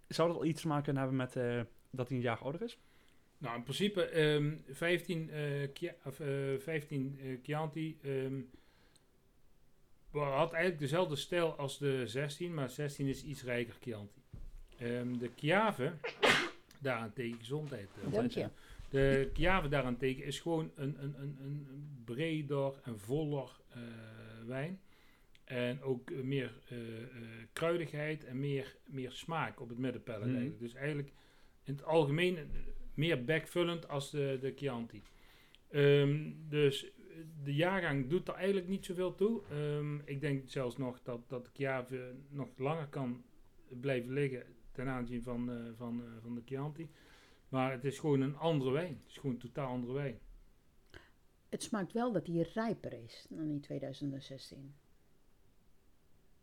Zou 0.08 0.28
dat 0.28 0.36
al 0.36 0.44
iets 0.44 0.60
te 0.60 0.68
maken 0.68 0.96
hebben 0.96 1.16
met 1.16 1.32
dat 1.90 2.08
hij 2.08 2.16
een 2.16 2.22
jaar 2.22 2.38
ouder 2.38 2.62
is? 2.62 2.78
Nou, 3.42 3.56
in 3.56 3.62
principe 3.62 4.04
ehm 4.04 4.56
15, 4.70 5.30
eh, 5.30 5.68
Chia- 5.74 5.94
of, 6.04 6.20
eh, 6.20 6.28
15 6.58 7.18
eh, 7.20 7.38
Chianti 7.42 7.98
ehm, 8.02 8.40
had 10.12 10.52
eigenlijk 10.52 10.78
dezelfde 10.78 11.16
stijl 11.16 11.56
als 11.56 11.78
de 11.78 12.06
16, 12.06 12.54
maar 12.54 12.70
16 12.70 13.06
is 13.06 13.24
iets 13.24 13.42
rijker 13.42 13.74
Chianti. 13.80 14.20
Ehm, 14.78 15.18
de 15.18 15.30
Chiave, 15.36 15.92
daarentegen, 16.80 17.38
gezondheid. 17.38 17.88
eh, 18.06 18.12
Dank 18.12 18.30
je. 18.30 18.48
De 18.90 19.30
Chiave 19.34 19.68
daarentegen 19.68 20.24
is 20.24 20.40
gewoon 20.40 20.70
een, 20.74 20.96
een, 21.02 21.14
een, 21.18 21.36
een 21.42 21.66
breder 22.04 22.72
en 22.84 22.98
voller 23.00 23.50
eh, 23.68 23.80
wijn. 24.46 24.80
En 25.44 25.82
ook 25.82 26.10
eh, 26.10 26.20
meer 26.22 26.52
eh, 26.68 26.78
eh, 27.02 27.08
kruidigheid 27.52 28.24
en 28.24 28.40
meer, 28.40 28.76
meer 28.86 29.10
smaak 29.12 29.60
op 29.60 29.68
het 29.68 29.78
middenpellet 29.78 30.20
Mhm. 30.26 30.30
eigenlijk. 30.30 30.60
Dus 30.60 30.74
eigenlijk 30.74 31.12
in 31.64 31.72
het 31.74 31.84
algemeen 31.84 32.38
meer 32.94 33.24
bekvullend 33.24 33.88
als 33.88 34.10
de, 34.10 34.38
de 34.40 34.52
Chianti. 34.56 35.02
Ehm, 35.70 36.30
dus 36.48 36.86
de 37.44 37.54
jaargang 37.54 38.08
doet 38.08 38.28
er 38.28 38.34
eigenlijk 38.34 38.68
niet 38.68 38.84
zoveel 38.84 39.14
toe. 39.14 39.42
Ehm, 39.50 39.98
ik 40.04 40.20
denk 40.20 40.48
zelfs 40.48 40.76
nog 40.76 41.02
dat, 41.02 41.28
dat 41.28 41.44
de 41.44 41.50
Chiave 41.52 42.14
nog 42.28 42.48
langer 42.56 42.88
kan 42.88 43.24
blijven 43.80 44.12
liggen 44.12 44.44
ten 44.72 44.88
aanzien 44.88 45.22
van, 45.22 45.50
eh, 45.50 45.56
van, 45.76 46.02
eh, 46.02 46.08
van 46.22 46.34
de 46.34 46.42
Chianti. 46.44 46.90
Maar 47.48 47.72
het 47.72 47.84
is 47.84 47.98
gewoon 47.98 48.20
een 48.20 48.36
andere 48.36 48.70
wijn. 48.70 48.98
Het 49.02 49.08
is 49.08 49.16
gewoon 49.16 49.32
een 49.32 49.40
totaal 49.40 49.68
andere 49.68 49.92
wijn. 49.92 50.18
Het 51.48 51.62
smaakt 51.62 51.92
wel 51.92 52.12
dat 52.12 52.26
hij 52.26 52.48
rijper 52.54 52.92
is 52.92 53.26
dan 53.28 53.48
in 53.48 53.60
2016. 53.60 54.74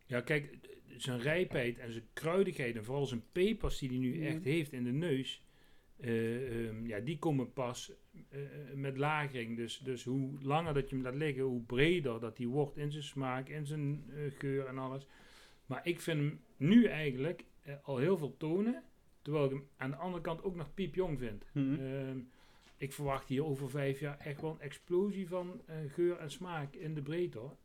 Ja, 0.05 0.21
kijk, 0.21 0.57
zijn 0.97 1.19
rijpheid 1.19 1.77
en 1.77 1.91
zijn 1.91 2.07
kruidigheid 2.13 2.75
en 2.75 2.83
vooral 2.83 3.05
zijn 3.05 3.23
pepers 3.31 3.77
die 3.77 3.89
hij 3.89 3.97
nu 3.97 4.25
echt 4.25 4.43
heeft 4.43 4.71
in 4.71 4.83
de 4.83 4.91
neus, 4.91 5.43
eh, 5.97 6.67
ehm, 6.67 6.85
ja, 6.85 6.99
die 6.99 7.19
komen 7.19 7.53
pas 7.53 7.91
eh, 8.29 8.39
met 8.75 8.97
lagering. 8.97 9.57
Dus, 9.57 9.77
dus 9.77 10.03
hoe 10.03 10.31
langer 10.41 10.73
dat 10.73 10.89
je 10.89 10.95
hem 10.95 11.03
laat 11.03 11.15
liggen, 11.15 11.43
hoe 11.43 11.61
breder 11.61 12.19
dat 12.19 12.37
hij 12.37 12.47
wordt 12.47 12.77
in 12.77 12.91
zijn 12.91 13.03
smaak, 13.03 13.49
in 13.49 13.65
zijn 13.65 14.03
eh, 14.09 14.31
geur 14.37 14.65
en 14.65 14.77
alles. 14.77 15.07
Maar 15.65 15.87
ik 15.87 16.01
vind 16.01 16.19
hem 16.19 16.39
nu 16.57 16.85
eigenlijk 16.85 17.43
eh, 17.69 17.73
al 17.81 17.97
heel 17.97 18.17
veel 18.17 18.37
tonen, 18.37 18.83
terwijl 19.21 19.45
ik 19.45 19.51
hem 19.51 19.67
aan 19.77 19.89
de 19.89 19.95
andere 19.95 20.23
kant 20.23 20.43
ook 20.43 20.55
nog 20.55 20.73
piepjong 20.73 21.19
vind. 21.19 21.45
Mhm. 21.51 21.73
Ehm, 21.73 22.19
ik 22.77 22.93
verwacht 22.93 23.27
hier 23.27 23.45
over 23.45 23.69
vijf 23.69 23.99
jaar 23.99 24.17
echt 24.17 24.41
wel 24.41 24.51
een 24.51 24.61
explosie 24.61 25.27
van 25.27 25.61
eh, 25.65 25.75
geur 25.87 26.17
en 26.17 26.31
smaak 26.31 26.73
in 26.73 26.93
de 26.93 27.01
breedte 27.01 27.37
hoor. 27.37 27.55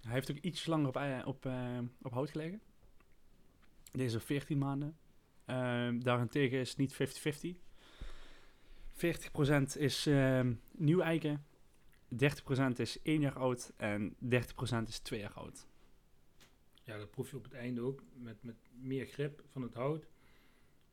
Hij 0.00 0.12
heeft 0.12 0.30
ook 0.30 0.36
iets 0.36 0.66
langer 0.66 0.88
op, 0.88 1.26
op, 1.26 1.46
eh, 1.46 1.78
op 2.02 2.12
hout 2.12 2.30
gelegen. 2.30 2.60
Deze 3.92 4.20
14 4.20 4.58
maanden. 4.58 4.96
Ehm, 5.44 6.00
daarentegen 6.00 6.58
is 6.58 6.68
het 6.68 6.78
niet 6.78 6.94
50-50. 6.94 7.60
40% 9.76 9.78
is 9.78 10.06
ehm, 10.06 10.54
nieuw 10.70 11.00
eiken. 11.00 11.44
30% 12.08 12.16
is 12.76 13.02
1 13.02 13.20
jaar 13.20 13.38
oud. 13.38 13.72
En 13.76 14.14
30% 14.14 14.18
is 14.86 14.98
2 14.98 15.20
jaar 15.20 15.32
oud. 15.32 15.66
Ja, 16.82 16.98
dat 16.98 17.10
proef 17.10 17.30
je 17.30 17.36
op 17.36 17.44
het 17.44 17.52
einde 17.52 17.80
ook. 17.80 18.02
Met, 18.14 18.42
met 18.42 18.56
meer 18.80 19.06
grip 19.06 19.42
van 19.46 19.62
het 19.62 19.74
hout. 19.74 20.06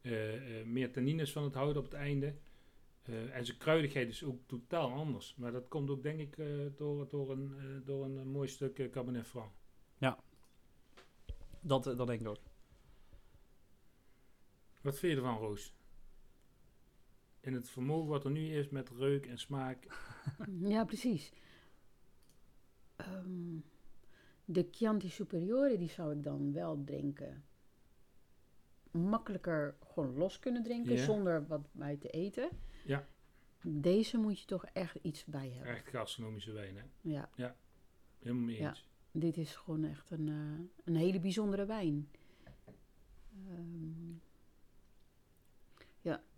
eh, 0.01 0.59
eh, 0.59 0.65
meer 0.65 0.91
tannines 0.91 1.31
van 1.31 1.43
het 1.43 1.53
hout 1.53 1.77
op 1.77 1.83
het 1.83 1.93
einde. 1.93 2.35
Eh, 3.03 3.35
en 3.35 3.45
zijn 3.45 3.57
kruidigheid 3.57 4.09
is 4.09 4.23
ook 4.23 4.39
totaal 4.45 4.91
anders. 4.91 5.35
Maar 5.35 5.51
dat 5.51 5.67
komt 5.67 5.89
ook 5.89 6.03
denk 6.03 6.19
ik 6.19 6.35
door, 6.77 7.09
door, 7.09 7.31
een, 7.31 7.81
door 7.85 8.05
een, 8.05 8.27
mooi 8.27 8.47
stuk 8.47 8.89
Cabernet 8.91 9.27
Franc. 9.27 9.51
Dat, 11.67 11.87
eh, 11.87 11.97
dat 11.97 12.07
denk 12.07 12.21
ik 12.21 12.27
ook. 12.27 12.37
Wat 14.81 14.99
vind 14.99 15.11
je 15.13 15.17
ervan, 15.17 15.37
Roos? 15.37 15.73
In 17.47 17.53
het 17.53 17.69
vermogen 17.69 18.07
wat 18.09 18.25
er 18.25 18.31
nu 18.31 18.47
is 18.55 18.69
met 18.69 18.89
reuk 18.89 19.25
en 19.25 19.37
smaak. 19.39 19.87
Ja, 20.59 20.85
precies. 20.85 21.31
Ehm, 22.95 23.57
de 24.45 24.67
Chianti 24.71 25.09
Superiore, 25.09 25.77
die 25.77 25.89
zou 25.89 26.15
ik 26.17 26.23
dan 26.23 26.53
wel 26.53 26.83
drinken. 26.83 27.43
makkelijker 28.91 29.75
gewoon 29.93 30.17
los 30.17 30.39
kunnen 30.39 30.63
drinken 30.63 30.95
Ja. 30.95 31.03
zonder 31.03 31.47
wat 31.47 31.67
bij 31.71 31.95
te 31.97 32.09
eten. 32.09 32.49
Ja. 32.85 33.07
Deze 33.63 34.17
moet 34.17 34.39
je 34.39 34.45
toch 34.45 34.65
echt 34.65 34.95
iets 35.01 35.25
bij 35.25 35.49
hebben. 35.49 35.75
Echt 35.75 35.87
gastronomische 35.87 36.51
wijn, 36.51 36.75
hè? 36.77 36.83
Ja, 37.01 37.29
Helemaal 38.19 38.45
mee 38.45 38.57
Ja. 38.57 38.69
eens. 38.69 38.87
dit 39.11 39.37
is 39.37 39.55
gewoon 39.55 39.83
echt 39.83 40.09
een, 40.11 40.27
eh, 40.27 40.83
een 40.85 40.95
hele 40.95 41.19
bijzondere 41.19 41.65
wijn. 41.65 42.09
Ehm, 43.47 44.09
ja, 44.11 44.17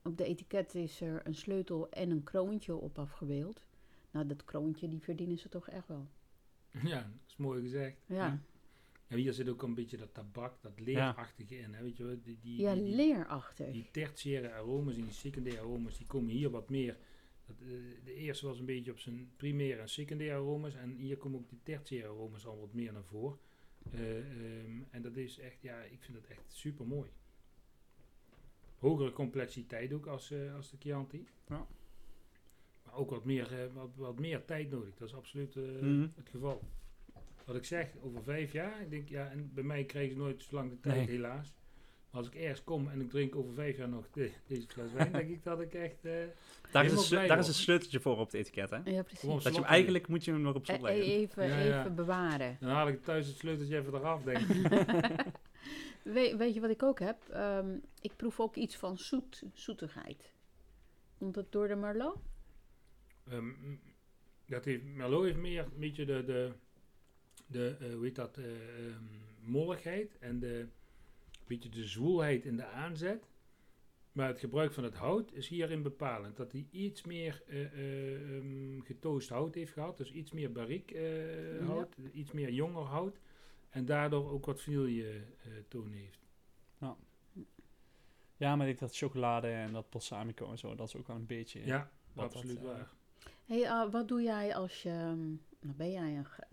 op 0.10 0.18
de 0.18 0.24
etiket 0.24 0.76
is 0.76 1.02
er 1.02 1.22
een 1.28 1.36
sleutel 1.36 1.90
en 1.90 2.10
een 2.12 2.24
kroontje 2.24 2.76
op 2.76 3.00
afgebeeld. 3.00 3.66
Nou, 4.12 4.26
dat 4.26 4.46
kroontje 4.46 4.88
die 4.88 5.02
verdienen 5.02 5.38
ze 5.38 5.50
toch 5.50 5.70
echt 5.70 5.88
wel. 5.88 6.08
Ja, 6.84 7.02
dat 7.02 7.28
is 7.28 7.38
mooi 7.38 7.62
gezegd. 7.62 7.98
Ja, 8.06 8.42
En 9.08 9.18
hier 9.18 9.34
zit 9.34 9.50
ook 9.50 9.62
een 9.64 9.74
beetje 9.74 9.98
dat 9.98 10.14
tabak, 10.14 10.62
dat 10.62 10.80
leerachtige 10.80 11.58
in, 11.58 11.74
hè? 11.74 11.84
Weet 11.84 11.98
je 11.98 12.04
wel? 12.04 12.16
Die, 12.24 12.38
die, 12.42 12.62
ja 12.62 12.74
die, 12.74 12.84
die- 12.84 12.96
leerachtig. 12.96 13.72
Die 13.72 13.88
tertiaire 13.92 14.54
aromas 14.54 14.96
en 14.96 15.04
die 15.04 15.12
secundaire 15.14 15.62
aromas, 15.62 15.98
die 15.98 16.08
komen 16.08 16.30
hier 16.34 16.50
wat 16.50 16.70
meer. 16.70 16.98
Dat, 17.46 17.56
eh, 17.62 17.68
de 18.06 18.14
eerste 18.14 18.46
was 18.48 18.60
een 18.60 18.66
beetje 18.66 18.92
op 18.92 19.00
zijn 19.00 19.32
primaire 19.36 19.82
en 19.82 19.90
secundaire 19.90 20.36
aromas. 20.36 20.76
En 20.76 20.96
hier 20.96 21.18
komen 21.18 21.40
ook 21.40 21.50
die 21.50 21.60
tertiaire 21.64 22.08
aromas 22.10 22.46
al 22.46 22.60
wat 22.60 22.74
meer 22.74 22.94
naar 22.94 23.04
voren. 23.04 23.38
Eh, 23.92 24.18
ehm, 24.18 24.82
en 24.90 25.02
dat 25.02 25.18
is 25.18 25.40
echt, 25.40 25.62
ja, 25.62 25.82
ik 25.82 26.04
vind 26.04 26.18
dat 26.18 26.26
echt 26.28 26.44
super 26.48 26.88
mooi. 26.88 27.10
Hogere 28.80 29.12
complexiteit 29.12 29.94
ook 29.94 30.06
als, 30.08 30.32
eh, 30.32 30.56
als 30.56 30.70
de 30.72 30.78
Chianti. 30.80 31.28
Ja. 31.48 31.66
Maar 32.86 32.94
ook 32.94 33.10
wat 33.10 33.26
meer, 33.26 33.52
eh, 33.54 33.60
wat, 33.74 33.90
wat 33.96 34.20
meer 34.20 34.46
tijd 34.46 34.70
nodig. 34.72 34.96
Dat 34.98 35.08
is 35.08 35.16
absoluut 35.16 35.56
eh, 35.56 35.64
Mhm. 35.64 36.08
het 36.16 36.30
geval. 36.30 36.62
Wat 37.46 37.56
ik 37.56 37.66
zeg, 37.66 37.88
over 38.02 38.24
vijf 38.24 38.52
jaar, 38.52 38.82
ik 38.82 38.90
denk, 38.90 39.10
ja, 39.10 39.30
en 39.30 39.52
bij 39.54 39.64
mij 39.64 39.84
krijgen 39.84 40.12
ze 40.14 40.18
nooit 40.18 40.44
zo 40.44 40.56
lang 40.56 40.70
de 40.70 40.80
tijd, 40.80 40.96
Nee. 40.96 41.08
helaas. 41.16 41.54
Maar 42.12 42.22
als 42.22 42.28
ik 42.30 42.36
ergens 42.36 42.64
kom 42.64 42.90
en 42.90 43.02
ik 43.02 43.10
drink 43.10 43.36
over 43.36 43.54
vijf 43.54 43.78
jaar 43.78 43.90
nog 43.90 44.10
de- 44.12 44.32
deze 44.48 44.68
fles 44.68 44.92
wijn, 44.92 45.12
denk 45.22 45.30
ik 45.30 45.44
dat 45.44 45.62
ik 45.62 45.74
echt... 45.74 46.06
eh, 46.06 46.14
Daar 46.72 46.86
is, 46.86 47.10
een, 47.12 47.28
daar 47.28 47.40
is 47.40 47.48
een 47.48 47.54
sleuteltje 47.54 48.00
voor 48.00 48.18
op 48.18 48.26
het 48.26 48.34
etiket, 48.34 48.70
hè? 48.70 48.78
Ja, 48.84 49.04
precies. 49.04 49.44
Dat 49.44 49.44
je 49.44 49.52
hem, 49.62 49.64
eigenlijk 49.70 50.08
moet 50.08 50.26
je 50.26 50.32
hem 50.32 50.42
nog 50.42 50.56
op 50.56 50.66
slot 50.66 50.80
E- 50.80 50.82
leggen. 50.84 51.04
even, 51.04 51.48
Ja, 51.48 51.60
ja. 51.60 51.80
even 51.80 51.96
bewaren. 51.96 52.58
dan 52.60 52.70
haal 52.70 52.88
ik 52.88 53.04
thuis 53.04 53.28
het 53.28 53.38
sleuteltje 53.38 53.78
even 53.78 53.94
eraf, 53.94 54.24
denk 54.24 54.40
ik. 54.40 54.68
We- 56.14 56.36
weet 56.38 56.54
je 56.54 56.60
wat 56.60 56.70
ik 56.70 56.84
ook 56.84 57.00
heb? 57.00 57.30
Ehm, 57.30 57.78
ik 58.02 58.16
proef 58.16 58.40
ook 58.40 58.56
iets 58.56 58.78
van 58.78 58.98
zoet, 58.98 59.44
zoetigheid. 59.54 60.34
Komt 61.18 61.34
dat 61.34 61.52
door 61.52 61.68
de 61.68 61.76
Merlot? 61.76 62.18
Ehm, 63.28 63.52
dat 64.46 64.66
heeft, 64.66 64.84
Merlot 64.86 65.24
heeft 65.24 65.38
meer 65.38 65.64
een 65.64 65.80
beetje 65.80 66.06
de, 66.06 66.24
de, 66.26 66.52
de 67.48 67.76
eh, 67.80 67.94
hoe 67.94 68.04
heet 68.04 68.16
dat, 68.16 68.38
eh, 68.38 68.46
ehm, 68.86 69.04
molligheid 69.40 70.18
en 70.20 70.40
de, 70.40 70.60
een 70.60 70.72
beetje 71.48 71.70
de 71.70 71.84
zwoelheid 71.88 72.46
in 72.46 72.58
de 72.58 72.66
aanzet. 72.66 73.30
Maar 74.12 74.28
het 74.28 74.40
gebruik 74.40 74.72
van 74.74 74.84
het 74.84 74.94
hout 74.96 75.34
is 75.34 75.48
hierin 75.48 75.82
bepalend. 75.82 76.38
Dat 76.38 76.52
hij 76.52 76.68
iets 76.72 77.04
meer 77.04 77.44
ehm, 77.48 78.80
getoost 78.80 79.30
hout 79.30 79.56
heeft 79.56 79.74
gehad. 79.74 79.98
Dus 79.98 80.12
iets 80.12 80.32
meer 80.32 80.52
Ja. 81.60 81.66
hout, 81.66 81.96
iets 82.12 82.32
meer 82.32 82.52
jonger 82.52 82.84
hout. 82.84 83.20
En 83.70 83.86
daardoor 83.86 84.32
ook 84.32 84.46
wat 84.46 84.62
vanille 84.62 85.10
eh, 85.44 85.52
toon 85.68 85.92
heeft. 85.92 86.18
Ja, 88.38 88.56
maar 88.56 88.68
ik 88.68 88.78
denk 88.78 88.92
dat 88.92 88.98
chocolade 88.98 89.48
en 89.48 89.72
dat 89.74 89.90
balsamico 89.90 90.52
en 90.52 90.58
zo, 90.58 90.76
dat 90.76 90.88
is 90.88 90.96
ook 90.96 91.08
wel 91.08 91.16
een 91.16 91.26
beetje... 91.26 91.66
Ja, 91.66 91.90
wat 92.14 92.26
absoluut 92.26 92.62
dat, 92.62 92.72
eh, 92.72 92.78
waar. 92.78 92.92
Hey, 93.46 93.90
wat 93.90 94.08
doe 94.08 94.22
jij 94.22 94.56
als 94.56 94.82
je... 94.84 94.90
ehm, 94.90 95.28
Nou, 95.60 95.76
ben 95.76 95.92
jij 95.92 96.18
een, 96.18 96.26
gra- 96.26 96.48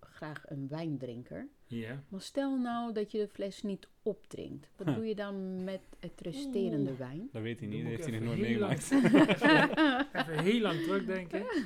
graag 0.00 0.42
een 0.50 0.68
wijndrinker? 0.68 1.48
Ja. 1.66 2.02
Maar 2.08 2.20
stel 2.20 2.58
nou 2.58 2.92
dat 2.92 3.10
je 3.12 3.18
de 3.18 3.28
fles 3.28 3.62
niet 3.62 3.88
opdrinkt. 4.02 4.68
Wat 4.76 4.86
Huh. 4.86 4.96
doe 4.96 5.06
je 5.06 5.14
dan 5.14 5.64
met 5.64 5.80
het 6.00 6.20
resterende 6.20 6.96
wijn? 6.96 7.28
Dat 7.32 7.42
weet 7.42 7.58
hij 7.58 7.68
niet, 7.68 7.82
dat 7.82 7.90
heeft 7.90 8.04
hij 8.06 8.18
nog 8.18 8.22
nooit 8.22 8.40
meegemaakt. 8.40 8.90
Even 10.28 10.38
heel 10.42 10.60
lang 10.60 10.80
terugdenken. 10.82 11.46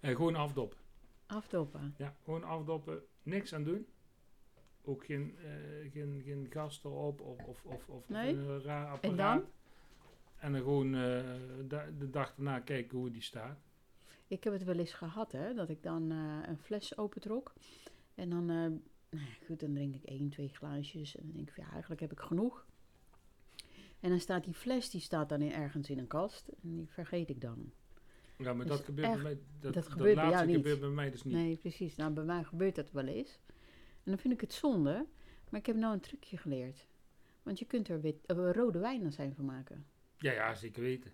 En 0.00 0.16
gewoon 0.16 0.34
afdoppen. 0.36 0.78
Afdoppen. 1.26 1.94
Ja, 1.98 2.14
gewoon 2.24 2.44
afdoppen. 2.44 3.02
Niks 3.22 3.54
aan 3.54 3.64
doen. 3.64 3.86
Ook 4.88 5.04
geen, 5.04 5.34
eh, 5.38 5.92
geen, 5.92 6.22
geen 6.24 6.46
gas 6.50 6.80
erop 6.84 7.20
of, 7.20 7.44
of, 7.44 7.64
of, 7.64 7.88
of 7.88 8.08
Nee? 8.08 8.34
een 8.34 8.62
raar 8.62 8.86
apparaat. 8.86 9.02
En 9.10 9.16
dan? 9.16 9.44
En 10.36 10.52
dan 10.52 10.60
gewoon 10.60 10.94
eh, 10.94 11.24
da- 11.68 11.90
de 11.98 12.10
dag 12.10 12.34
daarna 12.34 12.60
kijken 12.60 12.98
hoe 12.98 13.10
die 13.10 13.22
staat. 13.22 13.58
Ik 14.26 14.44
heb 14.44 14.52
het 14.52 14.64
wel 14.64 14.78
eens 14.78 14.92
gehad, 14.92 15.32
hè, 15.32 15.54
dat 15.54 15.68
ik 15.68 15.82
dan 15.82 16.10
eh, 16.10 16.38
een 16.48 16.58
fles 16.58 16.98
opentrok. 16.98 17.52
En 18.14 18.30
dan, 18.30 18.46
nou 18.46 18.80
ja, 19.10 19.18
goed, 19.46 19.60
dan 19.60 19.74
drink 19.74 19.94
ik 19.94 20.02
één, 20.04 20.28
twee 20.28 20.48
glaasjes. 20.48 21.16
En 21.16 21.22
dan 21.26 21.34
denk 21.34 21.48
ik, 21.48 21.54
van, 21.54 21.64
ja, 21.64 21.70
eigenlijk 21.70 22.00
heb 22.00 22.12
ik 22.12 22.20
genoeg. 22.20 22.66
En 24.00 24.10
dan 24.10 24.20
staat 24.20 24.44
die 24.44 24.54
fles, 24.54 24.90
die 24.90 25.00
staat 25.00 25.28
dan 25.28 25.40
in, 25.40 25.52
ergens 25.52 25.90
in 25.90 25.98
een 25.98 26.06
kast. 26.06 26.48
En 26.48 26.58
die 26.76 26.86
vergeet 26.90 27.28
ik 27.28 27.40
dan. 27.40 27.72
Ja, 28.36 28.52
maar 28.52 28.66
Dus 28.66 28.76
dat 28.76 28.84
gebeurt 28.84 29.06
echt, 29.08 29.22
bij 29.22 29.22
mij. 29.22 29.34
Dat, 29.60 29.74
dat 29.74 29.74
dat, 29.74 29.92
gebeurt 29.92 30.14
bij 30.14 30.24
laatste 30.24 30.36
jou 30.44 30.46
niet. 30.46 30.56
gebeurt 30.56 30.80
bij 30.80 30.88
mij 30.88 31.10
dus 31.10 31.24
niet. 31.24 31.34
Nee, 31.34 31.56
precies. 31.56 31.96
Nou, 31.96 32.12
bij 32.12 32.24
mij 32.24 32.44
gebeurt 32.44 32.74
dat 32.74 32.90
wel 32.90 33.06
eens. 33.06 33.38
En 34.08 34.14
dan 34.14 34.22
vind 34.22 34.34
ik 34.34 34.40
het 34.40 34.52
zonde. 34.52 35.06
Maar 35.50 35.60
ik 35.60 35.66
heb 35.66 35.76
nou 35.76 35.92
een 35.94 36.00
trucje 36.00 36.36
geleerd. 36.36 36.86
Want 37.42 37.58
je 37.58 37.64
kunt 37.64 37.88
er 37.88 38.00
wit, 38.00 38.26
eh, 38.26 38.50
rode 38.52 38.78
wijn 38.78 39.04
aan 39.04 39.12
zijn 39.12 39.34
van 39.34 39.44
maken. 39.44 39.86
Ja, 40.18 40.32
ja, 40.32 40.54
zeker 40.54 40.82
weten. 40.82 41.12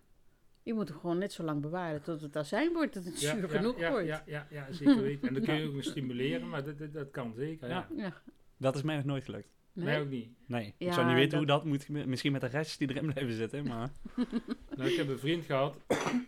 Je 0.63 0.75
moet 0.75 0.89
hem 0.89 0.99
gewoon 0.99 1.19
net 1.19 1.33
zo 1.33 1.43
lang 1.43 1.61
bewaren 1.63 2.03
tot 2.03 2.21
het 2.21 2.37
azijn 2.37 2.73
wordt, 2.73 2.93
tot 2.93 3.05
het 3.05 3.21
Ja, 3.21 3.33
zuur 3.35 3.43
ja, 3.53 3.57
genoeg 3.57 3.79
ja, 3.79 3.91
wordt. 3.91 4.07
Ja, 4.07 4.23
ja, 4.27 4.47
ja, 4.51 4.73
zeker 4.73 5.03
weten. 5.11 5.29
En 5.29 5.35
dan 5.35 5.43
kun 5.43 5.55
je 5.55 5.67
ook 5.69 5.75
nog 5.75 5.85
stimuleren, 5.85 6.49
maar 6.49 6.65
dat, 6.65 6.79
dat, 6.79 6.93
dat 6.93 7.11
kan 7.11 7.33
zeker. 7.35 7.69
Ja. 7.69 7.89
Dat 8.57 8.75
is 8.75 8.83
mij 8.83 8.97
nog 8.97 9.05
nooit 9.05 9.25
gelukt. 9.25 9.49
nee? 9.73 9.85
Mij 9.85 10.01
ook 10.01 10.09
niet. 10.09 10.29
Nee, 10.47 10.67
ik 10.67 10.75
Ja, 10.79 10.93
zou 10.93 11.07
niet 11.07 11.15
weten 11.15 11.31
dat- 11.31 11.39
hoe 11.39 11.47
dat 11.47 11.65
moet. 11.65 12.07
Misschien 12.07 12.33
met 12.33 12.41
de 12.41 12.47
restjes 12.47 12.77
die 12.77 12.89
erin 12.89 13.13
blijven 13.13 13.35
zitten, 13.35 13.65
maar... 13.65 13.91
Nou, 14.77 14.91
ik 14.91 14.97
heb 14.97 15.09
een 15.09 15.19
vriend 15.19 15.45
gehad 15.45 15.77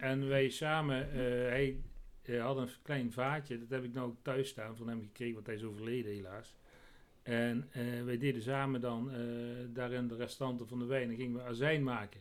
en 0.00 0.28
wij 0.28 0.48
samen, 0.48 1.10
eh, 1.12 1.18
hij 1.48 1.80
eh, 2.28 2.42
had 2.42 2.56
een 2.56 2.68
klein 2.82 3.12
vaatje, 3.12 3.58
dat 3.58 3.70
heb 3.70 3.84
ik 3.84 3.92
nou 3.92 4.06
ook 4.06 4.16
thuis 4.22 4.48
staan 4.48 4.76
van 4.76 4.88
hem 4.88 5.02
gekregen, 5.02 5.34
want 5.34 5.46
hij 5.46 5.54
is 5.54 5.62
overleden 5.62 6.12
helaas. 6.12 6.56
En 7.26 7.68
eh, 7.72 8.04
wij 8.04 8.18
deden 8.18 8.42
samen 8.42 8.80
dan 8.80 9.10
eh, 9.10 9.18
daarin 9.68 10.08
de 10.08 10.16
restanten 10.16 10.68
van 10.68 10.78
de 10.78 10.84
wijn 10.84 11.10
en 11.10 11.16
gingen 11.16 11.34
we 11.34 11.42
azijn 11.42 11.82
maken. 11.82 12.20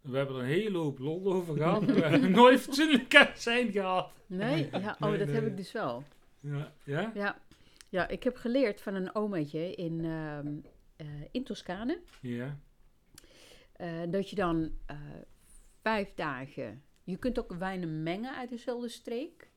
We 0.00 0.16
hebben 0.16 0.36
er 0.36 0.42
een 0.42 0.48
hele 0.48 0.78
hoop 0.78 0.98
lol 0.98 1.32
over 1.32 1.56
gehad, 1.62 1.84
we 1.84 2.00
hebben 2.00 2.30
nooit 2.42 2.60
fatsoenlijk 2.60 3.14
azijn 3.14 3.72
gehad. 3.72 4.12
Nee? 4.26 4.68
Ja, 4.70 4.96
oh, 5.00 5.08
Nee, 5.08 5.18
dat 5.18 5.28
heb 5.28 5.46
ik 5.46 5.56
dus 5.56 5.72
wel. 5.72 6.04
Ja? 6.40 6.72
ja? 6.84 7.10
Ja. 7.14 7.38
ja, 7.88 8.08
ik 8.08 8.22
heb 8.22 8.36
geleerd 8.36 8.80
van 8.80 8.94
een 8.94 9.14
omaatje 9.14 9.74
in, 9.74 10.04
ehm, 10.04 10.48
eh, 10.96 11.06
in 11.30 11.44
Toscane. 11.44 12.00
Ja. 12.20 12.58
dat 14.08 14.30
je 14.30 14.36
dan 14.36 14.70
vijf 15.82 16.14
dagen... 16.14 16.82
Je 17.06 17.16
kunt 17.16 17.38
ook 17.38 17.52
wijnen 17.52 18.02
mengen 18.02 18.34
uit 18.36 18.48
dezelfde 18.48 18.88
streek. 18.88 19.50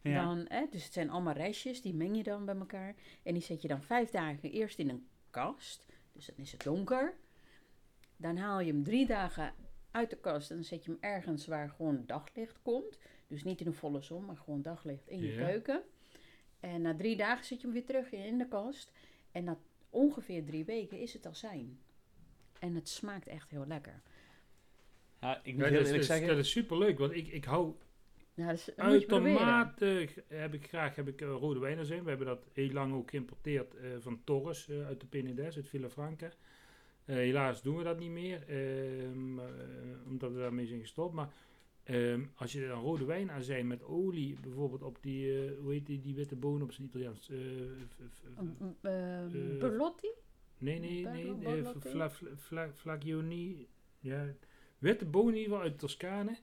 Ja. 0.00 0.24
Dan, 0.24 0.44
hè, 0.48 0.66
dus 0.70 0.84
het 0.84 0.92
zijn 0.92 1.10
allemaal 1.10 1.34
restjes, 1.34 1.82
die 1.82 1.94
meng 1.94 2.16
je 2.16 2.22
dan 2.22 2.44
bij 2.44 2.56
elkaar. 2.56 2.94
En 3.22 3.32
die 3.32 3.42
zet 3.42 3.62
je 3.62 3.68
dan 3.68 3.82
vijf 3.82 4.10
dagen 4.10 4.50
eerst 4.50 4.78
in 4.78 4.88
een 4.88 5.06
kast. 5.30 5.86
Dus 6.12 6.26
dan 6.26 6.36
is 6.36 6.52
het 6.52 6.62
donker. 6.62 7.14
Dan 8.16 8.36
haal 8.36 8.60
je 8.60 8.72
hem 8.72 8.82
drie 8.84 9.06
dagen 9.06 9.54
uit 9.90 10.10
de 10.10 10.16
kast 10.16 10.50
en 10.50 10.56
dan 10.56 10.64
zet 10.64 10.84
je 10.84 10.90
hem 10.90 11.00
ergens 11.00 11.46
waar 11.46 11.68
gewoon 11.70 12.02
daglicht 12.06 12.62
komt. 12.62 12.98
Dus 13.26 13.44
niet 13.44 13.60
in 13.60 13.66
de 13.66 13.72
volle 13.72 14.02
zon, 14.02 14.24
maar 14.24 14.36
gewoon 14.36 14.62
daglicht 14.62 15.08
in 15.08 15.18
je 15.18 15.32
Ja. 15.32 15.46
keuken. 15.46 15.82
En 16.60 16.82
na 16.82 16.94
drie 16.96 17.16
dagen 17.16 17.44
zet 17.44 17.60
je 17.60 17.64
hem 17.66 17.74
weer 17.74 17.84
terug 17.86 18.10
in 18.12 18.38
de 18.38 18.48
kast. 18.48 18.92
En 19.32 19.44
na 19.44 19.58
ongeveer 19.90 20.44
drie 20.44 20.64
weken 20.64 20.98
is 20.98 21.12
het 21.12 21.26
al 21.26 21.34
zijn. 21.34 21.78
En 22.58 22.74
het 22.74 22.88
smaakt 22.88 23.26
echt 23.26 23.50
heel 23.50 23.66
lekker. 23.66 24.02
Ja, 25.20 25.40
ik 25.44 25.54
moet 25.54 25.64
heel 25.64 25.72
dat, 25.72 25.80
is, 25.80 25.86
eerlijk 25.86 26.04
zeggen... 26.04 26.26
dat 26.28 26.38
is 26.38 26.50
superleuk, 26.50 26.98
want 26.98 27.12
ik, 27.14 27.26
ik 27.28 27.44
hou 27.44 27.74
Ja, 28.34 28.50
dus. 28.50 28.76
Uitermate 28.76 30.08
heb 30.26 30.54
ik 30.54 30.66
graag 30.68 30.96
heb 30.96 31.08
ik, 31.08 31.20
eh, 31.20 31.28
rode 31.28 31.60
wijnen 31.60 31.86
zijn. 31.86 32.02
We 32.02 32.08
hebben 32.08 32.26
dat 32.26 32.46
heel 32.52 32.70
lang 32.70 32.92
ook 32.94 33.10
geïmporteerd 33.10 33.74
eh, 33.74 33.90
van 33.98 34.20
Torres 34.24 34.68
eh, 34.68 34.86
uit 34.86 35.00
de 35.00 35.06
Penedès, 35.06 35.56
uit 35.56 35.68
Villafranca. 35.68 36.30
Eh, 37.04 37.16
helaas 37.16 37.62
doen 37.62 37.76
we 37.76 37.82
dat 37.84 37.98
niet 37.98 38.10
meer, 38.10 38.42
ehm, 38.48 39.38
eh, 39.38 39.44
omdat 40.06 40.32
we 40.32 40.38
daarmee 40.38 40.66
zijn 40.66 40.80
gestopt. 40.80 41.14
Maar 41.14 41.32
ehm, 41.82 42.20
als 42.34 42.52
je 42.52 42.66
dan 42.66 42.82
rode 42.82 43.04
wijn 43.04 43.30
aan 43.30 43.42
zijn 43.42 43.66
met 43.66 43.82
olie, 43.84 44.36
bijvoorbeeld 44.40 44.82
op 44.82 44.98
die, 45.00 45.44
eh, 45.44 45.58
hoe 45.58 45.72
heet 45.72 45.86
die, 45.86 46.00
die 46.00 46.14
witte 46.14 46.36
bonen 46.36 46.62
op 46.62 46.72
zijn 46.72 46.86
Italiaans? 46.86 47.30
Eh, 47.30 47.36
f- 47.88 48.14
f- 48.14 48.22
Um, 48.40 48.76
eh, 48.80 49.24
Eh, 49.24 49.58
Berlotti? 49.58 50.08
nee, 50.58 50.78
nee, 50.78 51.06
nee, 51.06 51.24
Barlo- 51.24 51.36
Barlotti? 51.62 51.88
fla, 51.88 52.10
fla, 52.10 52.28
fla, 52.36 52.70
Flagioni. 52.72 53.68
Ja, 53.98 54.34
witte 54.80 55.04
bonen 55.04 55.34
in 55.34 55.40
ieder 55.40 55.52
geval 55.52 55.68
uit 55.68 55.78
Toscane. 55.78 56.38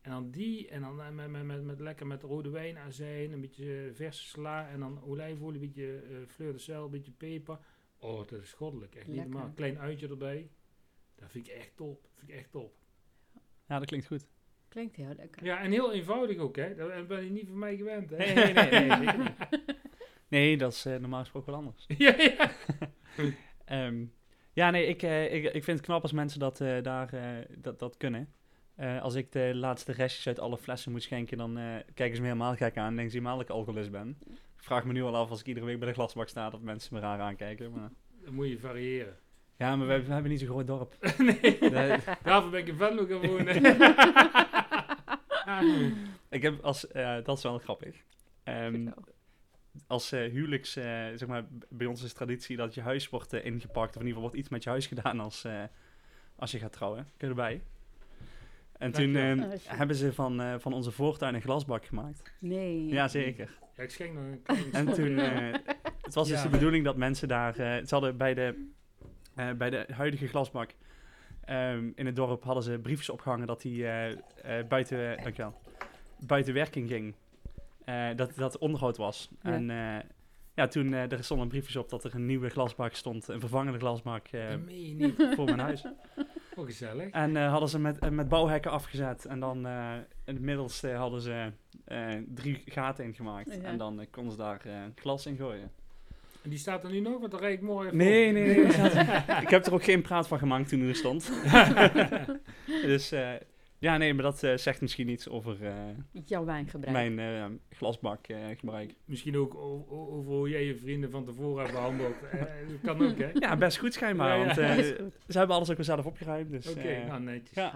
En 0.00 0.10
dan 0.10 0.30
die, 0.30 0.68
en 0.68 0.80
dan 0.80 1.00
eh, 1.00 1.10
met, 1.10 1.30
met, 1.30 1.44
met, 1.44 1.64
met 1.64 1.80
lekker 1.80 2.06
met 2.06 2.22
rode 2.22 2.50
wijn 2.50 2.78
azijn, 2.78 3.32
een 3.32 3.40
beetje 3.40 3.90
verse 3.94 4.24
sla 4.24 4.68
en 4.68 4.80
dan 4.80 5.02
olijfolie, 5.02 5.60
een 5.60 5.66
beetje 5.66 5.96
eh 5.96 6.16
fleur 6.28 6.52
de 6.52 6.58
sel, 6.58 6.84
een 6.84 6.90
beetje 6.90 7.12
peper. 7.12 7.58
Oh, 7.98 8.28
dat 8.28 8.40
is 8.42 8.52
goddelijk, 8.52 8.94
echt 8.94 9.06
niet 9.06 9.16
normaal. 9.16 9.52
Klein 9.54 9.78
uitje 9.78 10.08
erbij. 10.08 10.50
Dat 11.14 11.30
vind 11.30 11.48
ik 11.48 11.52
echt 11.52 11.76
top, 11.76 12.08
vind 12.14 12.30
ik 12.30 12.36
echt 12.36 12.50
top. 12.50 12.74
Ja, 13.68 13.78
dat 13.78 13.88
klinkt 13.88 14.06
goed. 14.06 14.26
Klinkt 14.68 14.96
heel 14.96 15.14
lekker. 15.16 15.44
Ja, 15.44 15.60
en 15.60 15.70
heel 15.70 15.92
eenvoudig 15.92 16.36
ook, 16.38 16.56
hè. 16.56 16.74
Dat 16.74 17.06
ben 17.06 17.24
je 17.24 17.30
niet 17.30 17.46
van 17.46 17.58
mij 17.58 17.76
gewend, 17.76 18.10
hè. 18.10 18.16
Nee, 18.16 18.34
nee, 18.34 18.52
nee, 18.52 18.70
nee, 18.70 18.96
zeker 18.96 19.18
niet. 19.18 19.34
Nee, 20.28 20.56
dat 20.56 20.72
is 20.72 20.84
eh, 20.84 20.96
normaal 20.96 21.20
gesproken 21.20 21.52
wel 21.52 21.60
anders. 21.60 21.84
ja, 21.98 22.14
ja. 22.16 22.52
Ehm, 23.64 24.04
Ja, 24.54 24.70
nee, 24.70 24.86
ik, 24.86 25.02
eh, 25.02 25.34
ik, 25.34 25.44
ik 25.44 25.64
vind 25.64 25.78
het 25.78 25.86
knap 25.86 26.02
als 26.02 26.12
mensen 26.12 26.40
dat, 26.40 26.60
eh, 26.60 26.82
daar, 26.82 27.12
eh, 27.12 27.22
dat, 27.58 27.78
dat 27.78 27.96
kunnen. 27.96 28.28
Eh, 28.74 29.02
als 29.02 29.14
ik 29.14 29.32
de 29.32 29.50
laatste 29.54 29.92
restjes 29.92 30.26
uit 30.26 30.38
alle 30.38 30.58
flessen 30.58 30.92
moet 30.92 31.02
schenken, 31.02 31.36
dan 31.36 31.58
eh, 31.58 31.64
kijken 31.94 32.16
ze 32.16 32.22
me 32.22 32.28
helemaal 32.28 32.54
gek 32.54 32.76
aan 32.76 32.86
en 32.86 32.94
denken 32.94 33.10
ze 33.10 33.16
helemaal 33.16 33.38
dat 33.38 33.48
ik 33.48 33.54
alcoholist 33.54 33.90
ben. 33.90 34.16
Ik 34.30 34.62
vraag 34.70 34.84
me 34.84 34.92
nu 34.92 35.02
al 35.02 35.16
af 35.16 35.30
als 35.30 35.40
ik 35.40 35.46
iedere 35.46 35.66
week 35.66 35.78
bij 35.78 35.88
de 35.88 35.94
glasbak 35.94 36.28
sta, 36.28 36.50
dat 36.50 36.60
mensen 36.60 36.94
me 36.94 37.00
raar 37.00 37.20
aankijken. 37.20 37.70
Maar... 37.70 37.90
Dan 38.24 38.34
moet 38.34 38.48
je 38.48 38.58
variëren. 38.58 39.16
Ja, 39.56 39.76
maar 39.76 39.86
we, 39.86 40.02
we 40.02 40.12
hebben 40.12 40.30
niet 40.30 40.40
zo'n 40.40 40.48
groot 40.48 40.66
dorp. 40.66 40.96
nee, 41.18 41.58
Nee, 41.70 41.98
daarvoor 42.22 42.50
ben 42.50 42.60
ik 42.60 42.68
in 42.68 42.76
Venlo 42.76 43.06
gaan 43.06 43.26
wonen. 43.26 43.56
ik 46.36 46.42
heb 46.42 46.62
als, 46.62 46.86
dat 47.22 47.36
is 47.36 47.42
wel 47.42 47.58
grappig. 47.58 47.96
Ehm. 48.42 48.88
Als 49.86 50.12
eh, 50.12 50.30
huwelijks, 50.32 50.76
eh, 50.76 50.84
zeg 51.14 51.26
maar, 51.26 51.44
bij 51.68 51.86
ons 51.86 52.02
is 52.02 52.12
traditie 52.12 52.56
dat 52.56 52.74
je 52.74 52.80
huis 52.80 53.08
wordt 53.08 53.32
ingepakt. 53.32 53.96
Of 53.96 54.02
in 54.02 54.06
ieder 54.06 54.06
geval 54.06 54.20
wordt 54.20 54.36
iets 54.36 54.48
met 54.48 54.62
je 54.62 54.70
huis 54.70 54.86
gedaan 54.86 55.20
als, 55.20 55.44
eh, 55.44 55.62
als 56.36 56.50
je 56.50 56.58
gaat 56.58 56.72
trouwen. 56.72 57.04
Kun 57.16 57.28
je 57.28 57.34
erbij? 57.34 57.62
En 58.78 58.92
toen 58.92 59.16
ehm, 59.16 59.50
hebben 59.66 59.96
ze 59.96 60.12
van, 60.12 60.40
eh, 60.40 60.54
van 60.58 60.72
onze 60.72 60.90
voortuin 60.90 61.34
een 61.34 61.40
glasbak 61.42 61.84
gemaakt. 61.84 62.22
Nee. 62.38 62.86
Ja, 62.88 63.08
zeker. 63.08 63.58
ja, 63.76 63.82
ik 63.82 63.90
schenk 63.90 64.12
nog 64.14 64.22
een 64.24 64.42
klein 64.42 64.72
En 64.72 64.94
toen, 64.94 65.18
eh, 65.18 65.54
het 66.02 66.14
was 66.14 66.28
dus 66.28 66.36
Ja. 66.36 66.42
de 66.42 66.48
bedoeling 66.50 66.84
dat 66.84 66.96
mensen 66.96 67.28
daar, 67.28 67.58
eh, 67.58 67.86
ze 67.86 67.94
hadden 67.94 68.16
bij 68.16 68.34
de, 68.34 68.68
eh, 69.34 69.50
bij 69.52 69.70
de 69.70 69.86
huidige 69.92 70.26
glasbak 70.26 70.70
ehm, 71.44 71.90
in 71.94 72.06
het 72.06 72.16
dorp 72.16 72.44
hadden 72.44 72.62
ze 72.62 72.78
briefjes 72.78 73.10
opgehangen 73.10 73.46
dat 73.46 73.62
die 73.62 73.86
eh, 73.86 74.10
eh, 74.12 74.18
buiten, 74.68 75.16
dankjewel, 75.22 75.60
buiten 76.26 76.54
werking 76.54 76.88
ging. 76.88 77.14
Eh, 77.84 78.06
dat 78.16 78.32
dat 78.36 78.58
onderhoud 78.58 78.96
was. 78.96 79.28
Ja. 79.42 79.50
En 79.52 79.70
eh, 79.70 80.04
ja, 80.54 80.66
toen 80.66 80.94
eh, 80.94 81.12
er 81.12 81.24
stonden 81.24 81.48
briefjes 81.48 81.76
op 81.76 81.88
dat 81.90 82.04
er 82.04 82.14
een 82.14 82.26
nieuwe 82.26 82.48
glasbak 82.48 82.94
stond, 82.94 83.28
een 83.28 83.40
vervangende 83.40 83.78
glasbak 83.78 84.26
eh, 84.28 84.54
voor 85.34 85.44
mijn 85.44 85.58
huis. 85.58 85.84
Oh, 86.56 86.64
gezellig. 86.64 87.10
En 87.10 87.36
eh, 87.36 87.50
hadden 87.50 87.68
ze 87.68 87.78
met, 87.78 88.10
met 88.10 88.28
bouwhekken 88.28 88.70
afgezet. 88.70 89.24
En 89.24 89.40
dan 89.40 89.66
eh, 89.66 89.92
in 90.24 90.34
het 90.34 90.42
middelste 90.42 90.88
hadden 90.90 91.20
ze 91.20 91.52
eh, 91.84 92.08
drie 92.34 92.62
gaten 92.66 93.04
ingemaakt. 93.04 93.54
Ja. 93.54 93.62
En 93.62 93.78
dan 93.78 94.06
konden 94.10 94.32
ze 94.32 94.38
daar 94.38 94.60
eh, 94.64 94.72
glas 94.94 95.26
in 95.26 95.36
gooien. 95.36 95.70
En 96.42 96.50
die 96.50 96.58
staat 96.58 96.84
er 96.84 96.90
nu 96.90 97.00
nog, 97.00 97.18
want 97.20 97.30
dan 97.30 97.40
rijd 97.40 97.54
ik 97.54 97.62
morgen 97.62 97.84
even 97.86 97.96
Nee, 97.96 98.32
nee, 98.32 98.56
nee. 98.56 98.64
ik 99.46 99.48
heb 99.48 99.66
er 99.66 99.72
ook 99.74 99.84
geen 99.84 100.02
praat 100.02 100.28
van 100.28 100.38
gemaakt 100.38 100.68
toen 100.68 100.80
hij 100.80 100.88
er 100.88 100.94
stond. 100.96 101.32
dus 102.86 103.12
eh, 103.12 103.30
ja, 103.78 103.96
nee, 103.96 104.14
maar 104.14 104.22
dat 104.22 104.42
eh, 104.42 104.56
zegt 104.56 104.80
misschien 104.80 105.08
iets 105.08 105.28
over 105.28 105.66
eh, 105.66 105.74
Jouw 106.24 106.44
wijngebruik. 106.44 106.92
mijn 107.14 107.18
eh, 107.18 107.76
glasbakgebruik. 107.76 108.94
Misschien 109.04 109.36
ook 109.36 109.54
over 109.54 110.32
hoe 110.32 110.48
jij 110.48 110.64
je 110.64 110.76
vrienden 110.76 111.10
van 111.10 111.24
tevoren 111.24 111.62
hebt 111.62 111.74
behandeld. 111.74 112.14
Eh, 112.32 112.40
dat 112.68 112.80
kan 112.82 113.10
ook, 113.10 113.18
hè? 113.18 113.30
ja, 113.34 113.56
best 113.56 113.76
goed 113.78 113.92
schijnbaar. 113.94 114.28
Ja, 114.28 114.34
ja. 114.44 114.46
Want 114.46 114.58
eh, 114.58 115.04
ze 115.28 115.38
hebben 115.38 115.56
alles 115.56 115.70
ook 115.70 115.76
weer 115.76 115.84
zelf 115.84 116.06
opgeruimd. 116.06 116.50
Dus, 116.50 116.66
Oké, 116.68 117.04
nou 117.06 117.20
netjes. 117.20 117.54
ja. 117.56 117.68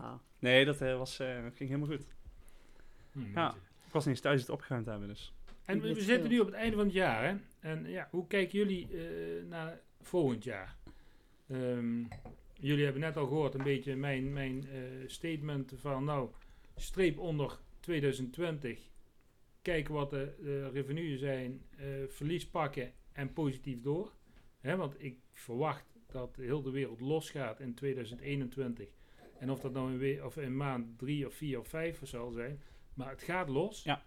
Ah. 0.00 0.12
Nee, 0.38 0.64
dat 0.64 0.80
eh, 0.80 0.96
was, 0.98 1.18
eh, 1.18 1.28
ging 1.54 1.70
helemaal 1.70 1.88
goed. 1.96 2.06
Hm, 3.12 3.20
Ja. 3.20 3.44
netjes. 3.44 3.62
Ik 3.86 3.92
was 3.92 4.04
niet 4.04 4.14
eens 4.14 4.24
thuis 4.24 4.40
het 4.40 4.50
opgeruimd 4.50 4.86
hebben, 4.86 5.08
dus. 5.08 5.32
En 5.64 5.80
we, 5.80 6.00
zitten 6.00 6.28
nu 6.30 6.40
op 6.40 6.46
het 6.46 6.54
einde 6.54 6.76
van 6.76 6.84
het 6.84 6.94
jaar, 6.94 7.24
hè? 7.28 7.34
En 7.60 7.84
ja, 7.90 8.08
hoe 8.10 8.26
kijken 8.26 8.58
jullie 8.58 8.88
eh, 8.92 9.48
naar 9.48 9.78
volgend 10.02 10.44
jaar? 10.44 10.76
Ehm, 11.50 12.02
jullie 12.66 12.84
hebben 12.84 13.02
net 13.02 13.16
al 13.16 13.26
gehoord 13.26 13.54
een 13.54 13.62
beetje 13.64 13.96
mijn, 13.96 14.32
mijn 14.32 14.66
eh, 14.68 14.80
statement 15.06 15.72
van, 15.76 16.04
nou, 16.04 16.30
streep 16.76 17.18
onder 17.18 17.58
2020. 17.80 18.78
Kijken 19.62 19.94
wat 19.94 20.10
de, 20.10 20.34
de 20.42 20.68
revenuen 20.70 21.18
zijn, 21.18 21.62
eh, 21.76 21.86
verlies 22.08 22.46
pakken 22.46 22.92
en 23.12 23.32
positief 23.32 23.80
door. 23.80 24.12
Hè, 24.60 24.76
want 24.76 24.94
ik 25.02 25.18
verwacht 25.32 25.84
dat 26.06 26.36
heel 26.36 26.62
de 26.62 26.70
wereld 26.70 27.00
losgaat 27.00 27.60
in 27.60 27.74
2021. 27.74 28.88
En 29.38 29.50
of 29.50 29.60
dat 29.60 29.72
nou 29.72 29.92
in, 29.92 29.98
we- 29.98 30.20
of 30.24 30.36
in 30.36 30.56
maand 30.56 30.98
drie 30.98 31.26
of 31.26 31.34
vier 31.34 31.58
of 31.58 31.68
vijf 31.68 32.00
zal 32.02 32.30
zijn. 32.30 32.62
Maar 32.94 33.08
het 33.10 33.22
gaat 33.22 33.48
los. 33.48 33.82
Ja. 33.82 34.02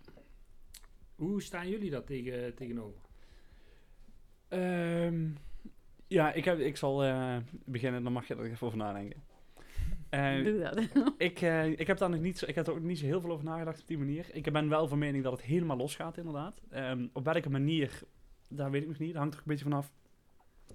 Hoe 1.16 1.41
staan 1.41 1.70
jullie 1.70 1.89
daar 1.89 2.03
tegen, 2.03 2.55
tegenover? 2.55 3.01
Ehm, 4.47 5.30
ja, 6.08 6.34
ik, 6.34 6.45
heb, 6.45 6.60
ik 6.60 6.78
zal 6.78 7.03
eh, 7.03 7.38
beginnen, 7.66 8.03
dan 8.03 8.14
mag 8.14 8.28
je 8.28 8.36
er 8.36 8.45
even 8.45 8.68
over 8.68 8.78
nadenken. 8.78 9.24
Eh, 10.10 10.43
Doe 10.43 10.60
dat. 10.60 10.88
ik, 11.18 11.41
eh, 11.41 11.66
ik 11.66 11.88
heb 11.88 11.97
daar 11.97 12.10
nog 12.10 12.20
niet 12.20 12.38
zo, 12.38 12.45
ik 12.45 12.55
heb 12.55 12.68
er 12.68 12.74
ook 12.74 12.80
niet 12.80 12.99
zo 12.99 13.05
heel 13.05 13.22
veel 13.22 13.32
over 13.32 13.45
nagedacht 13.45 13.82
op 13.82 13.88
die 13.88 13.97
manier. 13.97 14.26
Ik 14.32 14.51
ben 14.51 14.70
wel 14.70 14.88
van 14.88 14.97
mening 14.97 15.24
dat 15.24 15.32
het 15.32 15.41
helemaal 15.41 15.78
losgaat, 15.78 16.18
inderdaad. 16.18 16.62
Ehm, 16.70 17.08
op 17.14 17.26
welke 17.26 17.49
manier, 17.49 18.01
daar 18.47 18.72
weet 18.72 18.82
ik 18.82 18.88
nog 18.88 18.99
niet. 18.99 19.14
Dat 19.14 19.22
hangt 19.22 19.34
er 19.34 19.39
een 19.39 19.47
beetje 19.47 19.64
vanaf 19.64 19.91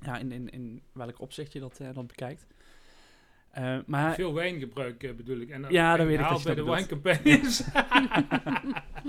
ja, 0.01 0.19
in, 0.19 0.33
in, 0.33 0.51
in 0.51 0.83
welk 0.93 1.21
opzicht 1.21 1.53
je 1.53 1.61
dat, 1.61 1.81
eh, 1.81 1.89
dat 1.95 2.07
bekijkt. 2.07 2.47
Eh, 3.51 3.79
maar 3.87 4.15
Veel 4.15 4.35
wijngebruik 4.35 5.17
bedoel 5.17 5.39
ik. 5.39 5.51
En 5.51 5.65
Ja, 5.69 5.97
dat 5.97 6.07
weet 6.07 6.21
ik 6.21 6.29
dat 6.29 6.39
je 6.39 6.45
bij 6.45 6.55
de 6.55 6.65
wijncampagnes. 6.65 7.65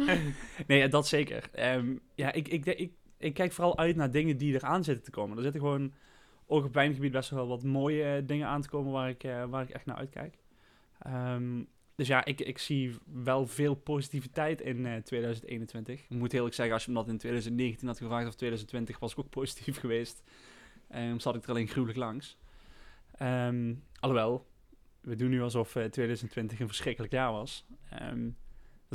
nee, 0.68 0.88
dat 0.88 1.08
zeker. 1.08 1.50
Ehm, 1.52 1.96
ja, 2.16 2.32
ik, 2.32 2.48
ik, 2.48 2.66
ik, 2.66 2.92
ik 3.18 3.34
kijk 3.34 3.52
vooral 3.52 3.78
uit 3.78 3.96
naar 3.96 4.12
dingen 4.12 4.38
die 4.38 4.54
eraan 4.54 4.84
zitten 4.84 5.04
te 5.04 5.12
komen. 5.12 5.38
Er 5.38 5.44
zitten 5.44 5.62
gewoon 5.62 5.94
ook 6.46 6.66
op 6.66 6.74
wijngebied 6.74 7.12
best 7.12 7.30
wel 7.30 7.48
wat 7.48 7.64
mooie 7.64 8.04
eh, 8.04 8.28
dingen 8.28 8.48
aan 8.48 8.62
te 8.62 8.70
komen 8.70 8.92
waar 8.92 9.10
ik, 9.10 9.24
eh, 9.24 9.46
waar 9.46 9.64
ik 9.64 9.70
echt 9.70 9.86
naar 9.86 9.96
uitkijk. 9.96 10.38
Ehm, 11.00 11.64
dus 11.96 12.08
ja, 12.08 12.26
ik, 12.26 12.40
ik 12.42 12.58
zie 12.58 12.96
wel 13.06 13.48
veel 13.48 13.76
positiviteit 13.76 14.62
in 14.62 14.86
eh, 14.86 14.96
2021. 14.96 16.04
Ik 16.04 16.10
moet 16.10 16.34
eerlijk 16.34 16.56
zeggen, 16.56 16.74
als 16.74 16.86
je 16.86 16.92
me 16.92 16.98
dat 16.98 17.08
in 17.08 17.18
2019 17.18 17.88
had 17.88 17.98
gevraagd 17.98 18.28
of 18.28 18.36
2020, 18.36 19.00
was 19.00 19.12
ik 19.12 19.20
ook 19.20 19.30
positief 19.30 19.80
geweest. 19.86 20.24
Ehm 20.90 21.20
zat 21.20 21.36
ik 21.36 21.44
er 21.44 21.50
alleen 21.50 21.68
gruwelijk 21.68 22.00
langs. 22.00 22.38
Ehm, 23.12 23.74
alhoewel, 24.00 24.48
we 25.02 25.16
doen 25.16 25.30
nu 25.30 25.42
alsof 25.42 25.76
eh, 25.76 25.86
2020 25.86 26.60
een 26.60 26.68
verschrikkelijk 26.68 27.14
jaar 27.14 27.32
was. 27.32 27.66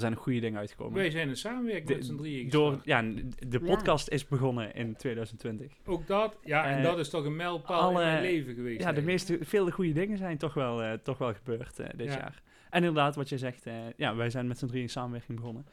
Er 0.03 0.05
zijn 0.11 0.14
goede 0.22 0.40
dingen 0.40 0.59
uitgekomen. 0.59 0.94
Wij 0.94 1.11
zijn 1.11 1.28
een 1.28 1.36
samenwerking 1.36 1.88
met 1.96 2.05
z'n 2.05 2.16
drieën 2.16 2.49
Door, 2.51 2.80
ja, 2.84 3.03
de 3.03 3.28
Ja. 3.51 3.59
podcast 3.59 4.09
is 4.09 4.26
begonnen 4.28 4.74
in 4.74 4.96
2020. 4.96 5.72
Ook 5.84 6.07
dat. 6.07 6.36
Ja, 6.44 6.64
en 6.66 6.76
Eh, 6.78 6.82
dat 6.84 6.99
is 6.99 7.11
toch 7.11 7.24
een 7.24 7.36
mijlpaal 7.36 7.80
alle- 7.80 8.01
in 8.03 8.07
mijn 8.07 8.22
leven 8.22 8.55
geweest. 8.55 8.80
Ja, 8.82 8.92
de 8.92 9.03
meeste, 9.03 9.38
veel 9.40 9.70
goede 9.70 9.92
dingen 9.92 10.18
zijn 10.18 10.38
toch 10.38 10.55
wel, 10.55 10.82
eh, 10.82 10.92
toch 10.92 11.18
wel 11.18 11.34
gebeurd 11.34 11.78
eh, 11.78 11.86
dit 11.96 12.07
Ja. 12.07 12.12
jaar. 12.18 12.42
En 12.70 12.78
inderdaad, 12.78 13.16
wat 13.16 13.28
je 13.28 13.38
zegt, 13.38 13.66
eh, 13.66 13.74
ja, 13.96 14.14
wij 14.14 14.30
zijn 14.30 14.46
met 14.46 14.59
z'n 14.59 14.66
drieën 14.66 14.82
in 14.82 14.90
samenwerking 14.90 15.38
begonnen. 15.38 15.66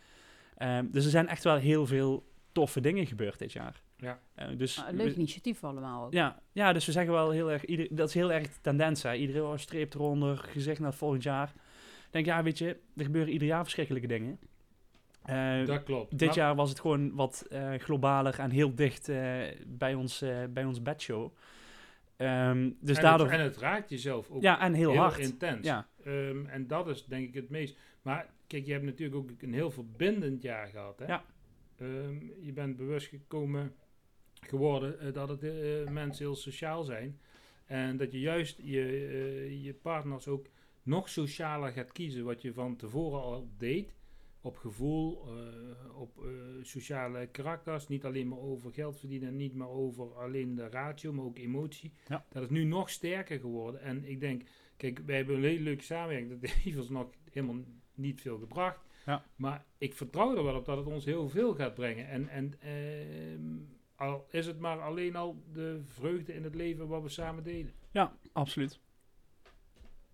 Ehm, 0.58 0.86
dus 0.92 1.04
er 1.06 1.12
zijn 1.12 1.28
echt 1.28 1.44
wel 1.44 1.56
heel 1.56 1.86
veel 1.86 2.24
toffe 2.52 2.82
dingen 2.82 3.06
gebeurd 3.06 3.40
dit 3.40 3.52
jaar. 3.52 3.82
Ja. 3.98 4.20
Dus 4.58 4.84
Ah, 4.84 4.94
leuk 4.94 5.16
initiatief 5.16 5.64
allemaal. 5.64 6.06
ook. 6.06 6.14
ja, 6.14 6.40
ja, 6.52 6.74
dus 6.74 6.86
we 6.86 6.92
zeggen 6.92 7.14
wel 7.14 7.30
heel 7.32 7.52
erg, 7.52 7.66
ieder, 7.66 7.88
dat 7.92 8.08
is 8.08 8.14
heel 8.14 8.32
erg 8.32 8.44
de 8.48 8.62
tendens. 8.62 9.04
Hè. 9.04 9.14
Iedereen 9.14 9.60
streept 9.60 9.94
eronder, 9.96 10.38
gezicht 10.38 10.80
naar 10.80 10.90
het 10.90 10.98
volgend 10.98 11.24
jaar. 11.24 11.54
Denk, 12.16 12.28
ja, 12.28 12.44
weet 12.44 12.58
je, 12.58 12.78
er 12.96 13.04
gebeuren 13.04 13.34
ieder 13.34 13.48
jaar 13.48 13.64
verschrikkelijke 13.64 14.08
dingen. 14.08 14.40
Eh, 15.24 15.66
Dat 15.66 15.84
klopt. 15.84 16.18
Dit 16.18 16.28
Maar- 16.28 16.38
jaar 16.38 16.56
was 16.56 16.70
het 16.70 16.80
gewoon 16.80 17.16
wat 17.16 17.46
eh, 17.50 17.74
globaler 17.74 18.40
en 18.40 18.50
heel 18.50 18.76
dicht 18.76 19.10
eh, 19.10 19.42
bij, 19.68 19.94
ons, 19.94 20.24
bij 20.50 20.66
ons 20.66 20.82
bedshow. 20.82 21.32
Ehm, 22.18 22.72
dus 22.80 22.98
en, 22.98 23.04
daardoor... 23.04 23.28
het, 23.32 23.40
en 23.40 23.44
het 23.44 23.58
raakt 23.58 23.90
jezelf 23.90 24.30
ook 24.30 24.42
ja, 24.42 24.60
en 24.60 24.74
heel, 24.74 24.96
hard. 24.96 25.18
intens. 25.18 25.66
Ja, 25.66 25.88
Ehm, 26.04 26.46
en 26.46 26.68
dat 26.68 26.88
is 26.88 27.06
denk 27.06 27.28
ik 27.28 27.34
het 27.34 27.50
meest. 27.50 27.78
Maar 28.02 28.30
kijk, 28.48 28.66
je 28.66 28.72
hebt 28.72 28.86
natuurlijk 28.86 29.18
ook 29.18 29.30
een 29.42 29.54
heel 29.54 29.72
verbindend 29.72 30.42
jaar 30.42 30.68
gehad. 30.68 31.00
Hè? 31.00 31.06
Ja. 31.06 31.24
Ehm, 31.78 32.16
je 32.42 32.52
bent 32.54 32.78
bewust 32.78 33.08
gekomen 33.08 33.74
geworden 34.34 35.14
dat 35.14 35.30
het 35.30 35.42
mensen 35.90 36.26
heel 36.26 36.36
sociaal 36.36 36.84
zijn. 36.84 37.20
En 37.66 37.98
dat 37.98 38.12
je 38.12 38.20
juist 38.20 38.60
je, 38.64 39.62
je 39.62 39.74
partners 39.74 40.28
ook 40.28 40.46
nog 40.86 41.10
socialer 41.10 41.72
gaat 41.72 41.92
kiezen. 41.92 42.24
Wat 42.24 42.42
je 42.42 42.54
van 42.54 42.76
tevoren 42.76 43.22
al 43.22 43.50
deed. 43.58 43.94
Op 44.42 44.58
gevoel, 44.58 45.24
eh, 45.28 46.00
op 46.00 46.24
eh, 46.24 46.30
sociale 46.62 47.28
karakters. 47.28 47.88
Niet 47.88 48.06
alleen 48.06 48.28
maar 48.28 48.40
over 48.40 48.74
geld 48.74 49.00
verdienen. 49.00 49.36
Niet 49.36 49.56
maar 49.56 49.70
over 49.70 50.14
alleen 50.14 50.56
de 50.56 50.70
ratio, 50.70 51.14
maar 51.14 51.26
ook 51.26 51.38
emotie. 51.38 51.94
Ja. 52.08 52.26
Dat 52.30 52.44
is 52.44 52.50
nu 52.50 52.64
nog 52.64 52.90
sterker 52.90 53.40
geworden. 53.40 53.82
En 53.82 54.06
ik 54.06 54.20
denk, 54.20 54.44
kijk, 54.78 55.00
wij 55.06 55.16
hebben 55.16 55.36
een 55.36 55.44
hele 55.44 55.64
leuke 55.64 55.84
samenwerking. 55.84 56.42
Dat 56.42 56.50
heeft 56.50 56.78
ons 56.78 56.90
nog 56.90 57.10
helemaal 57.32 57.64
niet 57.94 58.22
veel 58.22 58.38
gebracht. 58.38 58.80
Ja. 59.06 59.26
Maar 59.36 59.66
ik 59.78 59.94
vertrouw 59.94 60.38
er 60.38 60.44
wel 60.44 60.56
op 60.56 60.66
dat 60.66 60.78
het 60.78 60.88
ons 60.88 61.06
heel 61.06 61.30
veel 61.30 61.56
gaat 61.56 61.74
brengen. 61.74 62.08
En, 62.08 62.30
en 62.30 62.60
ehm, 62.60 63.58
al 63.96 64.26
is 64.30 64.46
het 64.46 64.60
maar 64.60 64.82
alleen 64.82 65.16
al 65.16 65.44
de 65.54 65.82
vreugde 65.84 66.34
in 66.34 66.44
het 66.44 66.56
leven 66.56 66.88
wat 66.88 67.02
we 67.02 67.10
samen 67.10 67.44
delen. 67.44 67.74
ja, 67.92 68.18
absoluut. 68.32 68.80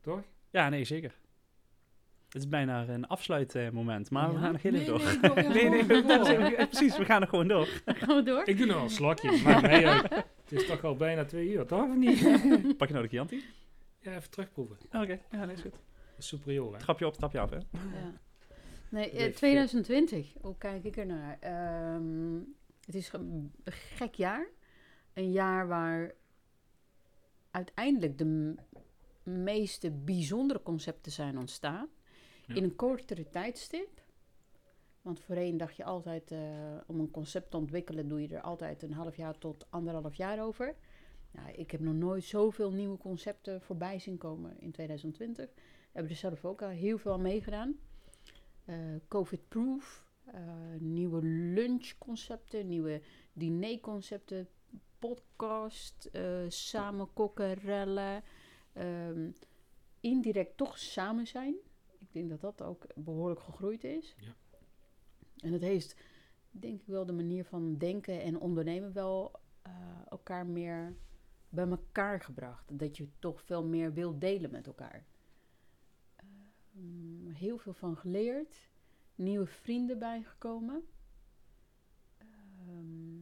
Toch? 0.02 0.24
Ja, 0.52 0.70
nee, 0.70 0.84
zeker. 0.84 1.16
Het 2.26 2.42
is 2.42 2.48
bijna 2.48 2.88
een 2.88 3.08
afsluitmoment, 3.08 4.10
maar 4.10 4.34
we 4.34 4.40
gaan 4.40 4.52
nog 4.52 4.62
heel 4.62 4.74
even 4.74 4.86
door. 4.86 5.02
nee, 5.54 5.70
Nee, 5.70 5.84
nee, 6.38 6.56
precies, 6.68 6.98
we 6.98 7.06
gaan 7.06 7.22
er 7.22 7.28
gewoon 7.28 7.48
door. 7.48 7.66
Gaan 7.86 8.16
we 8.16 8.24
door? 8.24 8.48
Ik 8.48 8.58
doe 8.58 8.66
nog 8.66 8.76
wel 8.76 8.84
een 8.84 8.90
slokje. 8.90 9.42
Mij 9.62 9.86
uit. 9.92 10.10
Het 10.14 10.52
is 10.52 10.66
toch 10.66 10.84
al 10.84 10.96
bijna 10.96 11.26
twee 11.26 11.52
uur, 11.52 11.66
toch? 11.66 11.90
Of 11.90 11.96
niet? 11.96 12.22
Pak 12.78 12.88
je 12.88 12.94
nou 12.94 13.06
de 13.06 13.10
Chianti? 13.10 13.44
Ja, 14.00 14.16
even 14.16 14.30
terugproeven. 14.30 14.78
Oké, 14.92 15.20
ja, 15.32 15.46
nee, 15.46 15.56
is 15.56 15.62
goed. 15.62 15.80
Superieur, 16.18 16.72
hè? 16.74 16.80
Trapje 16.80 17.06
op, 17.06 17.14
trapje 17.14 17.40
af, 17.40 17.50
hè? 17.50 17.56
Ja. 17.56 18.20
Nee, 18.90 19.10
eh, 19.10 19.18
Beetje- 19.18 19.32
2020, 19.34 20.34
hoe 20.42 20.58
kijk 20.58 20.84
ik 20.84 20.98
ernaar? 20.98 21.38
Ehm 21.40 22.38
het 22.86 22.96
is 22.96 23.12
een 23.14 23.52
gek 23.66 24.14
jaar. 24.14 24.48
Een 25.14 25.32
jaar 25.32 25.68
waar 25.68 26.12
uiteindelijk 27.52 28.18
de 28.18 28.56
meeste 29.24 29.92
bijzondere 29.92 30.62
concepten 30.64 31.12
zijn 31.12 31.38
ontstaan. 31.38 31.88
Ja. 32.46 32.56
In 32.56 32.64
een 32.64 32.76
kortere 32.76 33.30
tijdstip. 33.30 34.02
Want 35.02 35.20
voorheen 35.20 35.58
dacht 35.58 35.76
je 35.76 35.84
altijd, 35.84 36.32
eh, 36.32 36.40
om 36.88 37.00
een 37.00 37.12
concept 37.12 37.52
te 37.52 37.58
ontwikkelen, 37.58 38.08
doe 38.08 38.22
je 38.22 38.36
er 38.36 38.42
altijd 38.42 38.84
een 38.84 38.94
half 38.94 39.16
jaar 39.16 39.38
tot 39.38 39.66
anderhalf 39.70 40.16
jaar 40.16 40.44
over. 40.44 40.76
Nou, 41.32 41.52
ik 41.52 41.72
heb 41.72 41.82
nog 41.82 41.94
nooit 41.94 42.24
zoveel 42.24 42.72
nieuwe 42.72 42.98
concepten 42.98 43.62
voorbij 43.62 44.00
zien 44.00 44.18
komen 44.18 44.60
in 44.60 44.72
2020. 44.72 45.50
We 45.56 45.62
hebben 45.92 46.12
er 46.12 46.18
zelf 46.18 46.46
ook 46.46 46.62
al 46.62 46.68
heel 46.68 46.98
veel 46.98 47.14
aan 47.14 47.22
meegedaan. 47.22 47.80
Eh, 48.66 48.76
Covid-proof, 49.08 50.06
eh, 50.26 50.42
nieuwe 50.80 51.22
lunchconcepten, 51.24 52.68
nieuwe 52.68 53.02
dinerconcepten, 53.34 54.48
podcast, 55.00 56.10
eh, 56.12 56.46
samen 56.48 57.14
kokken, 57.14 57.54
rellen. 57.54 58.24
Ehm, 58.74 59.30
indirect 60.00 60.58
toch 60.58 60.78
samen 60.78 61.28
zijn. 61.28 61.56
Ik 62.00 62.08
denk 62.12 62.30
dat 62.30 62.42
dat 62.42 62.62
ook 62.62 62.86
behoorlijk 62.96 63.42
gegroeid 63.42 63.84
is. 63.84 64.16
Ja. 64.20 64.36
En 65.38 65.54
het 65.54 65.62
heeft, 65.62 65.96
denk 66.52 66.82
ik 66.82 66.88
wel, 66.88 67.06
de 67.06 67.14
manier 67.14 67.46
van 67.46 67.78
denken 67.78 68.22
en 68.22 68.40
ondernemen 68.40 68.94
wel 68.94 69.32
eh, 69.62 69.72
elkaar 70.10 70.46
meer 70.46 70.96
bij 71.50 71.68
elkaar 71.68 72.22
gebracht. 72.22 72.80
Dat 72.80 72.98
je 72.98 73.08
toch 73.20 73.42
veel 73.42 73.66
meer 73.66 73.94
wilt 73.94 74.22
delen 74.22 74.52
met 74.52 74.68
elkaar. 74.68 75.06
Ehm, 76.16 77.30
heel 77.30 77.58
veel 77.58 77.74
van 77.74 77.98
geleerd. 77.98 78.70
Nieuwe 79.16 79.46
vrienden 79.46 80.00
bijgekomen. 80.00 80.84
Ehm, 82.18 83.21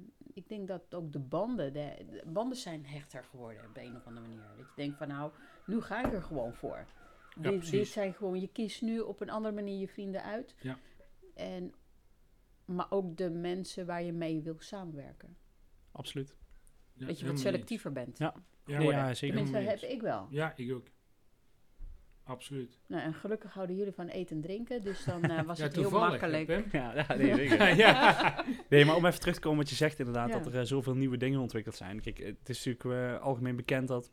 ik 0.49 0.55
denk 0.55 0.67
dat 0.67 0.95
ook 0.95 1.11
de 1.11 1.19
banden, 1.19 1.73
de, 1.73 2.05
de 2.09 2.23
banden 2.25 2.57
zijn 2.57 2.85
hechter 2.85 3.23
geworden 3.23 3.65
op 3.65 3.75
de 3.75 3.81
een 3.81 3.95
of 3.95 4.05
andere 4.05 4.27
manier. 4.27 4.43
Dat 4.57 4.65
je 4.65 4.71
denkt 4.75 4.97
van 4.97 5.07
nou, 5.07 5.31
nu 5.65 5.81
ga 5.81 6.05
ik 6.05 6.13
er 6.13 6.21
gewoon 6.21 6.53
voor. 6.53 6.85
dit, 7.35 7.87
zijn 7.87 8.13
gewoon, 8.13 8.39
je 8.39 8.47
kiest 8.47 8.81
nu 8.81 8.99
op 8.99 9.21
een 9.21 9.29
andere 9.29 9.55
manier 9.55 9.79
je 9.79 9.87
vrienden 9.87 10.23
uit. 10.23 10.55
Ja. 10.61 10.77
En, 11.35 11.73
maar 12.65 12.87
ook 12.89 13.17
de 13.17 13.29
mensen 13.29 13.85
waar 13.85 14.03
je 14.03 14.11
mee 14.11 14.41
wil 14.41 14.55
samenwerken. 14.59 15.37
Absoluut. 15.91 16.35
Ja, 16.93 17.05
dat 17.05 17.19
je 17.19 17.27
wat 17.27 17.39
selectiever 17.39 17.91
bent. 17.91 18.17
Ja. 18.17 18.33
Ja, 18.65 18.77
Nee, 18.77 18.87
ja, 18.87 19.07
ja, 19.07 19.13
zeker. 19.13 19.35
Tenminste, 19.35 19.69
heb 19.69 19.81
ik 19.81 20.01
wel. 20.01 20.27
Ja, 20.29 20.53
ik 20.55 20.71
ook. 20.71 20.87
Absoluut. 22.29 22.79
Nou, 22.87 23.03
en 23.03 23.13
gelukkig 23.13 23.53
houden 23.53 23.75
jullie 23.75 23.93
van 23.93 24.07
eten 24.07 24.35
en 24.35 24.41
drinken, 24.41 24.83
dus 24.83 25.03
dan 25.03 25.23
eh, 25.23 25.43
was 25.43 25.57
ja, 25.59 25.63
het 25.63 25.75
heel 25.75 25.91
hè, 25.91 26.09
makkelijk. 26.09 26.71
Ja, 26.71 26.93
ja, 26.95 27.15
nee, 27.15 27.35
zeker. 27.35 27.75
ja. 27.85 28.35
Nee, 28.69 28.85
maar 28.85 28.95
om 28.95 29.05
even 29.05 29.19
terug 29.19 29.35
te 29.35 29.41
komen 29.41 29.57
wat 29.57 29.69
je 29.69 29.75
zegt 29.75 29.99
inderdaad, 29.99 30.27
Ja. 30.29 30.37
dat 30.39 30.45
er 30.53 30.59
eh, 30.59 30.65
zoveel 30.65 30.95
nieuwe 30.95 31.17
dingen 31.17 31.39
ontwikkeld 31.39 31.75
zijn. 31.75 32.01
Kijk, 32.01 32.17
het 32.17 32.49
is 32.49 32.65
natuurlijk 32.65 33.15
eh, 33.15 33.21
algemeen 33.21 33.55
bekend 33.55 33.87
dat 33.87 34.09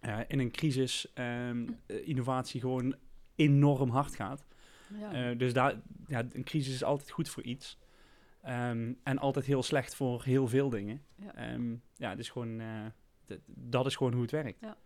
eh, 0.00 0.18
in 0.26 0.38
een 0.38 0.50
crisis 0.50 1.12
ehm, 1.14 1.68
eh, 1.86 2.08
innovatie 2.08 2.60
gewoon 2.60 2.94
enorm 3.34 3.90
hard 3.90 4.14
gaat. 4.14 4.46
Ja. 4.98 5.30
Eh, 5.30 5.38
dus 5.38 5.52
daar, 5.52 5.74
ja, 6.06 6.24
een 6.32 6.44
crisis 6.44 6.74
is 6.74 6.84
altijd 6.84 7.10
goed 7.10 7.28
voor 7.28 7.42
iets. 7.42 7.78
Ehm, 8.42 8.92
en 9.02 9.18
altijd 9.18 9.44
heel 9.46 9.62
slecht 9.62 9.94
voor 9.94 10.22
heel 10.24 10.48
veel 10.48 10.70
dingen. 10.70 11.02
Ja. 11.14 11.34
Ehm, 11.34 11.74
ja, 11.96 12.14
dus 12.14 12.28
gewoon, 12.28 12.60
eh, 12.60 13.36
dat 13.46 13.86
is 13.86 13.96
gewoon 13.96 14.12
hoe 14.12 14.22
het 14.22 14.30
werkt. 14.30 14.60
Ja. 14.60 14.76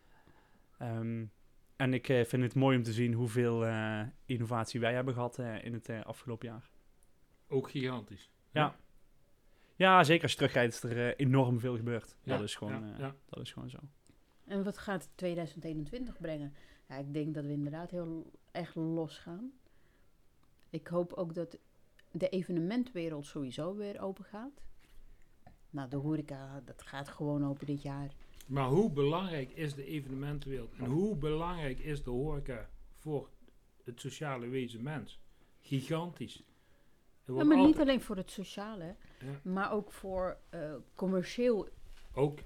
Ehm, 0.78 1.24
en 1.80 1.94
ik 1.94 2.08
eh, 2.08 2.24
vind 2.24 2.42
het 2.42 2.54
mooi 2.54 2.76
om 2.76 2.82
te 2.82 2.92
zien 2.92 3.12
hoeveel 3.12 3.66
eh, 3.66 4.02
innovatie 4.24 4.80
wij 4.80 4.94
hebben 4.94 5.14
gehad 5.14 5.38
eh, 5.38 5.64
in 5.64 5.72
het 5.72 5.88
afgelopen 6.04 6.48
jaar. 6.48 6.70
Ook 7.48 7.70
gigantisch. 7.70 8.30
Ja. 8.50 8.76
Ja, 9.80 10.04
zeker 10.04 10.22
als 10.22 10.30
je 10.30 10.36
terugkijkt 10.36 10.74
is 10.74 10.82
er 10.82 11.16
enorm 11.16 11.60
veel 11.60 11.76
gebeurd. 11.76 12.16
Ja, 12.22 12.36
Dat, 12.36 12.42
is 12.42 12.54
gewoon, 12.54 12.86
ja, 12.86 12.92
eh, 12.92 12.98
ja. 12.98 13.14
dat 13.28 13.42
is 13.42 13.52
gewoon 13.52 13.70
zo. 13.70 13.78
En 14.46 14.64
wat 14.64 14.78
gaat 14.78 15.08
2021 15.14 16.18
brengen? 16.18 16.54
Ja, 16.88 16.96
ik 16.96 17.12
denk 17.12 17.34
dat 17.34 17.44
we 17.44 17.52
inderdaad 17.52 17.90
heel 17.90 18.30
echt 18.50 18.74
losgaan. 18.74 19.52
Ik 20.70 20.86
hoop 20.86 21.12
ook 21.12 21.34
dat 21.34 21.58
de 22.10 22.28
evenementwereld 22.28 23.26
sowieso 23.26 23.76
weer 23.76 24.00
open 24.00 24.24
gaat. 24.24 24.62
Nou, 25.70 25.88
de 25.88 25.96
horeca, 25.96 26.62
dat 26.64 26.82
gaat 26.82 27.08
gewoon 27.08 27.46
open 27.46 27.66
dit 27.66 27.82
jaar. 27.82 28.14
Maar 28.50 28.68
hoe 28.68 28.90
belangrijk 28.90 29.50
is 29.50 29.74
de 29.74 29.84
evenementenwereld 29.84 30.72
en 30.78 30.84
hoe 30.84 31.16
belangrijk 31.16 31.78
is 31.78 32.02
de 32.02 32.10
horeca 32.10 32.70
voor 32.92 33.28
het 33.84 34.00
sociale 34.00 34.48
wezen 34.48 34.82
mens? 34.82 35.20
Gigantisch. 35.60 36.42
Ja, 37.26 37.44
maar 37.44 37.56
niet 37.66 37.78
alleen 37.78 38.00
voor 38.00 38.16
het 38.16 38.30
sociale, 38.30 38.84
Ja. 39.20 39.40
maar 39.42 39.72
ook 39.72 39.92
voor 39.92 40.38
eh, 40.48 40.74
commercieel 40.94 41.68
Ook, 42.14 42.38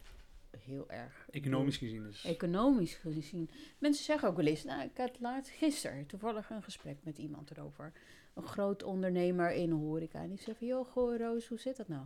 heel 0.58 0.90
erg. 0.90 1.26
Economisch 1.30 1.76
gezien 1.76 2.06
is 2.06 2.24
Economisch 2.24 2.94
gezien. 2.94 3.50
Mensen 3.78 4.04
zeggen 4.04 4.28
ook 4.28 4.36
wel 4.36 4.46
eens, 4.46 4.64
nou, 4.64 4.82
ik 4.82 4.96
had 4.96 5.20
laatst 5.20 5.52
gisteren 5.52 6.06
toevallig 6.06 6.50
een 6.50 6.62
gesprek 6.62 6.98
met 7.02 7.18
iemand 7.18 7.50
erover. 7.50 7.92
Een 8.34 8.42
groot 8.46 8.82
ondernemer 8.82 9.52
in 9.52 9.70
horeca. 9.70 10.22
En 10.22 10.28
die 10.28 10.38
zei 10.38 10.56
van, 10.56 10.66
joh, 10.66 10.86
goh 10.90 11.16
Roos, 11.16 11.46
hoe 11.48 11.58
zit 11.58 11.76
dat 11.76 11.88
nou? 11.88 12.04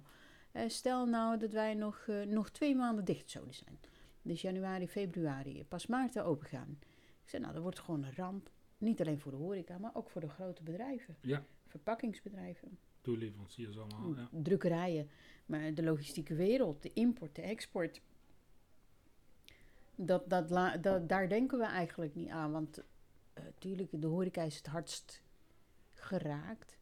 Eh, 0.59 0.69
stel 0.69 1.07
nou 1.07 1.39
dat 1.39 1.53
wij 1.53 1.75
nog, 1.75 2.05
eh, 2.07 2.23
nog 2.23 2.51
twee 2.51 2.77
maanden 2.77 3.05
dicht 3.05 3.31
zouden 3.31 3.55
zijn. 3.55 3.79
Dus 4.23 4.41
januari, 4.41 4.89
februari, 4.89 5.65
pas 5.65 5.87
maart 5.87 6.19
open 6.19 6.47
gaan. 6.47 6.79
Ik 7.23 7.29
zei, 7.29 7.43
nou, 7.43 7.55
dat 7.55 7.63
wordt 7.63 7.79
gewoon 7.79 8.03
een 8.03 8.15
ramp. 8.15 8.51
Niet 8.79 9.01
alleen 9.01 9.19
voor 9.19 9.33
de 9.33 9.39
horeca, 9.39 9.79
maar 9.79 9.95
ook 9.95 10.11
voor 10.11 10.21
de 10.21 10.29
grote 10.29 10.63
bedrijven. 10.63 11.17
Ja. 11.21 11.45
Verpakkingsbedrijven, 11.67 12.79
toeleveranciers 13.01 13.79
allemaal. 13.79 14.15
Ja. 14.17 14.29
drukkerijen. 14.31 15.11
Maar 15.47 15.75
de 15.75 15.83
logistieke 15.83 16.35
wereld, 16.35 16.83
de 16.83 16.93
import, 16.93 17.35
de 17.35 17.43
export. 17.43 18.01
Dat, 19.95 20.31
dat, 20.31 20.49
daar 21.09 21.29
denken 21.29 21.59
we 21.59 21.65
eigenlijk 21.65 22.15
niet 22.15 22.29
aan. 22.29 22.53
Want 22.53 22.85
natuurlijk, 23.35 23.91
de 23.93 24.07
horeca 24.07 24.43
is 24.43 24.57
het 24.57 24.67
hardst 24.67 25.23
geraakt. 25.93 26.78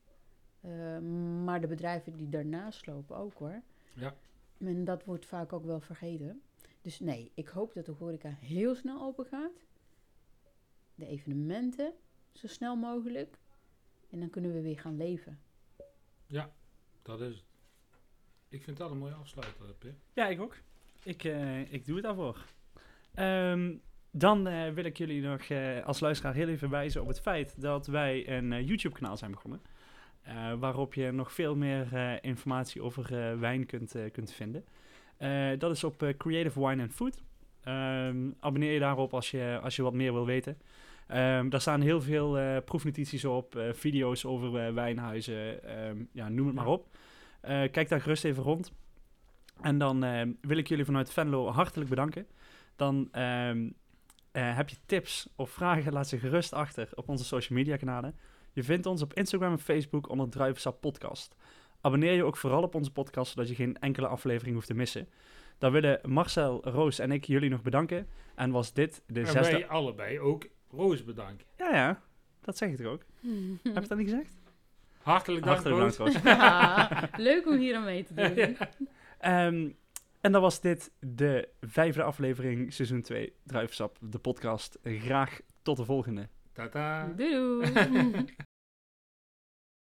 Eh, 0.61 0.99
maar 1.45 1.61
de 1.61 1.67
bedrijven 1.67 2.17
die 2.17 2.29
daarnaast 2.29 2.87
lopen 2.87 3.17
ook 3.17 3.35
hoor. 3.35 3.63
Ja. 3.95 4.15
En 4.59 4.85
dat 4.85 5.05
wordt 5.05 5.27
vaak 5.27 5.53
ook 5.53 5.65
wel 5.65 5.81
vergeten. 5.81 6.43
Dus 6.83 7.01
nee, 7.01 7.31
ik 7.35 7.49
hoop 7.49 7.75
dat 7.75 7.87
de 7.87 7.93
horeca 7.93 8.29
heel 8.41 8.75
snel 8.75 9.03
open 9.03 9.27
gaat. 9.27 9.65
De 10.95 11.07
evenementen 11.07 11.93
zo 12.33 12.47
snel 12.47 12.77
mogelijk. 12.77 13.39
En 14.11 14.21
dan 14.21 14.31
kunnen 14.31 14.53
we 14.53 14.61
weer 14.61 14.79
gaan 14.79 14.97
leven. 14.97 15.39
Dat 17.07 17.21
is 17.21 17.35
het. 17.35 17.45
Ik 18.49 18.63
vind 18.63 18.77
dat 18.77 18.91
een 18.91 18.99
mooie 18.99 19.15
afsluiter, 19.15 19.75
Pim. 19.79 19.99
Ja, 20.13 20.27
ik 20.27 20.41
ook. 20.41 20.57
Ik, 21.03 21.25
eh, 21.25 21.73
ik 21.73 21.87
doe 21.87 21.95
het 21.95 22.05
daarvoor. 22.05 22.47
Ehm, 23.15 23.75
dan 24.11 24.47
eh, 24.47 24.73
wil 24.73 24.85
ik 24.85 24.97
jullie 24.97 25.23
nog 25.23 25.41
eh, 25.41 25.85
als 25.85 26.01
luisteraar 26.01 26.35
heel 26.35 26.49
even 26.49 26.71
wijzen 26.71 27.03
op 27.03 27.09
het 27.09 27.21
feit 27.21 27.61
dat 27.61 27.87
wij 27.87 28.29
een 28.29 28.65
YouTube-kanaal 28.65 29.17
zijn 29.17 29.31
begonnen. 29.31 29.61
Eh, 30.27 30.53
waarop 30.59 30.95
je 30.95 31.11
nog 31.13 31.33
veel 31.33 31.57
meer 31.57 31.89
eh, 31.93 32.13
informatie 32.21 32.83
over 32.83 33.19
eh, 33.19 33.39
wijn 33.39 33.67
kunt, 33.67 33.95
kunt 34.13 34.33
vinden. 34.33 34.65
Dat 35.59 35.71
is 35.71 35.85
op 35.85 36.15
Creative 36.19 36.67
Wine 36.67 36.83
and 36.83 36.93
Food. 36.93 37.23
Ehm, 37.63 38.31
abonneer 38.41 38.73
je 38.73 38.79
daarop 38.79 39.15
als 39.15 39.31
je, 39.31 39.59
als 39.63 39.77
je 39.77 39.83
wat 39.83 39.93
meer 39.93 40.13
wil 40.13 40.27
weten. 40.27 40.59
Ehm, 41.07 41.49
daar 41.49 41.61
staan 41.61 41.81
heel 41.81 42.03
veel 42.03 42.63
proefnotities 42.63 43.25
op, 43.25 43.71
video's 43.73 44.25
over 44.25 44.75
wijnhuizen, 44.75 45.65
ehm, 45.65 45.97
ja, 46.13 46.29
noem 46.29 46.47
het 46.47 46.55
maar 46.55 46.67
op. 46.67 46.89
Kijk 47.41 47.89
daar 47.89 48.01
gerust 48.01 48.25
even 48.25 48.43
rond. 48.43 48.73
En 49.61 49.79
dan 49.79 50.01
wil 50.41 50.57
ik 50.57 50.69
jullie 50.69 50.85
vanuit 50.85 51.13
Venlo 51.13 51.49
hartelijk 51.49 51.91
bedanken. 51.91 52.27
Dan 52.77 53.09
heb 54.33 54.69
je 54.69 54.77
tips 54.87 55.29
of 55.37 55.51
vragen, 55.51 55.93
laat 55.93 56.09
ze 56.09 56.19
gerust 56.19 56.53
achter 56.53 56.89
op 56.95 57.09
onze 57.09 57.25
social 57.25 57.59
media 57.59 57.77
kanalen. 57.77 58.15
Je 58.57 58.65
vindt 58.65 58.87
ons 58.87 59.03
op 59.03 59.15
Instagram 59.15 59.53
en 59.53 59.59
Facebook 59.59 60.09
onder 60.09 60.29
Druivensap 60.29 60.81
Podcast. 60.81 61.35
Abonneer 61.81 62.13
je 62.13 62.25
ook 62.25 62.37
vooral 62.37 62.63
op 62.63 62.75
onze 62.75 62.91
podcast, 62.91 63.33
zodat 63.33 63.49
je 63.49 63.55
geen 63.55 63.79
enkele 63.79 64.07
aflevering 64.07 64.55
hoeft 64.55 64.67
te 64.67 64.75
missen. 64.75 65.09
Dan 65.59 65.73
willen 65.73 66.01
Marcel, 66.05 66.61
Roos 66.65 66.99
en 66.99 67.13
ik 67.13 67.25
jullie 67.25 67.51
nog 67.51 67.63
bedanken. 67.63 68.09
En 68.35 68.51
was 68.51 68.73
dit 68.73 69.03
de 69.07 69.21
En 69.21 69.27
zesde... 69.27 69.53
wij 69.53 69.67
allebei 69.67 70.21
ook 70.21 70.47
Roos 70.71 71.05
bedanken. 71.05 71.47
Ja, 71.57 71.75
ja, 71.75 72.03
dat 72.41 72.57
zeg 72.57 72.71
ik 72.71 72.77
toch 72.77 72.87
ook? 72.87 73.03
Heb 73.63 73.83
ik 73.83 73.89
dat 73.89 73.99
niet 73.99 74.11
gezegd? 74.11 74.35
Hartelijk 75.03 75.45
dank, 75.45 75.57
Hartelijk 75.57 75.81
Roos. 75.81 75.97
dank, 75.97 76.13
Roos. 76.15 76.23
Ja, 76.23 77.11
leuk 77.31 77.47
om 77.47 77.59
hier 77.59 77.77
aan 77.77 77.85
mee 77.85 78.05
te 78.05 78.15
doen. 78.15 78.57
Ehm, 79.19 79.69
en 80.21 80.33
dan 80.33 80.41
was 80.41 80.61
dit 80.61 80.91
de 80.99 81.49
vijfde 81.61 82.03
aflevering, 82.03 82.73
seizoen 82.73 83.03
2, 83.03 83.33
Druivensap, 83.43 83.99
de 84.01 84.19
podcast. 84.19 84.79
Graag 84.83 85.41
tot 85.63 85.77
de 85.77 85.85
volgende. 85.85 86.29
Ta-ta. 86.57 87.13
Doo. 87.15 87.63